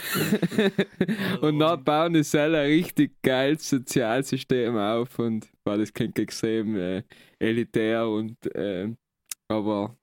und 1.41 1.59
dann 1.59 1.83
bauen 1.83 2.13
die 2.13 2.23
selber 2.23 2.59
ein 2.59 2.71
richtig 2.71 3.21
geiles 3.23 3.69
Sozialsystem 3.69 4.77
auf 4.77 5.19
und 5.19 5.49
weil 5.65 5.79
das 5.79 5.93
klingt 5.93 6.19
extrem 6.19 6.77
äh, 6.77 7.03
elitär 7.41 8.09
und 8.09 8.37
ähm, 8.55 8.97
aber 9.49 9.97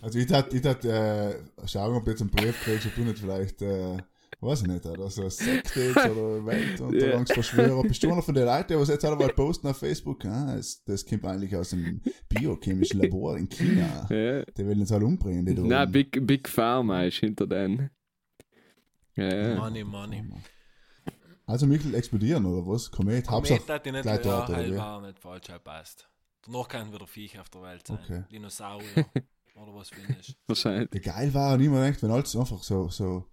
Also 0.00 0.18
ich 0.18 0.26
tat, 0.26 0.52
ich 0.52 0.62
tat 0.62 0.84
äh, 0.86 1.34
schauen, 1.66 1.96
ob 1.96 2.06
jetzt 2.08 2.22
einen 2.22 2.30
Brief 2.30 2.58
kriegst, 2.64 2.86
ob 2.86 2.94
du 2.94 3.02
nicht 3.02 3.18
vielleicht, 3.18 3.60
äh, 3.60 3.98
weiß 4.46 4.62
ich 4.62 4.68
nicht, 4.68 4.86
oder 4.86 5.10
so 5.10 5.22
eine 5.22 5.30
Sekte 5.30 5.80
jetzt 5.80 5.96
oder 5.96 6.46
Weltuntergangsverschwörer. 6.46 7.82
Bist 7.82 8.02
du 8.02 8.12
einer 8.12 8.22
von 8.22 8.34
den 8.34 8.44
Leuten, 8.44 8.72
die 8.72 8.78
was 8.78 8.88
jetzt 8.88 9.04
alle 9.04 9.16
mal 9.16 9.28
posten 9.28 9.66
auf 9.66 9.78
Facebook? 9.78 10.24
Ah, 10.24 10.56
das, 10.56 10.82
das 10.84 11.04
kommt 11.04 11.24
eigentlich 11.24 11.54
aus 11.56 11.70
dem 11.70 12.00
biochemischen 12.28 13.00
Labor 13.00 13.36
in 13.36 13.48
China. 13.48 14.06
ja, 14.10 14.44
Die 14.44 14.66
wollen 14.66 14.80
uns 14.80 14.92
alle 14.92 15.04
umbringen, 15.04 15.44
die 15.44 15.54
Nein, 15.54 15.82
oben. 15.82 15.92
Big, 15.92 16.26
Big 16.26 16.48
Pharma 16.48 17.04
ist 17.04 17.18
hinter 17.18 17.46
denen. 17.46 17.90
Ja, 19.16 19.34
ja. 19.34 19.56
Money, 19.56 19.84
money. 19.84 20.24
Also 21.46 21.66
Michel 21.66 21.94
explodieren 21.94 22.44
oder 22.44 22.66
was? 22.66 22.90
Komet, 22.90 23.28
Hauptsache. 23.28 23.60
Komet 23.60 23.74
hat 23.74 23.86
die 23.86 23.92
nicht, 23.92 24.02
gleich 24.02 24.20
dort, 24.20 24.48
ja, 24.48 24.76
war 24.76 25.00
nicht 25.00 25.18
falsch, 25.18 25.48
halt 25.48 25.64
passt. 25.64 26.08
Danach 26.44 26.68
können 26.68 26.92
wieder 26.92 27.06
Viecher 27.06 27.40
auf 27.40 27.48
der 27.48 27.62
Welt 27.62 27.86
sein. 27.86 27.98
Okay. 28.02 28.24
Dinosaurier. 28.30 29.06
oder 29.56 29.74
was 29.74 29.88
findest 29.88 30.36
Wahrscheinlich. 30.46 30.90
Der 30.90 31.00
geil 31.00 31.32
war 31.34 31.54
und 31.54 31.60
immer 31.60 31.82
denkt, 31.82 32.02
wenn 32.02 32.10
alles 32.10 32.36
einfach 32.36 32.62
so, 32.62 32.88
so, 32.88 33.24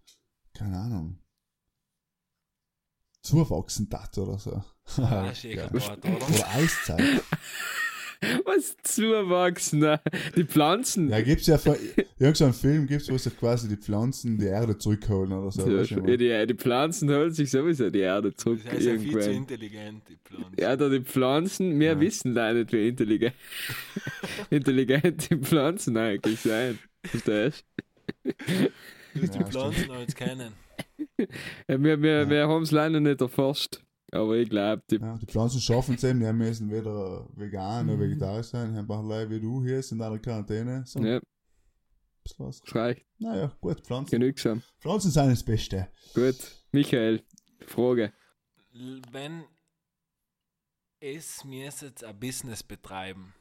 keine 0.63 0.77
Ahnung, 0.77 1.17
zuwachsen 3.21 3.89
tat 3.89 4.17
oder 4.17 4.37
so. 4.37 4.63
Ah, 5.01 5.29
ist 5.31 5.43
Geil. 5.43 5.55
kaputt, 5.57 5.97
oder? 6.03 6.29
Oder 6.29 6.49
Eiszeit. 6.55 7.23
Was 8.45 8.77
zuwachsen? 8.83 9.97
Die 10.37 10.45
Pflanzen. 10.45 11.09
Ja, 11.09 11.19
gibt's 11.19 11.47
ja 11.47 11.57
von, 11.57 11.75
so 12.33 12.43
einen 12.45 12.53
Film 12.53 12.87
gibt's, 12.87 13.11
wo 13.11 13.17
sich 13.17 13.37
quasi 13.37 13.67
die 13.67 13.75
Pflanzen 13.75 14.37
die 14.37 14.45
Erde 14.45 14.77
zurückholen 14.77 15.33
oder 15.33 15.51
so. 15.51 15.69
Ja, 15.69 15.83
die, 15.83 16.47
die 16.47 16.53
Pflanzen 16.55 17.09
holen 17.09 17.33
sich 17.33 17.51
sowieso 17.51 17.89
die 17.89 17.99
Erde 17.99 18.33
zurück 18.33 18.61
Das 18.63 18.73
heißt 18.75 18.85
ja 18.85 18.97
viel 18.97 19.11
zu 19.11 19.17
irgendwann. 19.17 19.35
intelligent, 19.35 20.03
die 20.07 20.17
Pflanze. 20.23 20.61
Ja, 20.61 20.75
da 20.77 20.87
die 20.87 21.01
Pflanzen, 21.01 21.77
wir 21.81 21.87
Ja. 21.87 21.99
wissen 21.99 22.33
leider 22.33 22.59
nicht, 22.59 22.71
wie 22.71 22.87
intelligent, 22.87 23.35
intelligent 24.49 25.29
die 25.29 25.35
Pflanzen 25.37 25.97
eigentlich 25.97 26.39
sein. 26.39 26.79
Verstehst 27.03 27.65
Du 28.23 28.31
die 29.13 29.25
Ja, 29.39 29.45
Pflanzen 29.45 29.91
als 29.91 30.15
kennen. 30.15 30.53
du? 30.97 31.03
Ja, 31.67 31.81
wir 31.81 32.01
wir, 32.01 32.21
Ja. 32.23 32.29
wir 32.29 32.47
haben 32.47 32.63
es 32.63 32.71
leider 32.71 32.99
nicht 32.99 33.21
erforscht. 33.21 33.81
Aber 34.11 34.35
ich 34.35 34.49
glaube, 34.49 34.83
die. 34.91 34.97
Ja, 34.97 35.17
die 35.17 35.25
Pflanzen 35.25 35.59
schaffen 35.59 35.95
es 35.95 36.03
eben, 36.03 36.19
die 36.19 36.31
müssen 36.33 36.69
weder 36.69 37.27
vegan 37.35 37.87
noch 37.87 37.97
vegetarisch 37.99 38.47
sein, 38.47 38.75
haben 38.75 38.91
ein 38.91 39.07
Leute 39.07 39.29
wie 39.31 39.39
du 39.39 39.63
hier 39.63 39.81
sind 39.81 39.99
in 39.99 40.03
einer 40.05 40.19
Quarantäne. 40.19 40.83
So, 40.85 40.99
Ja, 41.03 41.19
was. 42.37 42.61
reicht. 42.75 43.05
Naja, 43.19 43.55
gut, 43.59 43.81
Pflanzen. 43.81 44.11
Genügsam. 44.11 44.61
Pflanzen 44.79 45.09
sind 45.11 45.29
das 45.31 45.43
Beste. 45.43 45.87
Gut. 46.13 46.35
Michael, 46.71 47.23
Frage. 47.65 48.13
Wenn 49.11 49.43
es 50.99 51.43
mir 51.43 51.65
jetzt 51.65 52.03
ein 52.03 52.19
Business 52.19 52.61
betreiben, 52.63 53.33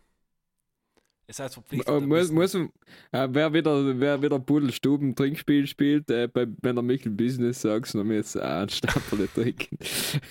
es 1.26 1.38
heißt 1.38 1.54
verpflichtet. 1.54 1.88
Äh, 1.88 2.00
muss, 2.00 2.30
muss, 2.30 2.54
äh, 2.54 2.68
wer 3.10 3.52
wieder, 3.52 3.98
wer 3.98 4.20
wieder 4.20 4.38
Pudelstuben 4.38 5.14
Trinkspiel 5.14 5.66
spielt, 5.66 6.10
äh, 6.10 6.28
bei, 6.28 6.46
wenn 6.62 6.76
der 6.76 6.82
Michael 6.82 7.12
Business 7.12 7.62
sagt, 7.62 7.94
dann 7.94 8.10
er 8.34 8.42
auch 8.42 8.60
einen 8.60 8.68
Stapel 8.68 9.28
trinken. 9.34 9.78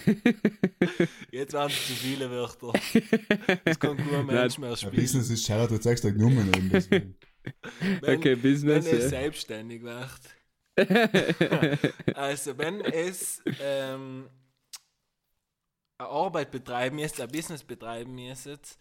Jetzt 1.31 1.53
werden 1.53 1.69
es 1.69 1.87
zu 1.87 1.93
viele 1.93 2.29
Wörter. 2.29 2.73
Das 3.65 3.79
kann 3.79 3.97
kein 3.97 4.25
Mensch 4.25 4.57
mehr 4.57 4.69
Ja, 4.71 4.75
spielen. 4.75 4.95
Business 4.95 5.29
ist 5.29 5.45
scheiße, 5.45 5.73
du 5.73 5.79
zeigst 5.79 6.03
eben. 6.55 6.69
deswegen. 6.71 7.15
Wenn, 8.01 8.17
okay, 8.17 8.35
wenn 8.35 8.41
Business. 8.41 8.85
es 8.85 9.03
ja. 9.03 9.09
selbstständig 9.09 9.81
wird. 9.81 10.19
Also, 12.15 12.57
wenn 12.57 12.81
es 12.81 13.41
ähm, 13.61 14.29
eine 15.97 16.09
Arbeit 16.09 16.51
betreiben 16.51 16.99
ist, 16.99 17.19
ein 17.19 17.29
Business 17.29 17.63
betreiben 17.63 18.17
ist 18.19 18.45
jetzt, 18.45 18.79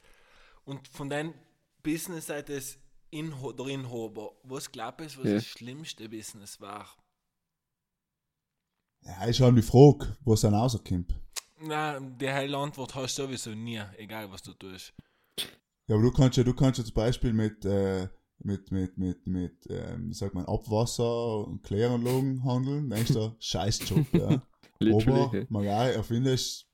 und 0.65 0.87
von 0.89 1.09
deinem 1.09 1.35
Business 1.83 2.27
seid 2.27 2.51
es 2.51 2.79
Inho 3.11 3.53
der 3.53 3.67
Inhaber, 3.67 4.33
was 4.45 4.71
glaubst 4.71 5.17
du, 5.17 5.21
was 5.21 5.27
Ja. 5.29 5.35
das 5.35 5.47
schlimmste 5.47 6.09
Business 6.09 6.61
war? 6.61 6.87
Ja, 9.03 9.25
ist 9.25 9.41
halt 9.41 9.57
die 9.57 9.63
Frage, 9.63 10.17
was 10.25 10.43
dann 10.43 10.55
rauskommt. 10.55 11.15
Na, 11.63 11.99
die 12.01 12.29
heile 12.31 12.57
Antwort 12.57 12.95
hast 12.95 13.19
du 13.19 13.23
sowieso 13.23 13.51
nie, 13.51 13.81
egal 13.97 14.31
was 14.31 14.43
du 14.43 14.53
tust. 14.55 14.93
Ja, 15.89 15.97
aber 15.97 16.03
du 16.03 16.13
kannst 16.13 16.37
ja, 16.37 16.45
du 16.45 16.55
kannst 16.55 16.79
ja 16.79 16.85
zum 16.85 16.95
Beispiel 16.95 17.33
mit, 17.33 17.65
äh, 17.65 18.09
mit, 18.39 18.71
mit, 18.71 18.97
mit, 18.97 19.27
mit, 19.27 19.67
ähm, 19.69 20.09
wie 20.09 20.15
sagt 20.15 20.35
man, 20.35 20.47
Abwasser 20.47 21.47
und 21.47 21.63
Kläranlagen 21.63 22.45
handeln. 22.45 22.89
Denkst 22.89 23.13
du, 23.13 23.35
Scheißjob, 23.41 24.07
ja. 24.15 24.43
Aber 24.81 25.37
ja. 25.37 25.45
mal 25.51 25.65
geil, 25.65 25.95
erfindest 25.95 26.67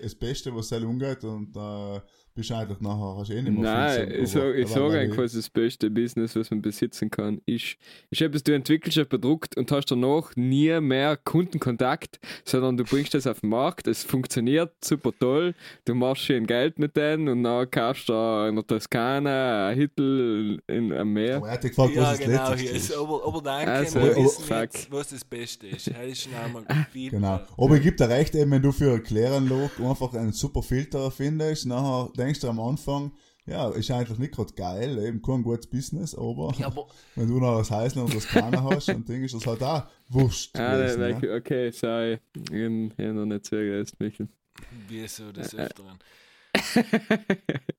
das 0.00 0.14
Beste, 0.14 0.54
was 0.54 0.68
selber 0.68 0.88
umgeht 0.88 1.22
und 1.22 1.56
äh, 1.56 2.00
bist 2.34 2.50
eigentlich 2.52 2.80
nachher, 2.80 3.16
hast 3.18 3.30
du 3.30 3.34
eh 3.34 3.42
nicht 3.42 3.52
mehr 3.52 3.62
Nein, 3.62 4.08
viel 4.08 4.20
ich 4.20 4.30
sage 4.30 4.66
sag 4.66 5.18
was 5.18 5.32
das 5.32 5.50
beste 5.50 5.90
Business, 5.90 6.34
was 6.34 6.50
man 6.50 6.62
besitzen 6.62 7.10
kann, 7.10 7.40
ist, 7.46 7.76
ist 8.10 8.20
etwas, 8.20 8.42
du 8.42 8.54
entwickelst 8.54 8.98
ein 8.98 9.08
Produkt 9.08 9.56
und 9.56 9.70
hast 9.70 9.90
danach 9.90 10.34
nie 10.36 10.80
mehr 10.80 11.16
Kundenkontakt, 11.16 12.20
sondern 12.44 12.76
du 12.76 12.84
bringst 12.84 13.14
das 13.14 13.26
auf 13.26 13.40
den 13.40 13.50
Markt, 13.50 13.86
es 13.86 14.04
funktioniert 14.04 14.72
super 14.82 15.10
toll, 15.18 15.54
du 15.84 15.94
machst 15.94 16.22
schön 16.22 16.46
Geld 16.46 16.78
mit 16.78 16.96
denen 16.96 17.28
und 17.28 17.42
dann 17.42 17.70
kaufst 17.70 18.08
du 18.08 18.12
in 18.48 18.56
der 18.56 18.66
Toskana 18.66 19.68
ein 19.68 19.76
Hittel 19.76 20.62
in 20.66 20.92
einem 20.92 21.12
Meer. 21.12 21.36
Aber 21.36 21.48
er 21.48 21.52
hat 21.54 21.62
gefragt, 21.62 21.94
ja, 21.94 22.02
was 22.02 22.18
das 22.18 22.26
genau, 22.26 22.50
Letzte 22.50 22.62
hier 22.62 22.72
ist. 22.72 22.96
Aber, 22.96 23.26
aber 23.26 23.42
danke, 23.42 23.70
Also, 23.70 24.00
wir 24.00 24.16
oh, 24.16 24.24
wissen 24.24 24.44
fuck. 24.44 24.60
jetzt, 24.60 24.92
was 24.92 25.08
das 25.08 25.24
Beste 25.24 25.66
ist. 25.66 25.88
Das 25.88 26.06
ist 26.06 26.22
schon 26.22 26.34
einmal 26.34 26.64
viel. 26.90 27.10
Genau. 27.10 27.40
Aber 27.56 27.76
ich 27.76 27.82
gebe 27.82 27.96
dir 27.96 28.08
recht, 28.08 28.34
eben, 28.34 28.50
wenn 28.50 28.62
du 28.62 28.72
für 28.72 29.00
Kläranlage 29.00 29.70
einfach 29.86 30.14
einen 30.14 30.32
super 30.32 30.62
Filter 30.62 31.10
findest, 31.10 31.66
nachher 31.66 32.10
denkst 32.24 32.40
du 32.40 32.48
am 32.48 32.60
Anfang, 32.60 33.12
ja, 33.46 33.70
ist 33.70 33.90
eigentlich 33.90 34.18
nicht 34.18 34.34
gerade 34.34 34.52
geil, 34.54 34.98
eben 35.04 35.20
kein 35.20 35.42
gutes 35.42 35.66
Business, 35.66 36.14
aber 36.14 36.54
Ja, 36.58 36.66
aber 36.66 36.86
wenn 37.16 37.28
du 37.28 37.40
noch 37.40 37.58
das 37.58 37.70
Heißen 37.70 38.00
und 38.00 38.14
das 38.14 38.26
Kleine 38.28 38.62
hast, 38.62 38.88
dann 38.88 39.04
denke 39.04 39.26
ich, 39.26 39.32
das 39.32 39.46
halt 39.46 39.62
auch 39.62 39.84
wurscht. 40.08 40.56
Ah, 40.56 40.76
gewesen, 40.76 41.00
like, 41.00 41.22
ja. 41.22 41.34
okay, 41.36 41.70
sorry, 41.72 42.20
ich 42.34 42.98
habe 42.98 43.12
noch 43.14 43.26
nicht 43.26 43.44
zugehört, 43.44 43.92
Michael. 43.98 44.28
wie 44.88 45.08
so 45.08 45.32
des 45.32 45.54
Öfteren. 45.54 45.98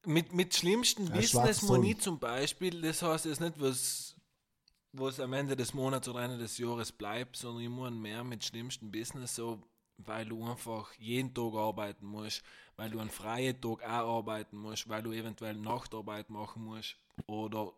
mit, 0.05 0.33
mit 0.33 0.53
schlimmsten 0.53 1.07
Ja, 1.13 1.21
schwarze 1.21 1.47
Business-Money 1.47 1.97
zum 1.97 2.19
Beispiel, 2.19 2.81
das 2.81 3.01
heißt 3.01 3.25
jetzt 3.25 3.39
nicht, 3.39 3.53
was, 3.57 4.15
was 4.91 5.19
am 5.21 5.31
Ende 5.31 5.55
des 5.55 5.73
Monats 5.73 6.09
oder 6.09 6.23
Ende 6.23 6.39
des 6.39 6.57
Jahres 6.57 6.91
bleibt, 6.91 7.37
sondern 7.37 7.63
immer 7.63 7.89
mehr 7.89 8.23
mit 8.25 8.43
schlimmsten 8.43 8.91
Business, 8.91 9.35
so, 9.35 9.63
weil 9.97 10.25
du 10.25 10.43
einfach 10.43 10.91
jeden 10.95 11.33
Tag 11.33 11.53
arbeiten 11.53 12.05
musst, 12.05 12.43
weil 12.77 12.89
du 12.89 12.99
einen 12.99 13.09
freien 13.09 13.59
Tag 13.61 13.83
auch 13.83 14.17
arbeiten 14.17 14.57
musst, 14.57 14.87
weil 14.89 15.03
du 15.03 15.11
eventuell 15.11 15.55
Nachtarbeit 15.55 16.29
machen 16.29 16.63
musst 16.63 16.95
oder 17.27 17.71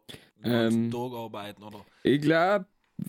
Ähm. 0.43 0.91
Tag 0.91 1.11
arbeiten 1.13 1.63
oder 1.63 1.85
Ich 2.03 2.21
glaube, 2.21 2.65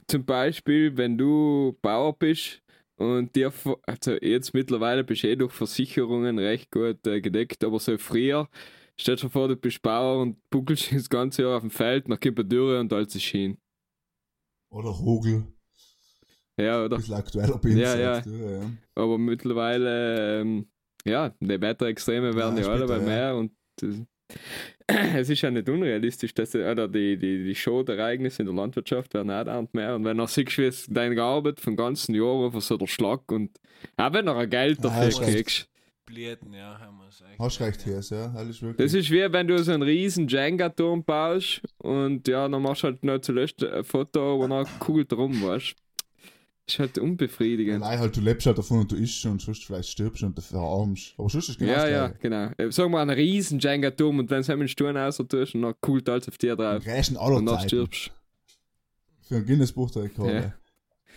zum 0.09 0.25
Beispiel, 0.25 0.97
wenn 0.97 1.17
du 1.17 1.77
Bauer 1.83 2.13
bist 2.19 2.63
und 2.97 3.35
dir, 3.37 3.53
also 3.87 4.13
jetzt 4.21 4.55
mittlerweile 4.55 5.05
bist 5.05 5.23
du 5.23 5.29
eh 5.29 5.37
durch 5.37 5.53
Versicherungen 5.53 6.39
recht 6.39 6.71
gut 6.71 7.07
äh, 7.07 7.21
gedeckt, 7.21 7.63
aber 7.63 7.79
so 7.79 7.97
früher, 7.99 8.49
stell 8.97 9.17
dir 9.17 9.29
vor, 9.31 9.49
du 9.49 9.57
bist 9.57 9.83
Bauer 9.83 10.23
und 10.23 10.39
buckelst 10.51 10.93
das 10.93 11.09
ganze 11.09 11.43
Jahr 11.43 11.57
auf 11.57 11.63
dem 11.63 11.71
Feld, 11.71 12.09
nach 12.09 12.19
eine 12.21 12.45
Dürre 12.45 12.81
und 12.81 12.93
alles 12.93 13.15
ist 13.15 13.25
hin. 13.25 13.59
Oder 14.71 14.97
Hogel, 14.99 15.45
Ja, 16.59 16.79
ein 16.81 16.87
oder? 16.87 16.97
bisschen 16.97 17.15
aktueller 17.15 17.59
bin 17.59 17.79
Ja, 17.79 17.97
ja. 17.97 18.19
ja. 18.21 18.71
Aber 18.95 19.19
mittlerweile, 19.19 20.41
ähm, 20.41 20.67
ja, 21.07 21.33
die 21.41 21.61
Wetterextreme 21.61 22.35
werden 22.35 22.57
Ja, 22.59 22.65
ja, 22.65 22.71
alle 22.71 22.87
bei 22.87 22.99
ja. 22.99 23.03
mehr 23.03 23.37
und 23.37 23.53
es 24.87 25.29
ist 25.29 25.43
ja 25.43 25.51
nicht 25.51 25.69
unrealistisch, 25.69 26.35
dass 26.35 26.55
oder 26.55 26.89
die, 26.89 27.17
die, 27.17 27.45
die 27.45 27.55
Schodereignisse 27.55 28.43
in 28.43 28.47
der 28.47 28.55
Landwirtschaft 28.55 29.15
werden 29.15 29.31
auch 29.31 29.45
dauernd 29.45 29.75
mehr. 29.75 29.95
Und 29.95 30.05
wenn 30.05 30.17
du 30.17 30.27
siehst, 30.27 30.59
wie 30.59 30.65
es 30.65 30.87
deine 30.87 31.21
Arbeit 31.23 31.61
vom 31.61 31.77
ganzen 31.77 32.15
Jahr 32.15 32.47
einfach 32.47 32.61
so 32.61 32.77
der 32.77 32.87
Schlag 32.87 33.31
und 33.31 33.59
auch 33.97 34.13
wenn 34.13 34.27
du 34.27 34.33
ein 34.33 34.51
Geld 34.51 34.79
Ja, 34.79 34.91
dafür 34.91 35.07
recht. 35.07 35.23
kriegst. 35.23 35.69
Blieten, 36.07 36.53
ja, 36.53 36.79
haben 36.79 36.99
wir 36.99 37.09
es 37.09 37.21
echt. 37.21 37.39
Hast 37.39 37.61
recht, 37.61 37.85
ja. 37.85 38.01
hier, 38.01 38.19
ja, 38.19 38.33
alles 38.37 38.63
wirklich. 38.63 38.77
Das 38.77 38.95
ist 38.95 39.11
wie 39.11 39.33
wenn 39.33 39.49
du 39.49 39.59
so 39.59 39.73
einen 39.73 39.83
riesen 39.83 40.29
Jenga-Turm 40.29 41.03
baust 41.05 41.63
und 41.79 42.29
ja, 42.29 42.49
dann 42.49 42.63
machst 42.63 42.85
du 42.85 42.87
halt 42.89 43.03
noch 43.03 43.19
zuletzt 43.19 43.65
ein 43.65 43.83
Foto, 43.83 44.39
wo 44.39 44.47
noch 44.47 44.67
kugelt 44.79 45.13
rum, 45.13 45.43
weißt 45.43 45.75
Ist 46.69 46.81
halt 46.81 46.99
unbefriedigend. 46.99 47.83
Allein 47.85 48.01
halt, 48.01 48.17
du 48.17 48.21
lebst 48.21 48.45
halt 48.47 48.59
davon 48.59 48.81
und 48.81 48.91
du 48.91 48.97
isst 48.97 49.25
und 49.27 49.41
sonst 49.41 49.65
vielleicht 49.65 49.89
stirbst 49.89 50.25
und 50.25 50.37
dafür 50.37 50.59
verarmst. 50.59 51.15
Aber 51.17 51.29
sonst 51.29 51.49
ist 51.49 51.59
genau 51.61 51.71
Ja, 51.73 51.89
ja, 51.89 52.09
genau. 52.09 52.51
Äh, 52.59 52.73
Sagen 52.73 52.91
wir 52.91 52.99
einen 52.99 53.11
riesen 53.11 53.61
Jenga-Turm 53.61 54.19
und 54.19 54.31
wenn 54.31 54.43
du 54.43 54.53
einen 54.53 54.67
Stuhl 54.67 54.97
raus 54.97 55.17
tust 55.29 55.55
und 55.55 55.63
dann 55.63 55.75
coolt 55.81 56.09
alles 56.09 56.27
auf 56.29 56.39
dir 56.39 56.57
drauf 56.57 56.83
größten 56.85 57.17
aller 57.19 57.37
und 57.37 57.47
dann 57.47 57.55
Zeiten. 57.57 57.69
stirbst 57.69 58.11
Für 59.23 59.37
ein 59.37 59.47
Guinness-Buch 59.47 59.91
der 59.93 60.03
Rekorde. 60.05 60.35
Ja. 60.35 60.55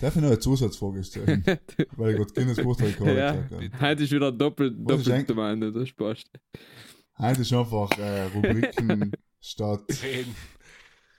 Darf 0.01 0.15
ich 0.15 0.21
noch 0.21 0.29
eine 0.29 0.39
Zusatzfrage 0.39 1.03
stellen? 1.03 1.43
Weil 1.97 2.11
ich 2.11 2.17
gerade 2.17 2.33
Guinness-Buch 2.33 2.77
der 2.77 2.87
Rekorde 2.89 3.17
Ja. 3.17 3.31
gesagt 3.35 3.51
habe. 3.51 3.81
Heute 3.81 4.03
ist 4.03 4.11
wieder 4.11 4.31
doppelt, 4.31 4.75
Was 4.77 4.85
doppelt 4.97 5.09
eigentlich- 5.09 5.27
gemeint, 5.27 5.75
das 5.75 5.91
passt. 5.93 6.27
Heute 7.17 7.41
ist 7.41 7.51
einfach 7.51 7.89
äh, 7.97 8.23
Rubriken 8.35 9.11
statt, 9.41 9.81
Reden. 10.03 10.35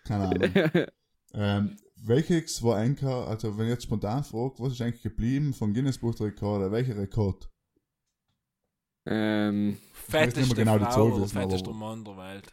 keine 0.05 0.29
Ahnung. 0.29 0.87
Ähm, 1.33 1.77
welches 2.03 2.63
war 2.63 2.77
eigentlich, 2.77 3.09
also 3.11 3.57
wenn 3.59 3.67
ich 3.67 3.71
jetzt 3.73 3.85
spontan 3.85 4.25
frage, 4.25 4.55
was 4.59 4.73
ist 4.73 4.81
eigentlich 4.81 5.03
geblieben 5.03 5.53
vom 5.55 5.73
Guinness-Buch 5.75 6.15
der 6.15 6.27
Rekorde? 6.29 6.71
Welcher 6.73 6.97
Rekord? 6.97 7.49
ähm, 9.07 9.79
Fetteste 9.93 10.55
genau 10.55 10.79
die 10.79 10.85
Frau 10.85 10.91
Zahl 10.93 11.03
oder 11.13 11.23
wissen, 11.25 11.39
fettester 11.41 11.73
Mann 11.73 12.05
der 12.05 12.17
Welt. 12.17 12.53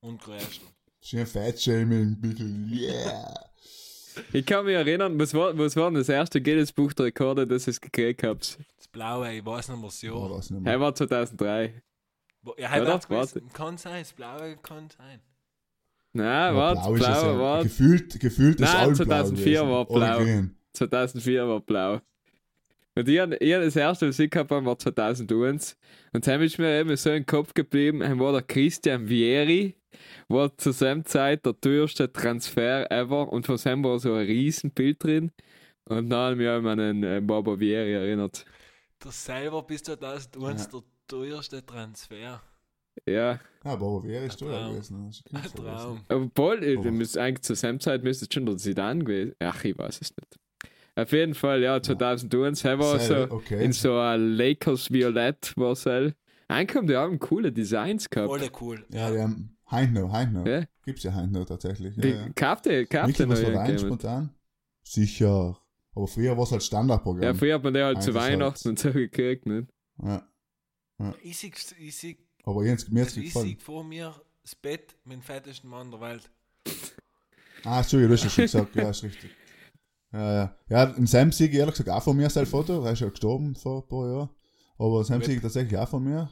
Und 0.00 0.20
größter. 0.20 0.66
Schön 1.02 1.26
Fat-Shaming, 1.26 2.20
bisschen, 2.20 2.70
yeah! 2.72 3.34
ich 4.32 4.44
kann 4.44 4.66
mich 4.66 4.74
erinnern, 4.74 5.18
was 5.18 5.32
war, 5.32 5.56
was 5.56 5.74
war 5.76 5.86
denn 5.90 5.94
das 5.94 6.08
erste 6.08 6.40
Guinness-Buch 6.42 6.92
der 6.92 7.06
Rekorde, 7.06 7.46
das 7.46 7.66
ihr 7.66 7.74
gekriegt 7.74 8.22
habt? 8.22 8.58
Das 8.76 8.88
Blaue, 8.88 9.32
ich 9.32 9.44
weiß 9.44 9.70
nicht 9.70 9.80
mehr 9.80 9.90
Ja. 9.90 10.38
Hey, 10.56 10.60
mehr. 10.60 10.80
war 10.80 10.94
2003. 10.94 11.82
Bo- 12.42 12.54
Ja, 12.58 12.70
warte, 12.70 12.86
Warte. 12.86 13.10
warte. 13.10 13.40
Kann 13.54 13.78
sein, 13.78 14.02
das 14.02 14.12
Blaue 14.12 14.56
kann 14.62 14.88
sein. 14.90 15.20
Nein, 16.12 16.54
warte, 16.56 16.80
blau 16.80 16.94
ist 16.94 17.00
blau, 17.00 17.32
ja. 17.32 17.38
warte. 17.38 17.68
Gefühlt, 17.68 18.20
gefühlt 18.20 18.60
ist 18.60 18.72
Nein, 18.72 18.76
allem 18.76 18.94
2004 18.94 19.60
blau 19.60 19.70
war 19.70 19.84
blau. 19.86 20.18
grün. 20.18 20.56
2004 20.72 21.48
war 21.48 21.60
blau. 21.60 22.00
Und 22.96 23.08
ich, 23.08 23.18
ich 23.18 23.52
das 23.52 23.76
erste, 23.76 24.08
was 24.08 24.18
ich 24.18 24.30
gehabt 24.30 24.50
habe, 24.50 24.66
war 24.66 24.78
2001. 24.78 25.76
Und 26.12 26.26
dann 26.26 26.42
ist 26.42 26.58
mir 26.58 26.80
eben 26.80 26.96
so 26.96 27.10
im 27.10 27.24
Kopf 27.24 27.54
geblieben, 27.54 28.00
dann 28.00 28.18
war 28.18 28.32
der 28.32 28.42
Christian 28.42 29.06
Vieri, 29.08 29.76
war 30.28 30.56
zur 30.58 30.72
selben 30.72 31.04
Zeit 31.04 31.46
der 31.46 31.58
teuerste 31.60 32.12
Transfer 32.12 32.90
ever 32.90 33.32
und 33.32 33.46
von 33.46 33.58
seinem 33.58 33.84
war 33.84 33.98
so 34.00 34.14
ein 34.14 34.26
Riesenbild 34.26 35.02
drin. 35.02 35.32
Und 35.88 36.10
dann 36.10 36.18
habe 36.18 36.32
ich 36.32 36.38
mich 36.38 36.48
an 36.48 36.66
einen 36.66 37.02
äh, 37.04 37.20
Baba 37.20 37.58
Vieri 37.58 37.92
erinnert. 37.94 38.44
Du 38.98 39.10
selber 39.10 39.62
bis 39.62 39.82
2001 39.84 40.68
der 40.68 40.80
teuerste 41.06 41.64
Transfer. 41.64 42.42
Ja, 43.06 43.32
Ja, 43.64 43.72
aber 43.72 44.02
wer 44.04 44.24
ist 44.24 44.40
du 44.40 44.46
Ein 44.46 44.52
ja 44.52 44.58
Traum. 44.60 44.72
gewesen? 44.72 45.06
Das 45.06 45.46
ist 45.46 45.58
Ein. 45.60 45.64
Traum. 45.64 46.00
obwohl, 46.08 46.64
äh, 46.64 46.76
Oh. 46.76 46.82
du 46.82 46.90
müsst 46.92 47.18
eigentlich 47.18 47.42
zur 47.42 47.56
selben 47.56 47.80
Zeit 47.80 48.02
müsste 48.02 48.24
es 48.26 48.32
schon 48.34 48.46
der 48.46 48.56
Zidane 48.56 49.04
gewesen 49.04 49.34
Ach, 49.40 49.64
ich 49.64 49.76
weiß 49.76 50.00
es 50.00 50.10
nicht. 50.16 50.38
Auf 50.96 51.12
jeden 51.12 51.34
Fall, 51.34 51.62
ja, 51.62 51.80
2001, 51.82 52.64
er 52.64 52.78
war 52.78 52.98
Sei- 52.98 53.06
so 53.26 53.34
okay. 53.34 53.64
in 53.64 53.72
so 53.72 53.96
ein 53.98 54.32
Lakers 54.32 54.90
Violett 54.90 55.56
war 55.56 55.72
es. 55.72 55.86
Eigentlich 55.86 56.76
haben 56.76 56.86
die 56.86 56.96
haben 56.96 57.18
coole 57.18 57.52
Designs 57.52 58.10
gehabt. 58.10 58.28
Voll 58.28 58.50
cool. 58.60 58.84
Ja, 58.90 59.10
die 59.10 59.18
haben 59.20 59.56
Heint 59.70 59.94
noch, 59.94 60.12
Heint 60.12 60.32
noch. 60.32 60.44
Ja. 60.46 60.64
Gibt's 60.84 61.04
ja 61.04 61.14
Heint 61.14 61.30
noch 61.32 61.44
tatsächlich. 61.46 61.94
Ja, 61.96 62.02
Die 62.02 62.08
ja. 62.08 62.28
kaufte, 62.34 62.86
kaufte 62.86 63.26
noch 63.26 63.36
irgendjemand. 63.36 63.80
spontan? 63.80 64.30
Sicher. 64.82 65.56
Aber 65.94 66.08
früher 66.08 66.36
war 66.36 66.44
es 66.44 66.52
halt 66.52 66.62
Standardprogramm. 66.62 67.22
Ja, 67.22 67.34
früher 67.34 67.54
hat 67.54 67.62
man 67.64 67.74
den 67.74 67.84
halt 67.84 68.02
zu 68.02 68.10
Eins 68.10 68.16
ist 68.16 68.22
halt- 68.22 68.32
Weihnachten 68.32 68.68
und 68.70 68.78
so 68.78 68.92
gekriegt, 68.92 69.46
ne? 69.46 69.66
Ja. 70.02 70.26
Ich 71.22 71.38
sehe, 71.38 71.50
ich 71.78 71.96
sehe, 71.96 72.16
Aber 72.44 72.64
jetzt, 72.64 72.90
mir 72.90 73.02
hat's 73.02 73.12
also 73.12 73.20
ich 73.20 73.32
sehe 73.32 73.42
gefallen. 73.42 73.58
vor 73.58 73.84
mir 73.84 74.14
das 74.42 74.54
Bett 74.54 74.96
mit 75.04 75.14
dem 75.14 75.22
fettesten 75.22 75.68
Mann 75.68 75.90
der 75.90 76.00
Welt. 76.00 76.30
Ah, 77.64 77.80
Entschuldigung, 77.80 78.10
du 78.10 78.14
hast 78.14 78.24
ja 78.24 78.30
schon 78.30 78.44
gesagt, 78.44 78.76
ja, 78.76 78.90
ist 78.90 79.02
richtig. 79.02 79.30
Ja, 80.12 80.34
ja. 80.34 80.56
Ja, 80.68 80.84
im 80.84 81.06
Sam 81.06 81.30
Sieg 81.30 81.54
ehrlich 81.54 81.74
gesagt 81.74 81.90
auch 81.90 82.02
von 82.02 82.16
mir 82.16 82.30
sein 82.30 82.46
Foto, 82.46 82.82
er 82.84 82.92
ist 82.92 83.00
ja 83.00 83.08
gestorben 83.08 83.54
vor 83.54 83.82
ein 83.82 83.88
paar 83.88 84.10
Jahren. 84.10 84.30
Aber 84.78 85.04
Sam 85.04 85.22
Sieg 85.22 85.42
tatsächlich 85.42 85.78
auch 85.78 85.88
von 85.88 86.02
mir. 86.02 86.30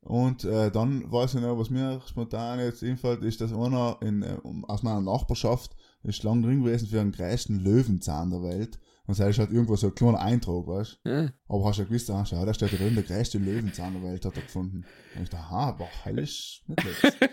Und 0.00 0.44
äh, 0.44 0.70
dann 0.70 1.10
weiß 1.10 1.34
ich 1.34 1.40
noch, 1.40 1.58
was 1.58 1.70
mir 1.70 2.00
spontan 2.06 2.58
jetzt 2.58 2.82
einfällt, 2.82 3.22
ist, 3.22 3.40
dass 3.40 3.52
einer 3.52 3.98
in, 4.00 4.22
äh, 4.22 4.36
aus 4.62 4.82
meiner 4.82 5.00
Nachbarschaft 5.00 5.76
ist 6.02 6.24
lang 6.24 6.42
drin 6.42 6.64
gewesen 6.64 6.88
für 6.88 6.96
den 6.96 7.12
größten 7.12 7.60
Löwenzahn 7.60 8.30
der 8.30 8.42
Welt. 8.42 8.80
Und 9.06 9.18
das 9.18 9.30
ist 9.30 9.38
halt 9.38 9.50
irgendwo 9.50 9.74
so 9.76 9.88
ein 9.88 9.94
kleiner 9.94 10.20
Eintrag, 10.20 10.66
weißt 10.66 11.00
du? 11.04 11.10
Ja. 11.10 11.28
Aber 11.48 11.64
hast 11.64 11.78
du 11.78 11.82
ja 11.82 11.88
gewusst, 11.88 12.10
ah, 12.10 12.24
schau, 12.24 12.44
da 12.44 12.54
steht 12.54 12.78
drin, 12.78 12.94
der 12.94 13.02
größte 13.02 13.38
Löwenzahn 13.38 13.94
der 13.94 14.02
Welt 14.02 14.24
hat 14.24 14.36
er 14.36 14.42
gefunden. 14.42 14.84
Und 15.16 15.22
ich 15.22 15.28
dachte, 15.28 15.44
aha, 15.44 15.68
aber 15.70 15.86
hell 16.04 16.18
ist 16.18 16.62
nicht 16.66 16.82
schlecht. 16.98 17.30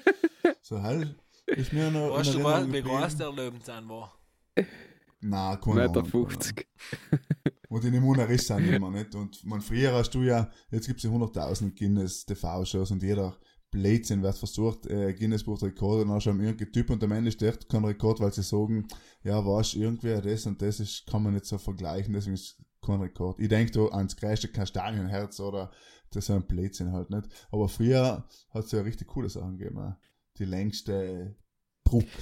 so 0.61 0.81
hell 0.81 1.15
ist 1.45 1.73
mir 1.73 1.91
noch. 1.91 2.17
Weißt 2.17 2.33
in 2.33 2.39
du, 2.39 2.43
was, 2.43 2.71
wie 2.71 2.81
groß 2.81 3.17
der 3.17 3.31
Löwenzahn 3.31 3.87
war? 3.87 4.13
Nein, 5.21 5.59
keine 5.61 5.75
Meter 5.75 5.99
Ahnung, 5.99 6.11
keine 6.11 6.27
50. 6.27 6.67
Und 7.69 7.85
in 7.85 7.93
dem 7.93 8.09
Riss 8.09 8.47
sind 8.47 8.67
immer 8.67 8.89
nicht. 8.89 9.13
Und 9.13 9.45
man, 9.45 9.61
früher 9.61 9.93
hast 9.93 10.09
du 10.11 10.23
ja, 10.23 10.49
jetzt 10.71 10.87
gibt 10.87 10.97
es 10.97 11.03
ja 11.03 11.11
100.000 11.11 11.77
Guinness 11.77 12.25
TV-Shows 12.25 12.89
und 12.89 13.03
jeder 13.03 13.37
Blödsinn 13.71 14.23
wird 14.23 14.37
versucht, 14.37 14.87
äh, 14.87 15.13
Guinness 15.13 15.43
Buch 15.43 15.59
der 15.59 15.69
Rekorde, 15.69 16.09
und 16.09 16.21
schon 16.21 16.39
irgendein 16.39 16.71
Typ 16.71 16.89
und 16.89 17.03
am 17.03 17.11
Ende 17.11 17.31
steht 17.31 17.69
kein 17.69 17.85
Rekord, 17.85 18.19
weil 18.19 18.33
sie 18.33 18.43
sagen, 18.43 18.87
ja, 19.23 19.45
was, 19.45 19.75
irgendwer 19.75 20.21
das 20.21 20.45
und 20.45 20.61
das 20.61 20.79
ist, 20.79 21.05
kann 21.05 21.23
man 21.23 21.33
nicht 21.33 21.45
so 21.45 21.57
vergleichen, 21.57 22.13
deswegen 22.13 22.35
ist 22.35 22.57
kein 22.81 23.01
Rekord. 23.01 23.39
Ich 23.39 23.49
denke 23.49 23.71
da 23.71 23.85
ans 23.95 24.15
größte 24.15 24.47
Kastanienherz 24.47 25.39
oder 25.39 25.71
das 26.11 26.25
ist 26.25 26.31
ein 26.31 26.47
Blödsinn 26.47 26.91
halt 26.91 27.09
nicht. 27.09 27.27
Aber 27.51 27.69
früher 27.69 28.27
hat 28.49 28.65
es 28.65 28.71
ja 28.71 28.81
richtig 28.81 29.07
coole 29.07 29.29
Sachen 29.29 29.57
gegeben. 29.57 29.95
Die 30.37 30.45
längste 30.45 31.35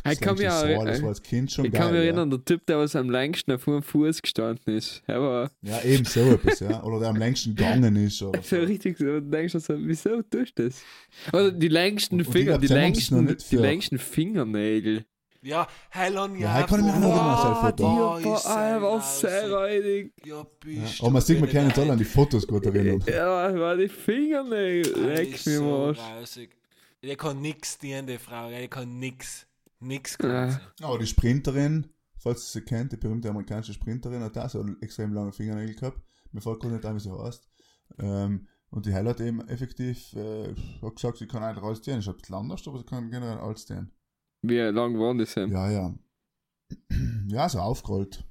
Das 0.04 0.14
Ich 0.14 0.20
kann 0.22 0.38
mich 0.38 0.48
auch- 0.50 0.86
das 0.86 1.02
war 1.02 1.10
als 1.10 1.22
Kind 1.22 1.52
schon 1.52 1.66
Ich 1.66 1.72
geil. 1.72 1.82
kann 1.82 1.92
mich 1.92 2.00
ja. 2.00 2.06
erinnern, 2.06 2.30
der 2.30 2.44
Typ, 2.46 2.66
der 2.66 2.78
was 2.80 2.96
am 2.96 3.10
längsten 3.10 3.52
auf 3.52 3.68
einem 3.68 3.82
Fuß 3.84 4.22
gestanden 4.22 4.76
ist. 4.76 5.04
Er 5.08 5.22
war 5.22 5.52
Ja, 5.62 5.82
eben 5.84 6.06
so 6.06 6.22
etwas, 6.22 6.60
ja. 6.60 6.84
Oder 6.84 7.00
der 7.02 7.10
am 7.10 7.16
längsten 7.18 7.56
gegangen 7.56 7.96
ist. 7.96 8.22
Oder 8.22 8.42
so 8.42 8.56
so. 8.58 8.62
richtig 8.64 8.98
so, 8.98 9.06
du 9.06 9.22
denkst 9.22 9.54
du 9.54 9.60
so, 9.60 9.74
wieso 9.78 10.22
tust 10.24 10.58
du 10.60 10.66
das? 10.70 10.82
Oder 11.34 11.52
die 11.52 11.68
längsten 11.68 12.16
Und- 12.20 12.28
und 12.28 12.34
Finger, 12.34 12.58
die 12.58 12.68
die 12.68 12.74
längsten, 12.74 13.26
nicht 13.26 13.52
die 13.52 13.58
längsten 13.58 13.98
Fingernägel. 14.00 15.06
Ja, 15.44 15.68
Helen, 15.92 16.40
Ja, 16.40 16.60
ja. 16.60 16.66
kann 16.66 16.80
ich 16.80 16.86
mich 16.88 16.94
auch 16.96 17.00
noch 17.00 17.10
erinnern, 17.16 17.38
sein 17.38 17.56
Foto. 17.56 18.20
die 18.20 18.24
Boah, 18.24 18.32
war 18.32 18.38
sehr 18.40 18.58
einfach 18.76 19.04
sehr 19.04 19.48
grausig. 19.50 19.54
räudig. 19.56 20.14
Ja, 20.26 20.48
bist 20.60 21.02
aber 21.02 21.10
man 21.12 21.22
sieht, 21.22 21.40
man 21.40 21.50
kann 21.50 21.68
nicht 21.68 21.78
alle 21.80 21.92
an 21.94 21.98
die. 22.00 22.04
Fotos 22.06 22.48
gut 22.48 22.66
erinnern. 22.66 23.04
Ja, 23.08 23.58
war 23.58 23.78
die 23.78 23.88
Fingernägel. 23.88 25.06
Leck 25.06 25.46
mich 25.46 25.60
mal. 25.60 25.96
Die 27.04 27.16
kann 27.16 27.40
nix, 27.42 27.78
die 27.78 28.02
die 28.06 28.18
Frau, 28.18 28.50
die 28.50 28.68
kann 28.68 28.98
nix. 29.00 29.47
Nix 29.80 30.18
Ja. 30.22 30.28
kann 30.28 30.52
sie. 30.78 30.84
Aber 30.84 30.98
die 31.00 31.08
Sprinterin, 31.08 31.88
falls 32.18 32.48
ihr 32.56 32.62
sie 32.62 32.66
kennt, 32.66 32.92
die 32.92 32.98
berühmte 32.98 33.30
amerikanische 33.30 33.74
Sprinterin, 33.74 34.22
hat 34.24 34.38
auch 34.38 34.50
so 34.50 34.66
extrem 34.82 35.14
lange 35.14 35.32
Fingernägel 35.32 35.76
gehabt. 35.76 36.02
Mir 36.32 36.42
fällt 36.42 36.60
gerade 36.60 36.76
nicht 36.76 36.86
ein, 36.86 36.96
wie 36.96 37.00
sie 37.00 37.12
heißt. 37.12 37.48
Ähm, 38.00 38.48
und 38.70 38.86
die 38.86 38.92
Hell 38.94 39.08
hat 39.08 39.22
eben 39.22 39.48
effektiv 39.48 40.14
äh, 40.14 40.54
hat 40.82 40.96
gesagt, 40.96 41.18
sie 41.20 41.28
kann 41.28 41.42
eigentlich 41.44 41.64
alles 41.64 41.82
ziehen. 41.82 42.00
Ist 42.00 42.08
ein 42.10 42.18
bisschen 42.18 42.36
anders, 42.36 42.68
aber 42.68 42.80
sie 42.80 42.86
kann 42.86 43.10
generell 43.10 43.38
alles 43.38 43.66
ziehen. 43.66 43.92
Wie 44.42 44.58
lang 44.60 45.00
waren 45.00 45.18
das 45.18 45.34
denn? 45.36 45.52
Ja, 45.52 45.70
ja. 45.72 45.96
Ja, 47.30 47.48
so 47.50 47.60
aufgerollt. 47.60 48.24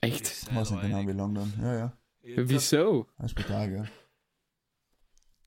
Echt? 0.00 0.26
Ich 0.26 0.54
weiß 0.54 0.70
nicht 0.70 0.80
genau, 0.82 1.06
wie 1.06 1.12
lang 1.12 1.34
dann. 1.34 1.52
Ja, 1.60 1.74
ja. 1.76 1.98
Jetzt- 2.22 2.48
Wieso? 2.50 3.06
Ein 3.16 3.28
Spital, 3.28 3.72
ja. 3.72 3.84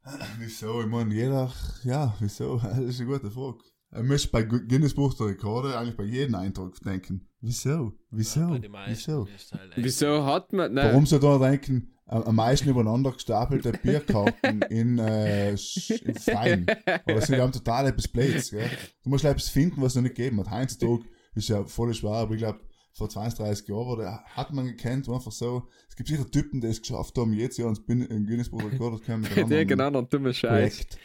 Wieso? 0.40 0.82
Ich 0.82 0.88
meine, 0.88 1.14
jeder, 1.14 1.52
ja, 1.84 2.16
wieso? 2.20 2.58
Das 2.64 2.78
ist 2.80 3.00
eine 3.02 3.10
gute 3.10 3.32
Frage. 3.32 3.58
Er 3.94 4.04
müsste 4.04 4.30
bei 4.30 4.44
Gu- 4.44 4.66
Guinness 4.68 4.94
Buch 4.96 5.14
der 5.14 5.28
Rekorde 5.28 5.78
eigentlich 5.78 5.96
bei 5.98 6.04
jedem 6.06 6.36
Eintrag 6.36 6.74
denken. 6.82 7.28
Wieso? 7.42 7.94
Wieso? 8.10 8.40
Meisten 8.70 8.70
Wieso? 8.88 9.28
halt 9.52 9.72
Wieso 9.76 10.26
hat 10.26 10.52
man. 10.54 10.74
Nein, 10.74 10.88
Warum 10.88 11.06
so 11.06 11.20
da 11.20 11.38
denken, 11.38 11.94
am 12.06 12.36
meisten 12.36 12.70
übereinander 12.70 13.12
gestapelte 13.12 13.72
Bierkarten 13.74 14.62
in, 14.64 14.98
äh, 14.98 15.52
in 15.52 16.16
Freien? 16.16 16.66
Aber 16.86 17.14
das 17.16 17.28
sind 17.28 17.38
ja 17.38 17.48
total 17.50 17.88
etwas 17.88 18.08
Blöds, 18.08 18.50
gell? 18.52 18.70
Du 19.04 19.10
musst 19.10 19.26
etwas 19.26 19.50
finden, 19.50 19.82
was 19.82 19.92
es 19.92 19.96
noch 19.98 20.04
nicht 20.04 20.16
gegeben 20.16 20.40
hat. 20.40 20.50
Heutzutage 20.52 21.04
ist 21.36 21.50
ja 21.50 21.64
voll 21.66 21.94
schwer, 21.94 22.12
aber 22.14 22.34
ich 22.34 22.40
glaube, 22.40 22.60
vor 22.94 23.10
20, 23.10 23.38
30 23.40 23.68
Jahren 23.68 23.86
wurde, 23.88 24.08
hat 24.12 24.54
man 24.54 24.66
gekannt, 24.66 25.10
einfach 25.10 25.32
so. 25.32 25.68
Es 25.90 25.96
gibt 25.96 26.10
sicher 26.10 26.30
Typen, 26.30 26.62
die 26.62 26.68
es 26.68 26.82
geschafft 26.82 27.18
haben, 27.18 27.34
jetzt 27.34 27.58
ja 27.58 27.68
ins 27.68 27.84
Guinness 27.86 28.50
Buch 28.50 28.62
der 28.62 28.72
Rekorde 28.72 28.98
zu 28.98 29.04
kommen. 29.04 29.22
mit 29.22 29.32
einem 29.38 29.50
der 29.50 29.60
anderen 29.62 29.68
genau 29.68 30.02
dummen 30.04 30.34
Scheiß. 30.34 30.76
Projekt. 30.76 30.98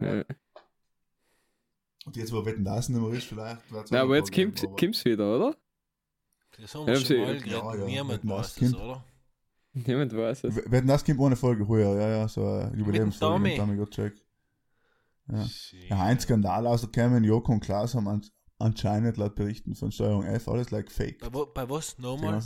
Ja. 0.00 0.24
Und 2.08 2.16
jetzt, 2.16 2.32
wo 2.32 2.44
Wetten 2.44 2.64
das 2.64 2.88
nicht 2.88 3.00
mehr 3.00 3.10
ist, 3.12 3.26
vielleicht. 3.26 3.60
Nein, 3.70 4.00
aber 4.00 4.16
jetzt 4.16 4.32
aber- 4.32 4.76
kommt's 4.76 5.04
wieder, 5.04 5.36
oder? 5.36 5.56
Das 6.58 6.74
haben 6.74 6.80
Ja, 6.82 6.94
wir 6.94 6.96
sie- 6.96 7.04
schon 7.06 7.16
mal 7.20 7.34
ja, 7.34 7.40
geredet. 7.60 7.78
ja, 7.80 7.84
Niemand 7.86 8.24
mit 8.24 8.32
weiß 8.32 8.38
was 8.38 8.62
es, 8.62 8.74
oder? 8.74 9.04
Niemand 9.74 10.16
weiß 10.16 10.44
es. 10.44 10.56
Wetten 10.70 10.86
das 10.88 11.04
kommt 11.04 11.20
ohne 11.20 11.36
Folge 11.36 11.64
früher, 11.66 11.94
ja, 12.00 12.08
ja, 12.08 12.28
so 12.28 12.44
ein 12.44 12.76
Jubiläumsfolge 12.78 13.38
mit 13.40 13.56
Tommy 13.56 13.76
Gottschalk. 13.76 14.14
Ja. 15.30 15.46
Ja, 15.90 16.02
ein 16.04 16.18
Skandal 16.18 16.66
ausgekommen, 16.66 17.22
Joko 17.22 17.52
und 17.52 17.60
Klaas 17.60 17.94
haben 17.94 18.08
an, 18.08 18.24
anscheinend 18.58 19.18
laut 19.18 19.34
Berichten 19.34 19.74
von 19.74 19.92
Steuerung 19.92 20.24
F 20.24 20.48
alles 20.48 20.70
like 20.70 20.90
fake. 20.90 21.18
Bei, 21.20 21.32
wo, 21.32 21.44
bei 21.46 21.68
was? 21.68 21.98
Nochmal? 21.98 22.42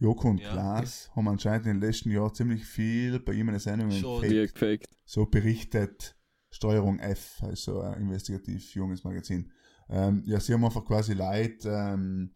Joko 0.00 0.28
und 0.30 0.40
Ja. 0.40 0.50
Klaas 0.52 1.10
haben 1.14 1.28
anscheinend 1.28 1.66
in 1.66 1.74
den 1.74 1.88
letzten 1.88 2.10
Jahren 2.10 2.34
ziemlich 2.34 2.64
viel 2.64 3.18
bei 3.20 3.32
ihm 3.32 3.48
in 3.48 3.54
den 3.54 3.60
Sendungen 3.60 3.92
Schon. 3.98 4.22
Wie 4.22 4.28
fake. 4.46 4.54
gefaked. 4.54 4.86
So 5.04 5.24
berichtet 5.26 6.16
Steuerung 6.50 6.98
F, 6.98 7.42
also 7.42 7.80
ein 7.80 8.02
investigativ 8.02 8.74
junges 8.74 9.04
Magazin. 9.04 9.50
Ähm, 9.88 10.22
ja, 10.26 10.40
sie 10.40 10.54
haben 10.54 10.64
einfach 10.64 10.84
quasi 10.84 11.14
Leute, 11.14 11.68
ähm, 11.70 12.32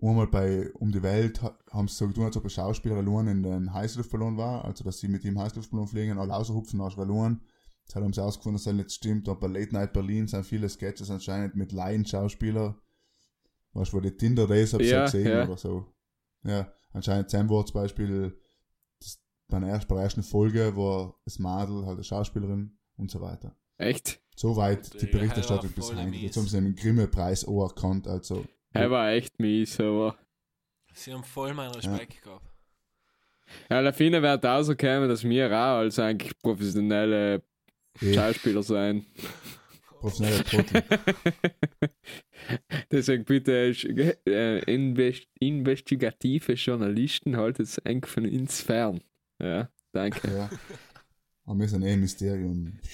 einmal 0.00 0.26
bei 0.28 0.70
Um 0.74 0.92
die 0.92 1.02
Welt 1.02 1.42
ha- 1.42 1.58
haben 1.70 1.88
sie 1.88 1.94
so 1.94 2.08
getan, 2.08 2.24
als 2.24 2.36
ob 2.36 2.44
ein 2.44 2.50
Schauspieler 2.50 2.96
allein 2.96 3.26
in 3.28 3.42
den 3.42 3.72
Heißluftballon 3.72 4.36
war, 4.36 4.64
also 4.64 4.84
dass 4.84 4.98
sie 4.98 5.08
mit 5.08 5.24
ihm 5.24 5.38
Heißluftballon 5.38 5.88
fliegen, 5.88 6.18
alle 6.18 6.32
raushupfen 6.32 6.80
aus 6.80 6.96
Ballon. 6.96 7.40
Das 7.86 7.96
haben 7.96 8.12
sie 8.12 8.22
ausgefunden, 8.22 8.56
dass 8.56 8.64
das 8.64 8.74
nicht 8.74 8.92
stimmt. 8.92 9.28
Und 9.28 9.40
bei 9.40 9.48
Late 9.48 9.74
Night 9.74 9.92
Berlin 9.92 10.28
sind 10.28 10.44
viele 10.46 10.68
Sketches 10.68 11.10
anscheinend 11.10 11.56
mit 11.56 11.72
Laienschauspieler. 11.72 12.76
Weißt 13.72 13.92
du, 13.92 13.96
wo 13.96 14.00
die 14.00 14.16
Tinder 14.16 14.46
Days 14.46 14.72
hab 14.72 14.80
ich 14.80 14.90
Ja, 14.90 15.06
so 15.06 15.18
gesehen 15.18 15.32
ja. 15.32 15.44
oder 15.44 15.56
so. 15.56 15.86
Ja, 16.44 16.72
anscheinend 16.92 17.30
Sam 17.30 17.50
war 17.50 17.66
zum 17.66 17.74
Beispiel 17.74 18.38
das, 19.00 19.18
bei, 19.48 19.58
der 19.60 19.68
ersten, 19.70 19.88
bei 19.88 19.94
der 19.96 20.04
ersten 20.04 20.22
Folge 20.22 20.76
war 20.76 21.14
das 21.24 21.38
Madel 21.38 21.84
halt 21.84 21.96
eine 21.96 22.04
Schauspielerin 22.04 22.78
und 23.00 23.10
so 23.10 23.20
weiter. 23.20 23.56
Echt? 23.78 24.20
Soweit 24.36 25.00
die 25.00 25.06
Berichterstattung 25.06 25.70
er 25.70 25.74
bis 25.74 25.94
heute. 25.94 26.16
Jetzt 26.16 26.36
haben 26.36 26.46
sie 26.46 26.56
einen 26.56 26.76
Grimme-Preis 26.76 27.44
auch 27.46 27.68
erkannt, 27.68 28.06
also. 28.06 28.44
Er 28.72 28.90
war 28.90 29.10
echt 29.10 29.38
mies, 29.40 29.80
aber. 29.80 30.16
Sie 30.92 31.12
haben 31.12 31.24
voll 31.24 31.54
meinen 31.54 31.74
Respekt 31.74 32.22
gehabt. 32.22 32.46
Ja, 33.68 33.80
Lafine 33.80 34.22
wird 34.22 34.44
rausgekommen, 34.44 35.08
dass 35.08 35.24
wir 35.24 35.48
auch 35.48 35.78
als 35.78 35.98
eigentlich 35.98 36.38
professionelle 36.38 37.42
eh, 38.00 38.14
Schauspieler 38.14 38.62
sein. 38.62 39.06
professionelle 39.88 40.44
Trottel. 40.44 40.82
Deswegen 42.92 43.24
bitte 43.24 43.74
äh, 44.26 44.72
invest 44.72 45.26
investigative 45.38 46.52
Journalisten 46.54 47.36
haltet 47.36 47.66
es 47.66 47.78
eigentlich 47.84 48.10
von 48.10 48.24
uns 48.26 48.60
fern. 48.62 49.00
Ja, 49.42 49.68
danke. 49.92 50.28
ja. 50.28 50.50
Aber 51.46 51.58
wir 51.58 51.68
sind 51.68 51.82
eh 51.82 51.92
ein 51.92 52.00
Mysterium. 52.00 52.78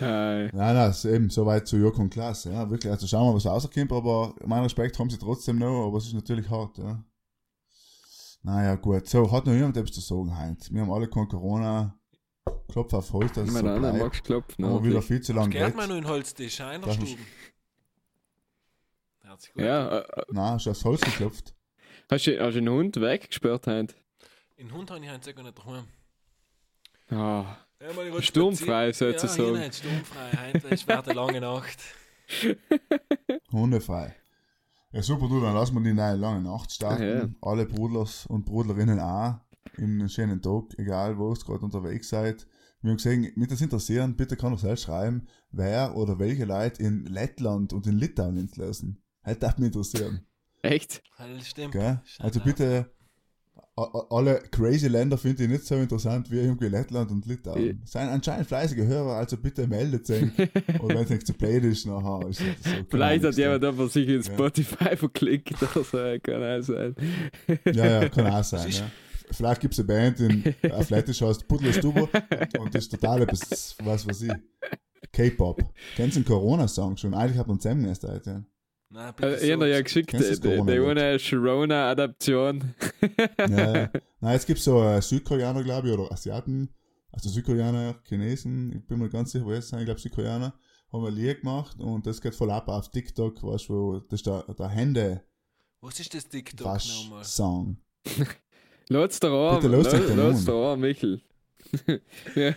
Äh, 0.00 0.48
Nein, 0.48 0.50
nein, 0.52 0.90
ist 0.90 1.04
eben 1.04 1.30
soweit 1.30 1.68
zu 1.68 1.76
Joko 1.76 2.02
und 2.02 2.10
Klaas. 2.10 2.44
Ja, 2.44 2.68
wirklich. 2.68 2.90
Also 2.92 3.06
schauen 3.06 3.22
wir 3.26 3.30
mal, 3.30 3.36
was 3.36 3.46
rauskommt, 3.46 3.92
aber 3.92 4.34
mein 4.44 4.64
Respekt 4.64 4.98
haben 4.98 5.08
sie 5.08 5.18
trotzdem 5.18 5.58
noch, 5.58 5.86
aber 5.86 5.98
es 5.98 6.06
ist 6.06 6.14
natürlich 6.14 6.50
hart, 6.50 6.78
ja. 6.78 7.02
Naja, 8.42 8.74
gut. 8.74 9.06
So, 9.08 9.30
hat 9.30 9.46
noch 9.46 9.52
jemand 9.52 9.76
etwas 9.76 9.92
zu 9.92 10.00
sagen, 10.00 10.36
Heinz? 10.36 10.70
Wir 10.72 10.82
haben 10.82 10.90
alle 10.90 11.08
kein 11.08 11.28
Corona. 11.28 11.96
Klopf 12.68 12.92
auf 12.92 13.12
Holz, 13.12 13.32
dass 13.34 13.48
es 13.48 13.54
so 13.54 13.62
bleibt. 13.62 13.98
magst 13.98 14.24
klopfen. 14.24 14.64
Aber 14.64 14.82
wieder 14.82 14.96
ne? 14.96 15.02
viel 15.02 15.20
zu 15.20 15.32
lang 15.32 15.48
Gehört 15.50 15.76
man 15.76 15.86
geredet. 15.88 16.04
nur 16.04 16.10
in 16.12 16.18
Holztisch, 16.18 16.60
einer 16.60 16.92
Stuben. 16.92 17.16
Ja, 19.54 19.98
äh, 20.00 20.22
Nein, 20.30 20.52
hast 20.54 20.66
du 20.66 20.70
aufs 20.70 20.84
Holz 20.84 21.00
geklopft? 21.02 21.54
hast 22.10 22.26
du, 22.26 22.38
hast 22.40 22.54
du 22.54 22.58
einen 22.58 22.68
Hund 22.68 23.00
weggesperrt 23.00 23.66
heute? 23.68 23.94
In 24.56 24.72
Hund 24.72 24.90
habe 24.90 25.04
ich 25.04 25.10
heute 25.10 25.24
sogar 25.24 25.44
nicht 25.44 25.58
daheim. 25.58 25.84
Ah, 27.10 27.56
Ja, 27.80 28.22
Sturmfrei, 28.22 28.92
sozusagen. 28.92 29.54
Ja, 29.56 29.60
nicht 29.60 29.74
sturmfrei. 29.76 30.52
Heute 30.54 30.68
ist 30.68 30.88
eine 30.88 31.12
lange 31.12 31.40
Nacht. 31.40 31.78
Hundefrei. 33.52 34.14
Ja, 34.92 35.02
super, 35.02 35.28
du, 35.28 35.40
dann 35.40 35.54
lassen 35.54 35.74
wir 35.74 35.82
die 35.82 35.92
neue 35.92 36.14
lange 36.14 36.40
Nacht 36.40 36.72
starten. 36.72 37.02
Ja. 37.02 37.28
Alle 37.50 37.66
Brudlers 37.66 38.26
und 38.26 38.44
Brudlerinnen 38.44 39.00
auch. 39.00 39.40
In 39.76 39.98
einen 40.00 40.08
schönen 40.08 40.40
Tag, 40.40 40.78
egal 40.78 41.18
wo 41.18 41.32
ihr 41.32 41.38
gerade 41.38 41.64
unterwegs 41.64 42.08
seid. 42.08 42.46
Wir 42.80 42.90
haben 42.90 42.98
gesehen, 42.98 43.32
mit 43.34 43.50
das 43.50 43.60
interessieren, 43.60 44.14
bitte 44.14 44.36
kann 44.36 44.52
doch 44.52 44.58
selbst 44.60 44.84
schreiben, 44.84 45.26
wer 45.50 45.96
oder 45.96 46.18
welche 46.18 46.44
Leute 46.44 46.82
in 46.82 47.06
Lettland 47.06 47.72
und 47.72 47.86
in 47.86 47.98
Litauen 47.98 48.36
ins 48.36 48.56
lassen. 48.56 49.02
Hätte 49.22 49.40
darf 49.40 49.58
mich 49.58 49.66
interessieren. 49.68 50.26
echt? 50.62 51.02
Das 51.18 51.48
stimmt. 51.48 51.72
Gell? 51.72 52.00
Also 52.18 52.40
bitte, 52.40 52.92
alle 53.76 54.40
crazy 54.52 54.86
Länder 54.86 55.18
finde 55.18 55.44
ich 55.44 55.48
nicht 55.48 55.66
so 55.66 55.74
interessant 55.74 56.30
wie 56.30 56.38
irgendwie 56.38 56.68
Lettland 56.68 57.10
und 57.10 57.26
Litauen. 57.26 57.66
Ja. 57.66 57.72
Seien 57.84 58.08
anscheinend 58.08 58.46
fleißige 58.46 58.84
Hörer, 58.84 59.16
also 59.16 59.36
bitte 59.36 59.66
meldet 59.66 60.06
sich. 60.06 60.22
und 60.78 60.88
wenn 60.88 60.98
es 60.98 61.10
nicht 61.10 61.26
zu 61.26 61.32
blöd 61.32 61.64
ist, 61.64 61.86
nachher 61.86 62.28
ist 62.28 62.38
so. 62.38 62.44
keine 62.44 62.86
Vielleicht 62.88 63.24
hat 63.24 63.36
jemand 63.36 63.64
einfach 63.64 63.88
sich 63.88 64.08
in 64.08 64.22
Ja. 64.22 64.22
Spotify 64.22 64.96
verklickt 64.96 65.60
oder 65.60 65.84
so, 65.84 65.98
kann 66.22 66.42
auch 66.42 66.62
sein. 66.62 66.94
Ja, 67.72 68.02
ja, 68.02 68.08
kann 68.08 68.26
auch 68.28 68.44
sein. 68.44 68.70
Ja. 68.70 68.90
Vielleicht 69.30 69.60
gibt 69.60 69.74
es 69.74 69.80
eine 69.80 69.88
Band 69.88 70.20
in 70.20 70.54
Athletisch 70.70 71.20
heißt 71.20 71.48
Puddler 71.48 71.72
Stuber 71.72 72.08
und 72.58 72.74
das 72.74 72.84
ist 72.84 72.90
total 72.90 73.22
etwas, 73.22 73.74
was 73.82 74.06
weiß 74.06 74.22
ich. 74.22 74.32
K-Pop. 75.12 75.62
Kennst 75.96 76.16
du 76.16 76.20
den 76.20 76.26
Corona-Song 76.26 76.96
schon? 76.96 77.14
Eigentlich 77.14 77.38
hat 77.38 77.48
man 77.48 77.58
zusammen 77.58 77.86
erst 77.86 78.04
heute. 78.04 78.44
Nein, 78.94 79.12
bitte 79.16 79.40
Äh, 79.40 79.44
ich 79.46 79.52
habe 79.52 79.68
ja 79.68 79.80
geschickt, 79.82 80.12
die, 80.12 80.18
eine 80.88 81.18
Sharona-Adaption. 81.18 82.74
Ja, 83.38 83.74
ja. 83.74 83.90
Nein, 84.20 84.32
jetzt 84.34 84.46
gibt 84.46 84.60
es 84.60 84.64
so 84.64 84.80
äh, 84.84 85.02
Südkoreaner, 85.02 85.64
glaube 85.64 85.88
ich, 85.88 85.94
oder 85.98 86.12
Asiaten, 86.12 86.72
also 87.10 87.28
Südkoreaner, 87.28 87.96
Chinesen, 88.04 88.72
ich 88.72 88.86
bin 88.86 89.00
mir 89.00 89.08
ganz 89.08 89.32
sicher, 89.32 89.44
wo 89.44 89.50
es 89.50 89.68
sind, 89.68 89.80
ich 89.80 89.86
glaube 89.86 90.00
Südkoreaner, 90.00 90.54
haben 90.92 91.04
ein 91.06 91.12
Lied 91.12 91.40
gemacht 91.40 91.76
und 91.80 92.06
das 92.06 92.20
geht 92.20 92.36
voll 92.36 92.52
ab 92.52 92.68
auf 92.68 92.88
TikTok, 92.88 93.42
weißt 93.42 93.68
du, 93.68 93.74
wo 93.74 93.98
das 93.98 94.20
ist 94.20 94.26
der, 94.26 94.44
der 94.56 94.72
Was 95.80 95.98
ist 95.98 96.14
das 96.14 96.28
TikTok 96.28 96.64
nochmal? 96.86 97.24
Bitte 99.60 99.76
lass 99.76 99.88
dich 99.88 100.06
den 100.06 100.18
lass 100.18 100.34
Mund. 100.36 100.48
dir 100.48 100.54
an, 100.54 100.80
Michel. 100.80 101.20
ja. 102.36 102.50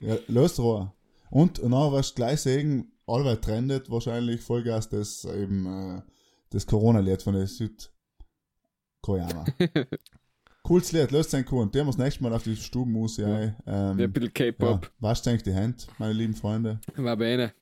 Ja, 0.00 0.18
los 0.28 0.58
Rohr. 0.58 0.94
Und 1.28 1.62
dann 1.62 1.70
wirst 1.72 2.12
du 2.12 2.14
gleich 2.14 2.40
sehen, 2.40 2.92
allweit 3.12 3.42
trendet 3.42 3.90
wahrscheinlich 3.90 4.40
Vollgas 4.40 4.88
das 4.88 5.24
eben 5.24 5.66
äh, 5.66 6.02
das 6.50 6.66
Corona-Lied 6.66 7.22
von 7.22 7.34
den 7.34 7.46
Südkoreaner. 7.46 9.44
Cooles 10.62 10.92
Lied, 10.92 11.10
löst 11.10 11.30
sein. 11.30 11.44
Und 11.46 11.74
der 11.74 11.84
muss 11.84 11.98
nächstes 11.98 12.20
Mal 12.20 12.32
auf 12.32 12.44
die 12.44 12.54
Stubenmus 12.56 13.16
Ja. 13.16 13.28
ja. 13.28 13.54
ähm, 13.66 13.98
Ein 14.00 14.12
bisschen 14.12 14.32
ja, 14.36 14.52
K-Pop. 14.52 14.90
wascht 15.00 15.26
eigentlich 15.26 15.42
die 15.42 15.52
Hände, 15.52 15.76
meine 15.98 16.12
lieben 16.12 16.34
Freunde. 16.34 16.80
War 16.96 17.16
bene. 17.16 17.52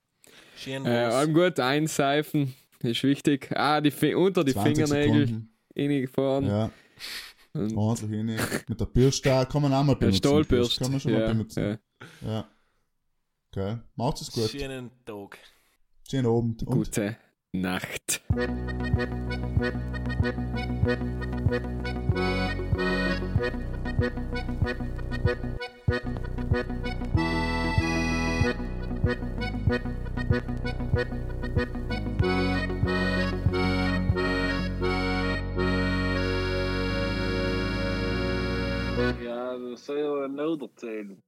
Schön 0.56 0.84
Äh, 0.84 0.88
allem 0.90 1.32
gut, 1.32 1.58
einseifen. 1.58 2.54
Ist 2.82 3.02
wichtig. 3.02 3.50
Ah, 3.56 3.80
die 3.80 4.14
unter 4.14 4.44
die 4.44 4.52
20 4.52 4.74
Fingernägel 4.86 5.26
Sekunden. 5.26 5.54
reingefahren. 5.76 6.46
Ja, 6.46 6.70
Und 7.54 7.76
ordentlich 7.76 8.10
rein. 8.20 8.38
Mit 8.68 8.80
der 8.80 8.86
Bürste 8.86 9.46
kann 9.50 9.62
man 9.62 9.72
auch 9.72 9.82
mal 9.84 9.94
der 9.94 10.00
benutzen. 10.00 10.18
Stahlbürst. 10.18 10.78
Kann 10.80 10.90
man 10.92 11.00
schon 11.00 11.12
mal 11.12 11.20
Ja, 11.22 11.28
benutzen. 11.28 11.78
ja. 12.22 12.28
Ja. 12.30 12.48
Okay, 13.52 13.78
macht 13.96 14.20
es 14.20 14.30
gut. 14.30 14.48
Schönen 14.48 14.92
Tag. 15.04 15.36
Schönen 16.08 16.26
Abend. 16.26 16.62
Und 16.62 16.72
Gute 16.72 17.16
Nacht. 17.50 18.22
Ja, 39.20 39.58
dat 39.58 39.80
zou 39.80 39.98
je 39.98 40.04
wel 40.04 40.28
nodig 40.28 40.70
zijn. 40.76 41.22